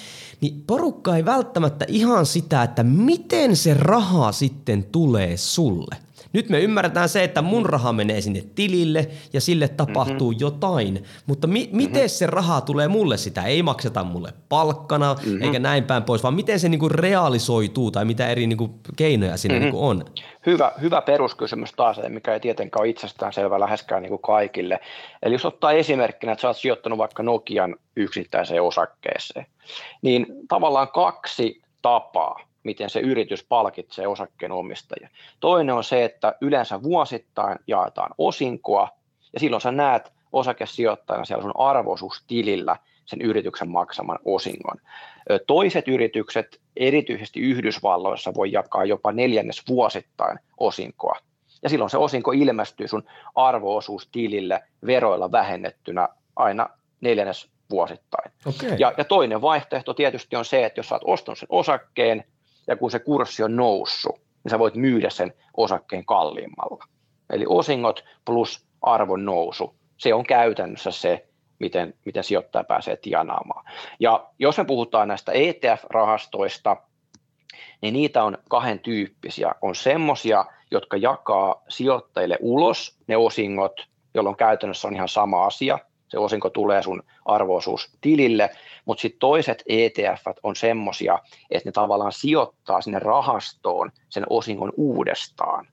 [0.40, 5.96] niin porukka ei välttämättä ihan sitä, että miten se raha sitten tulee sulle.
[6.32, 10.40] Nyt me ymmärretään se, että mun raha menee sinne tilille ja sille tapahtuu mm-hmm.
[10.40, 11.76] jotain, mutta mi- mm-hmm.
[11.76, 13.16] miten se raha tulee mulle?
[13.16, 15.42] Sitä ei makseta mulle palkkana mm-hmm.
[15.42, 19.54] eikä näin päin pois, vaan miten se niinku realisoituu tai mitä eri niinku keinoja siinä
[19.54, 19.64] mm-hmm.
[19.64, 20.04] niinku on?
[20.46, 24.80] Hyvä, hyvä peruskysymys taas, mikä ei tietenkään ole itsestään selvä läheskään niinku kaikille.
[25.22, 29.46] Eli jos ottaa esimerkkinä, että sä oot sijoittanut vaikka Nokian yksittäiseen osakkeeseen,
[30.02, 35.08] niin tavallaan kaksi tapaa miten se yritys palkitsee osakkeenomistajia.
[35.40, 38.88] Toinen on se, että yleensä vuosittain jaetaan osinkoa,
[39.32, 42.76] ja silloin sä näet osakesijoittajana siellä sun arvoisuustilillä
[43.10, 44.76] sen yrityksen maksaman osingon.
[45.46, 51.16] Toiset yritykset, erityisesti Yhdysvalloissa, voi jakaa jopa neljännes vuosittain osinkoa.
[51.62, 53.04] Ja silloin se osinko ilmestyy sun
[53.34, 56.68] arvoosuustilille veroilla vähennettynä aina
[57.00, 58.32] neljännes vuosittain.
[58.46, 58.76] Okay.
[58.78, 62.24] Ja, ja toinen vaihtoehto tietysti on se, että jos sä oot ostanut sen osakkeen,
[62.66, 66.84] ja kun se kurssi on noussut, niin sä voit myydä sen osakkeen kalliimmalla.
[67.30, 71.26] Eli osingot plus arvon nousu, se on käytännössä se,
[71.60, 73.64] miten, miten sijoittaja pääsee tienaamaan.
[74.00, 76.76] Ja jos me puhutaan näistä ETF-rahastoista,
[77.82, 79.54] niin niitä on kahden tyyppisiä.
[79.62, 85.78] On semmoisia, jotka jakaa sijoittajille ulos ne osingot, jolloin käytännössä on ihan sama asia,
[86.08, 88.50] se osinko tulee sun arvoisuus tilille,
[88.84, 91.18] mutta sitten toiset ETF on semmoisia,
[91.50, 95.66] että ne tavallaan sijoittaa sinne rahastoon sen osingon uudestaan.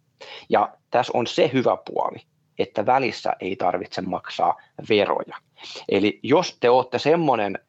[0.50, 2.18] Ja tässä on se hyvä puoli,
[2.60, 5.38] että välissä ei tarvitse maksaa veroja.
[5.90, 7.60] Eli jos te olette semmoinen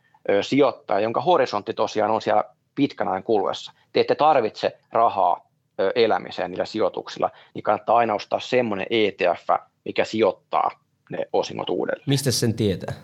[0.40, 2.44] sijoittaja, jonka horisontti tosiaan on siellä
[2.74, 5.48] pitkän ajan kuluessa, te ette tarvitse rahaa
[5.94, 9.48] elämiseen niillä sijoituksilla, niin kannattaa aina ostaa semmoinen ETF,
[9.84, 10.70] mikä sijoittaa
[11.10, 12.04] ne osingot uudelleen.
[12.06, 12.94] Mistä sen tietää?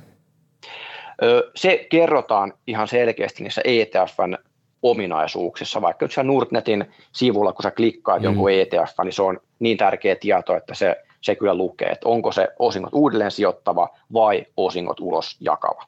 [1.54, 4.36] Se kerrotaan ihan selkeästi niissä ETFn
[4.82, 8.24] ominaisuuksissa, vaikka nyt siellä Nordnetin sivulla, kun sä klikkaat mm.
[8.24, 12.32] jonkun ETF, niin se on niin tärkeä tieto, että se, se kyllä lukee, että onko
[12.32, 15.84] se osingot uudelleen sijoittava vai osingot ulos jakava.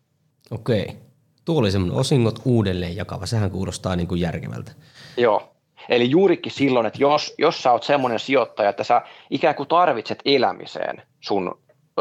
[0.50, 0.96] Okei.
[1.44, 4.72] Tuo oli semmoinen osingot uudelleen jakava, sehän kuulostaa niin kuin järkevältä.
[5.16, 5.56] Joo,
[5.88, 10.18] Eli juurikin silloin, että jos, jos sä oot semmoinen sijoittaja, että sä ikään kuin tarvitset
[10.24, 11.58] elämiseen sun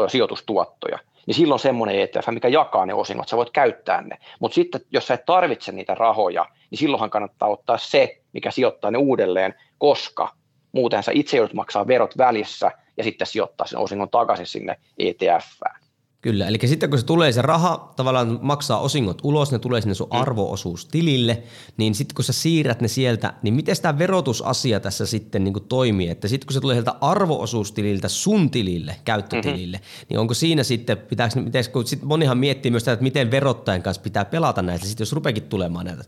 [0.08, 4.18] sijoitustuottoja, niin silloin semmoinen ETF, mikä jakaa ne osingot, sä voit käyttää ne.
[4.40, 8.90] Mutta sitten, jos sä et tarvitse niitä rahoja, niin silloinhan kannattaa ottaa se, mikä sijoittaa
[8.90, 10.28] ne uudelleen, koska
[10.72, 15.86] muuten sä itse joudut maksaa verot välissä ja sitten sijoittaa sen osingon takaisin sinne ETFään.
[16.26, 19.94] Kyllä, eli sitten kun se tulee se raha, tavallaan maksaa osingot ulos, ne tulee sinne
[19.94, 20.20] sun mm.
[20.20, 21.42] arvoosuustilille,
[21.76, 26.08] niin sitten kun sä siirrät ne sieltä, niin miten tämä verotusasia tässä sitten niin toimii?
[26.08, 30.06] Että sitten kun se tulee sieltä arvoosuustililtä sun tilille, käyttötilille, mm-hmm.
[30.08, 33.82] niin onko siinä sitten, pitääkö, miten, kun sit monihan miettii myös sitä, että miten verottajan
[33.82, 36.04] kanssa pitää pelata näitä, sitten jos rupeakin tulemaan näitä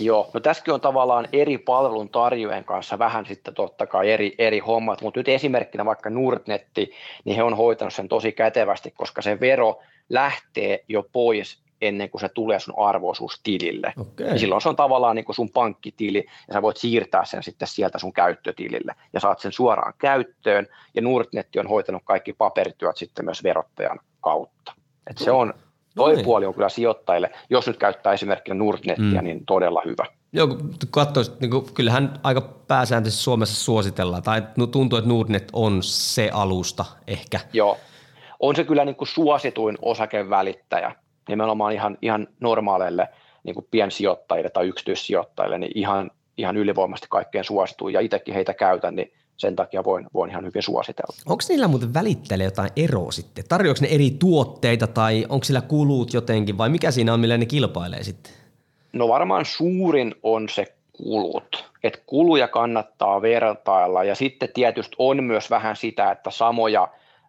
[0.00, 4.58] Joo, no tässäkin on tavallaan eri palvelun tarjoajien kanssa vähän sitten totta kai eri, eri
[4.58, 6.92] hommat, mutta nyt esimerkkinä vaikka Nordnetti,
[7.24, 9.78] niin he on hoitanut sen tosi kätevästi, koska se vero
[10.08, 13.92] lähtee jo pois ennen kuin se tulee sun arvoisuustilille.
[14.00, 14.26] Okay.
[14.26, 17.68] Ja silloin se on tavallaan niin kuin sun pankkitili, ja sä voit siirtää sen sitten
[17.68, 23.24] sieltä sun käyttötilille, ja saat sen suoraan käyttöön, ja Nordnetti on hoitanut kaikki paperityöt sitten
[23.24, 24.72] myös verottajan kautta.
[25.10, 25.54] Et se on
[25.94, 26.24] Toi niin.
[26.24, 29.24] puoli on kyllä sijoittajille, jos nyt käyttää esimerkkinä Nordnettia, mm.
[29.24, 30.04] niin todella hyvä.
[30.32, 35.82] Joo, kun katsoisi, niin kuin, kyllähän aika pääsääntöisesti Suomessa suositellaan, tai tuntuu, että Nordnet on
[35.82, 37.40] se alusta ehkä.
[37.52, 37.78] Joo,
[38.40, 40.94] on se kyllä niin kuin suosituin osakevälittäjä,
[41.28, 43.08] nimenomaan ihan, ihan normaaleille
[43.42, 48.96] niin kuin piensijoittajille tai yksityissijoittajille, niin ihan, ihan ylivoimasti kaikkein suosituin, ja itsekin heitä käytän,
[48.96, 51.16] niin sen takia voin, voin ihan hyvin suositella.
[51.26, 53.44] Onko niillä muuten välittäjille jotain eroa sitten?
[53.48, 57.46] Tarjoako ne eri tuotteita tai onko sillä kulut jotenkin vai mikä siinä on, millä ne
[57.46, 58.32] kilpailee sitten?
[58.92, 61.64] No varmaan suurin on se kulut.
[61.82, 66.88] Et kuluja kannattaa vertailla ja sitten tietysti on myös vähän sitä, että samoja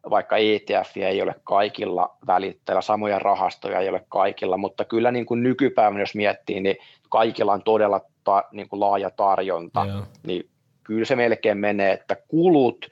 [0.09, 5.43] vaikka ETF ei ole kaikilla välittäjillä, samoja rahastoja ei ole kaikilla, mutta kyllä niin kuin
[5.43, 6.77] nykypäivänä, jos miettii, niin
[7.09, 10.01] kaikilla on todella ta, niin kuin laaja tarjonta, Joo.
[10.23, 10.50] niin
[10.91, 12.91] kyllä se melkein menee, että kulut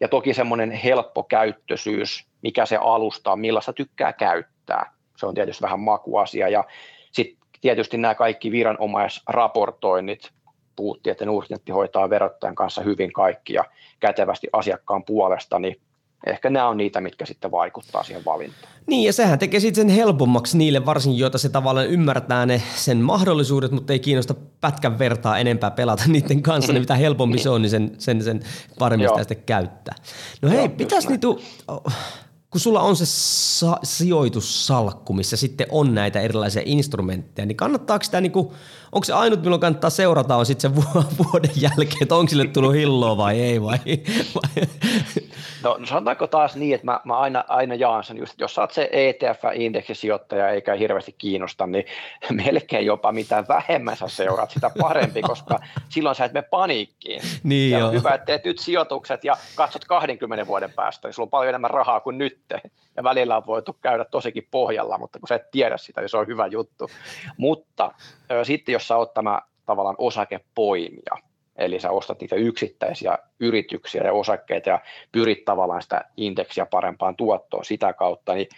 [0.00, 4.92] ja toki semmoinen helppo käyttöisyys, mikä se alustaa, millaista tykkää käyttää.
[5.16, 6.64] Se on tietysti vähän makuasia ja
[7.12, 10.30] sitten tietysti nämä kaikki viranomaisraportoinnit,
[10.76, 13.64] puhuttiin, että Nordnetti hoitaa verottajan kanssa hyvin kaikki ja
[14.00, 15.80] kätevästi asiakkaan puolesta, niin
[16.26, 18.72] ehkä nämä on niitä, mitkä sitten vaikuttaa siihen valintaan.
[18.86, 22.98] Niin, ja sehän tekee sitten sen helpommaksi niille varsinkin, joita se tavallaan ymmärtää ne sen
[22.98, 27.62] mahdollisuudet, mutta ei kiinnosta pätkän vertaa enempää pelata niiden kanssa, niin mitä helpompi se on,
[27.62, 28.40] niin sen, sen, sen
[28.78, 29.94] paremmin sitä sitten käyttää.
[30.42, 31.26] No hei, pitäisi niitä,
[32.50, 38.20] kun sulla on se sa- sijoitussalkku, missä sitten on näitä erilaisia instrumentteja, niin kannattaako sitä
[38.20, 38.54] niinku,
[38.92, 40.76] onko se ainut, milloin kannattaa seurata, on sitten se
[41.24, 43.78] vuoden jälkeen, että onko sille tullut hilloa vai ei vai?
[44.34, 44.66] vai?
[45.62, 48.54] No, no sanotaanko taas niin, että mä, mä aina, aina jaan sen just, että jos
[48.54, 51.84] sä oot se ETF-indeksisijoittaja eikä hirveästi kiinnosta, niin
[52.44, 55.58] melkein jopa mitä vähemmän sä seuraat, sitä parempi, koska
[55.88, 57.22] silloin sä et mene paniikkiin.
[57.42, 61.26] Niin ja on hyvä, että teet nyt sijoitukset ja katsot 20 vuoden päästä, niin sulla
[61.26, 62.38] on paljon enemmän rahaa kuin nyt.
[62.98, 66.16] Ja välillä on voitu käydä tosikin pohjalla, mutta kun sä et tiedä sitä, niin se
[66.16, 66.90] on hyvä juttu.
[67.36, 67.92] Mutta
[68.42, 71.16] sitten jos sä oot tämä tavallaan osakepoimija,
[71.56, 74.80] eli sä ostat niitä yksittäisiä yrityksiä ja osakkeita ja
[75.12, 78.48] pyrit tavallaan sitä indeksiä parempaan tuottoon sitä kautta, niin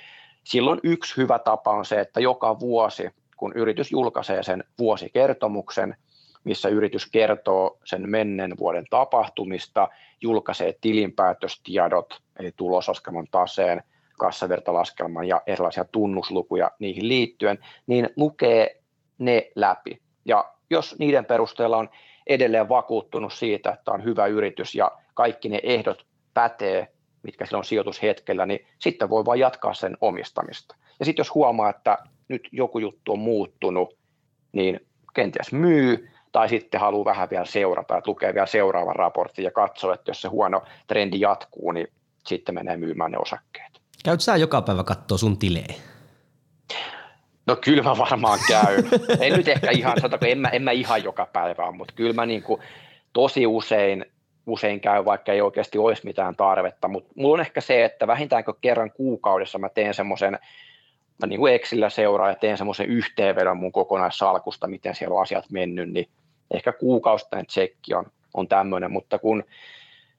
[0.45, 5.97] silloin yksi hyvä tapa on se, että joka vuosi, kun yritys julkaisee sen vuosikertomuksen,
[6.45, 9.89] missä yritys kertoo sen menneen vuoden tapahtumista,
[10.21, 13.83] julkaisee tilinpäätöstiedot, eli tulosaskelman taseen,
[14.21, 18.81] kassavertalaskelman ja erilaisia tunnuslukuja niihin liittyen, niin lukee
[19.19, 20.01] ne läpi.
[20.25, 21.89] Ja jos niiden perusteella on
[22.27, 26.89] edelleen vakuuttunut siitä, että on hyvä yritys ja kaikki ne ehdot pätee,
[27.23, 30.77] mitkä silloin sijoitushetkellä, niin sitten voi vain jatkaa sen omistamista.
[30.99, 31.99] Ja sitten jos huomaa, että
[32.29, 33.97] nyt joku juttu on muuttunut,
[34.53, 34.81] niin
[35.15, 39.93] kenties myy, tai sitten haluaa vähän vielä seurata, että lukee vielä seuraavan raportin ja katsoo,
[39.93, 41.89] että jos se huono trendi jatkuu, niin
[42.27, 43.70] sitten menee myymään ne osakkeet.
[44.05, 45.75] Käyt sä joka päivä katsoa sun tilejä?
[47.47, 48.89] No kyllä mä varmaan käyn.
[49.21, 52.27] en nyt ehkä ihan, sanotaanko, en mä, en mä ihan joka päivä, mutta kyllä mä
[52.27, 52.61] niin kuin
[53.13, 54.05] tosi usein,
[54.47, 58.55] usein käy, vaikka ei oikeasti olisi mitään tarvetta, mutta mulla on ehkä se, että vähintäänkö
[58.61, 60.39] kerran kuukaudessa mä teen semmoisen,
[61.19, 65.51] mä niin kuin Excelillä seuraan ja teen semmoisen yhteenvedon mun kokonaissalkusta, miten siellä on asiat
[65.51, 66.09] mennyt, niin
[66.51, 69.45] ehkä kuukausittainen tsekki on, on tämmöinen, mutta kun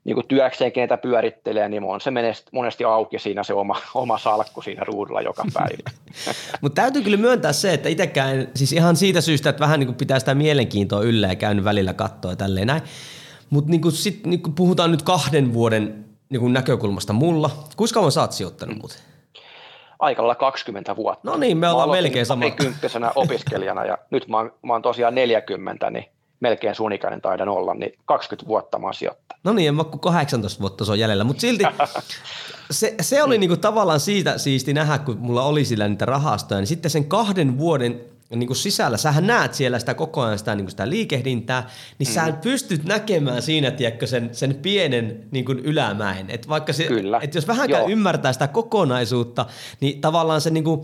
[0.03, 2.11] niin kuin työkseen keitä pyörittelee, niin on se
[2.51, 5.91] monesti auki siinä se oma, oma salkku siinä ruudulla joka päivä.
[6.61, 9.95] Mutta täytyy kyllä myöntää se, että itsekään, siis ihan siitä syystä, että vähän niin kuin
[9.95, 12.81] pitää sitä mielenkiintoa yllä ja käynyt välillä katsoa ja tälleen näin.
[13.49, 17.49] Mutta niin sitten niin puhutaan nyt kahden vuoden niin kuin näkökulmasta mulla.
[17.77, 18.97] Kuinka kauan sä oot sijoittanut muuten?
[19.99, 21.31] Aika lailla 20 vuotta.
[21.31, 22.45] No niin, me ollaan melkein sama.
[22.99, 26.05] Mä opiskelijana ja nyt mä oon, mä oon tosiaan 40, niin
[26.41, 29.15] melkein sun ikäinen taidan olla, niin 20 vuotta mä oon.
[29.43, 31.63] No niin, en mä 18 vuotta se on jäljellä, mutta silti
[32.71, 36.67] se, se oli niinku tavallaan siitä siisti nähdä, kun mulla oli sillä niitä rahastoja, niin
[36.67, 38.01] sitten sen kahden vuoden
[38.35, 41.69] niin kuin sisällä, sähän näet siellä sitä koko ajan sitä, niin kuin sitä liikehdintää,
[41.99, 42.13] niin mm.
[42.13, 46.29] sä pystyt näkemään siinä, tiedätkö, sen, sen pienen niin kuin ylämäen.
[46.29, 47.19] Et vaikka se, Kyllä.
[47.23, 47.89] Et jos vähänkään Joo.
[47.89, 49.45] ymmärtää sitä kokonaisuutta,
[49.79, 50.81] niin tavallaan se niin kuin,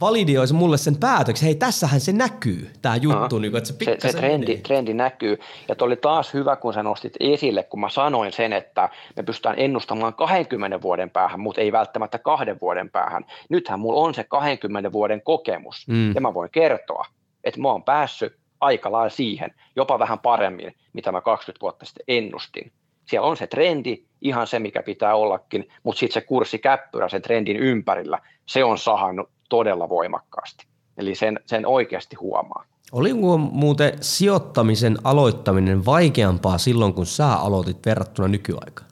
[0.00, 3.38] validioisi mulle sen päätöksen, hei tässähän se näkyy, tämä juttu.
[3.38, 5.38] Niin, että se, se, se trendi, trendi näkyy.
[5.68, 9.58] Ja oli taas hyvä, kun sä nostit esille, kun mä sanoin sen, että me pystytään
[9.58, 13.24] ennustamaan 20 vuoden päähän, mutta ei välttämättä kahden vuoden päähän.
[13.48, 16.14] Nythän mulla on se 20 vuoden kokemus, mm.
[16.14, 17.06] ja mä voin kertoa,
[17.44, 22.04] että mä oon päässyt aika lailla siihen, jopa vähän paremmin, mitä mä 20 vuotta sitten
[22.08, 22.72] ennustin.
[23.04, 27.56] Siellä on se trendi, ihan se, mikä pitää ollakin, mutta sitten se kurssikäppyrä sen trendin
[27.56, 30.66] ympärillä, se on sahannut todella voimakkaasti.
[30.98, 32.64] Eli sen, sen oikeasti huomaa.
[32.92, 38.90] Oliko muuten sijoittamisen aloittaminen vaikeampaa silloin, kun sä aloitit verrattuna nykyaikaan?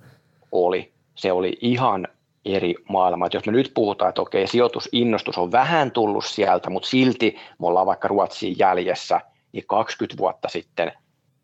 [0.52, 0.92] Oli.
[1.14, 2.08] Se oli ihan
[2.44, 3.26] eri maailmaa.
[3.26, 7.66] Et jos me nyt puhutaan, että okei, sijoitusinnostus on vähän tullut sieltä, mutta silti me
[7.66, 9.20] ollaan vaikka Ruotsiin jäljessä,
[9.52, 10.92] niin 20 vuotta sitten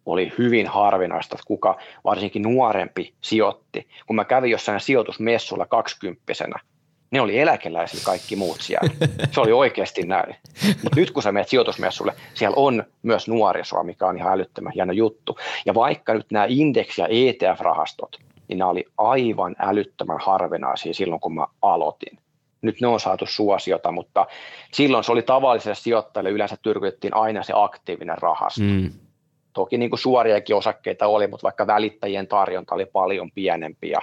[0.07, 3.89] oli hyvin harvinaista, että kuka varsinkin nuorempi sijoitti.
[4.07, 6.61] Kun mä kävin jossain sijoitusmessulla kaksikymppisenä,
[7.11, 8.91] ne oli eläkeläisiä kaikki muut siellä.
[9.31, 10.37] Se oli oikeasti näin.
[10.83, 14.93] Mutta nyt kun sä menet sijoitusmessulle, siellä on myös nuorisoa, mikä on ihan älyttömän hieno
[14.93, 15.39] juttu.
[15.67, 18.19] Ja vaikka nyt nämä indeksi- ja ETF-rahastot,
[18.49, 22.19] niin nämä oli aivan älyttömän harvinaisia silloin, kun mä aloitin.
[22.63, 24.27] Nyt ne on saatu suosiota, mutta
[24.73, 28.63] silloin se oli tavalliselle sijoittajalle yleensä tyrkytettiin aina se aktiivinen rahasto.
[28.63, 28.91] Mm.
[29.53, 34.01] Toki niin kuin suoriakin osakkeita oli, mutta vaikka välittäjien tarjonta oli paljon pienempi ja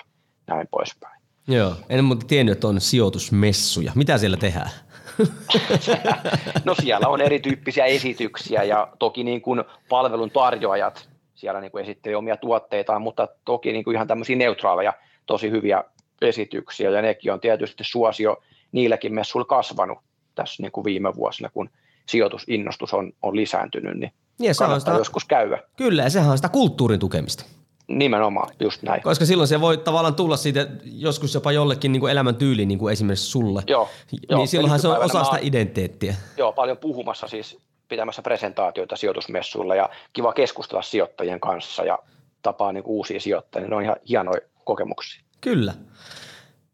[0.48, 1.13] näin poispäin.
[1.48, 3.92] Joo, en muuten tiennyt, että on sijoitusmessuja.
[3.96, 4.70] Mitä siellä tehdään?
[6.66, 12.16] no siellä on erityyppisiä esityksiä ja toki niin kuin palvelun tarjoajat siellä niin kuin esittelee
[12.16, 14.94] omia tuotteitaan, mutta toki niin kuin ihan tämmöisiä neutraaleja,
[15.26, 15.84] tosi hyviä
[16.22, 18.38] esityksiä ja nekin on tietysti suosio
[18.72, 19.98] niilläkin messuilla kasvanut
[20.36, 21.70] tässä niin kuin viime vuosina, kun
[22.06, 25.60] sijoitusinnostus on, on lisääntynyt, niin ja se on sitä, joskus käydä.
[25.78, 27.46] Kyllä, ja sehän on sitä kulttuurin tukemista.
[27.88, 29.02] Nimenomaan, just näin.
[29.02, 32.92] Koska silloin se voi tavallaan tulla siitä joskus jopa jollekin niin kuin elämäntyyliin, niin kuin
[32.92, 33.64] esimerkiksi sulle.
[33.68, 33.90] Joo.
[34.12, 36.16] Niin joo, silloinhan se on osa sitä identiteettiä.
[36.38, 37.58] Joo, paljon puhumassa siis
[37.88, 42.00] pitämässä presentaatioita sijoitusmessuilla ja kiva keskustella sijoittajien kanssa ja
[42.42, 43.68] tapaa niin uusia sijoittajia.
[43.68, 45.24] Ne on ihan hienoja kokemuksia.
[45.42, 45.74] Kyllä.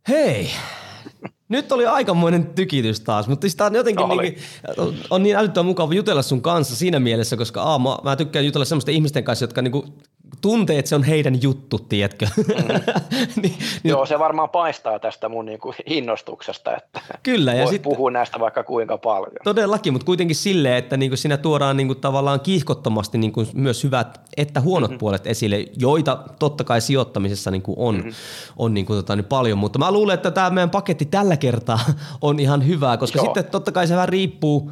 [0.09, 0.49] Hei,
[1.49, 4.37] nyt oli aikamoinen tykitys taas, mutta sitä on jotenkin no, niin,
[5.09, 8.65] on niin älyttömän mukava jutella sun kanssa siinä mielessä, koska aa, mä, mä tykkään jutella
[8.65, 9.85] semmoisten ihmisten kanssa, jotka niinku
[10.41, 12.27] tuntee, että se on heidän juttu, tiedätkö?
[12.37, 12.45] Mm.
[13.41, 18.39] niin, Joo, se varmaan paistaa tästä mun niinku innostuksesta, että Kyllä, ja sit, puhua näistä
[18.39, 19.37] vaikka kuinka paljon.
[19.43, 24.61] Todellakin, mutta kuitenkin silleen, että niinku siinä tuodaan niinku tavallaan kiihkottomasti niinku myös hyvät että
[24.61, 24.99] huonot mm-hmm.
[24.99, 28.11] puolet esille, joita totta kai sijoittamisessa niinku on, mm-hmm.
[28.57, 31.79] on niinku tota, niin paljon, mutta mä luulen, että tämä meidän paketti tällä kertaa
[32.21, 33.25] on ihan hyvää, koska Joo.
[33.25, 34.71] sitten totta kai se vähän riippuu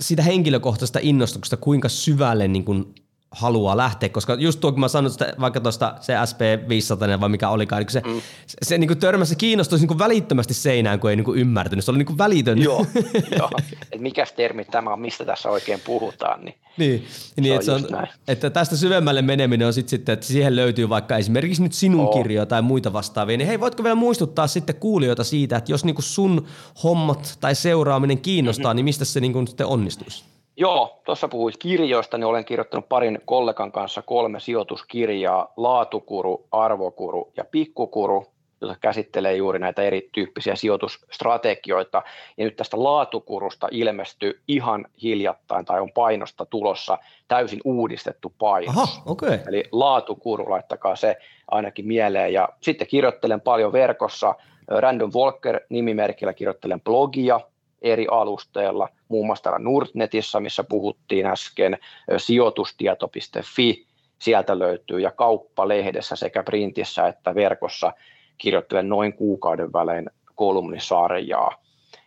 [0.00, 2.94] siitä henkilökohtaisesta innostuksesta, kuinka syvälle niin kuin
[3.32, 7.48] haluaa lähteä, koska just tuo, kun mä sanoin että vaikka tuosta se SP500 vai mikä
[7.48, 8.20] olikaan, niin se, mm.
[8.46, 11.84] se, se niin törmäsi se kiinnostus niin välittömästi seinään, kun ei niin ymmärtänyt.
[11.84, 12.62] Se oli niin välitön.
[12.62, 12.86] Joo,
[13.38, 13.50] joo.
[13.92, 16.44] Et mikäs termi tämä on, mistä tässä oikein puhutaan.
[16.44, 17.04] Niin, niin,
[17.40, 17.86] niin että, se on,
[18.28, 22.14] että tästä syvemmälle meneminen on sitten, sit, että siihen löytyy vaikka esimerkiksi nyt sinun oh.
[22.14, 25.96] kirjoja tai muita vastaavia, niin hei, voitko vielä muistuttaa sitten kuulijoita siitä, että jos niin
[25.98, 26.46] sun
[26.82, 28.76] hommat tai seuraaminen kiinnostaa, mm-hmm.
[28.76, 30.31] niin mistä se niin sitten onnistuisi?
[30.56, 37.44] Joo, tuossa puhuit kirjoista, niin olen kirjoittanut parin kollegan kanssa kolme sijoituskirjaa, laatukuru, arvokuru ja
[37.44, 38.26] pikkukuru,
[38.60, 42.02] joka käsittelee juuri näitä erityyppisiä sijoitusstrategioita.
[42.36, 46.98] Ja nyt tästä laatukurusta ilmestyy ihan hiljattain tai on painosta tulossa
[47.28, 48.76] täysin uudistettu painos.
[48.76, 49.38] Aha, okay.
[49.48, 51.16] Eli laatukuru, laittakaa se
[51.50, 52.32] ainakin mieleen.
[52.32, 54.34] Ja sitten kirjoittelen paljon verkossa.
[54.68, 57.40] Random Walker nimimerkillä kirjoittelen blogia
[57.82, 61.78] eri alusteilla, muun muassa täällä Nordnetissä, missä puhuttiin äsken,
[62.16, 63.86] sijoitustieto.fi,
[64.18, 67.92] sieltä löytyy, ja kauppalehdessä sekä printissä että verkossa
[68.38, 71.62] kirjoittelen noin kuukauden välein kolumnisarjaa.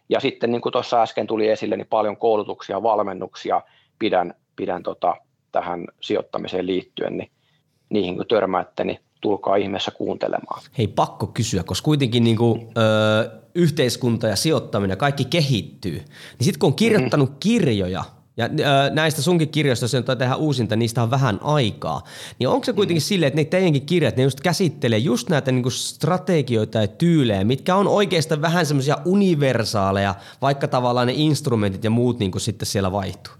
[0.09, 3.61] Ja sitten niin kuin tuossa äsken tuli esille, niin paljon koulutuksia, valmennuksia
[3.99, 5.15] pidän, pidän tota,
[5.51, 7.31] tähän sijoittamiseen liittyen, niin
[7.89, 10.61] niihin kun törmäätte, niin tulkaa ihmeessä kuuntelemaan.
[10.77, 15.97] Hei, pakko kysyä, koska kuitenkin niin kuin, ö, yhteiskunta ja sijoittaminen, kaikki kehittyy.
[16.39, 17.39] Niin sitten kun on kirjoittanut mm-hmm.
[17.39, 18.03] kirjoja,
[18.37, 22.01] ja ö, näistä sunkin kirjoista, jos tehdä uusinta, niistä on vähän aikaa.
[22.39, 23.05] Niin onko se kuitenkin mm.
[23.05, 27.75] silleen, että ne teidänkin kirjat, ne just käsittelee just näitä niinku strategioita ja tyylejä, mitkä
[27.75, 33.33] on oikeastaan vähän semmoisia universaaleja, vaikka tavallaan ne instrumentit ja muut niinku sitten siellä vaihtuu?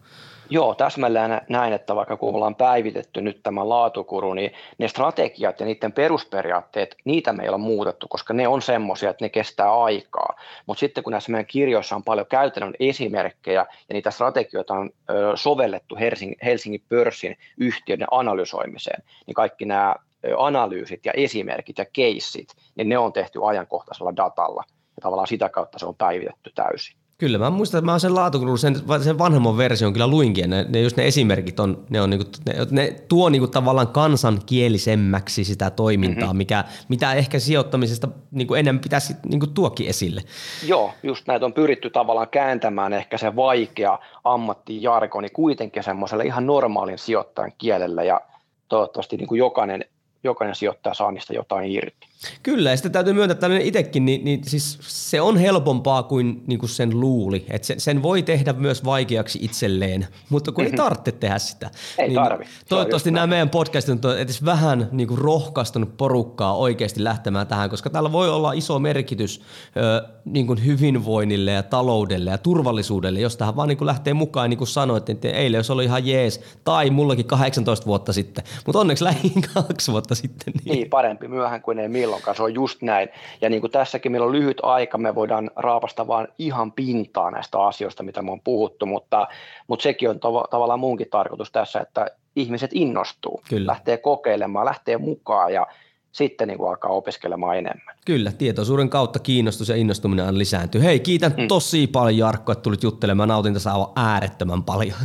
[0.50, 5.66] Joo, täsmälleen näin, että vaikka kun ollaan päivitetty nyt tämä laatukuru, niin ne strategiat ja
[5.66, 10.36] niiden perusperiaatteet, niitä me ei ole muutettu, koska ne on semmoisia, että ne kestää aikaa.
[10.66, 14.90] Mutta sitten kun näissä meidän kirjoissa on paljon käytännön esimerkkejä ja niitä strategioita on
[15.36, 19.96] sovellettu Helsingin, Helsingin pörssin yhtiöiden analysoimiseen, niin kaikki nämä
[20.38, 25.80] analyysit ja esimerkit ja keissit, niin ne on tehty ajankohtaisella datalla ja tavallaan sitä kautta
[25.80, 27.05] se on päivitetty täysin.
[27.18, 30.82] Kyllä, mä muistan, että mä sen laatukulun, sen, sen vanhemman version kyllä luinkin, ne, ne,
[30.82, 36.28] just ne esimerkit on, ne, on niinku, ne, ne tuo niinku tavallaan kansankielisemmäksi sitä toimintaa,
[36.28, 36.38] mm-hmm.
[36.38, 40.22] mikä, mitä ehkä sijoittamisesta niinku enemmän pitäisi niinku tuokin esille.
[40.66, 46.98] Joo, just näitä on pyritty tavallaan kääntämään ehkä se vaikea ammattijargoni kuitenkin semmoiselle ihan normaalin
[46.98, 48.22] sijoittajan kielellä ja
[48.70, 49.86] toivottavasti niinku jokainen,
[50.24, 52.08] jokainen sijoittaja saa niistä jotain irti.
[52.44, 56.60] Kyllä, ja sitten täytyy myöntää, tällainen itsekin, niin, niin siis se on helpompaa kuin, niin
[56.60, 57.46] kuin sen luuli.
[57.50, 61.70] Että sen, sen voi tehdä myös vaikeaksi itselleen, mutta kun ei tarvitse tehdä sitä.
[61.98, 62.46] Ei niin tarvi.
[62.70, 67.90] Toivottavasti nämä meidän podcastit on edes vähän niin kuin rohkaistunut porukkaa oikeasti lähtemään tähän, koska
[67.90, 69.42] täällä voi olla iso merkitys
[69.78, 74.50] ö, niin kuin hyvinvoinnille ja taloudelle ja turvallisuudelle, jos tähän vaan niin kuin lähtee mukaan,
[74.50, 78.80] niin kuin sanoit, että eilen olisi ollut ihan jees, tai mullakin 18 vuotta sitten, mutta
[78.80, 80.54] onneksi lähin kaksi vuotta sitten.
[80.66, 83.10] Niin, niin parempi myöhään kuin ei milloinkaan, se on just näin.
[83.42, 87.60] Ja niin kuin tässäkin meillä on lyhyt aika, me voidaan raapasta vaan ihan pintaa näistä
[87.60, 89.28] asioista, mitä me on puhuttu, mutta,
[89.68, 93.72] mutta sekin on tav- tavallaan muunkin tarkoitus tässä, että ihmiset innostuu, Kyllä.
[93.72, 95.68] lähtee kokeilemaan, lähtee mukaan ja
[96.12, 97.96] sitten niin kuin alkaa opiskelemaan enemmän.
[98.06, 100.84] Kyllä, tietoisuuden kautta kiinnostus ja innostuminen on lisääntyy.
[100.84, 101.48] Hei, kiitän mm.
[101.48, 103.30] tosi paljon Jarkko, että tulit juttelemaan.
[103.30, 104.98] Nautin tässä aivan äärettömän paljon.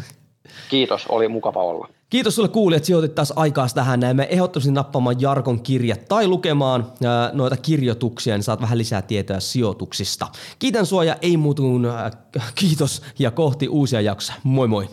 [0.68, 1.89] Kiitos, oli mukava olla.
[2.10, 4.16] Kiitos sulle kuulijat, että sijoitit taas aikaa tähän näin.
[4.16, 9.40] Me ehdottomasti nappaamaan Jarkon kirjat tai lukemaan ää, noita kirjoituksia, niin saat vähän lisää tietoa
[9.40, 10.27] sijoituksista.
[10.59, 11.62] Kiitän sua ja ei muutu
[12.55, 14.39] kiitos ja kohti uusia jaksoja.
[14.43, 14.89] Moi moi!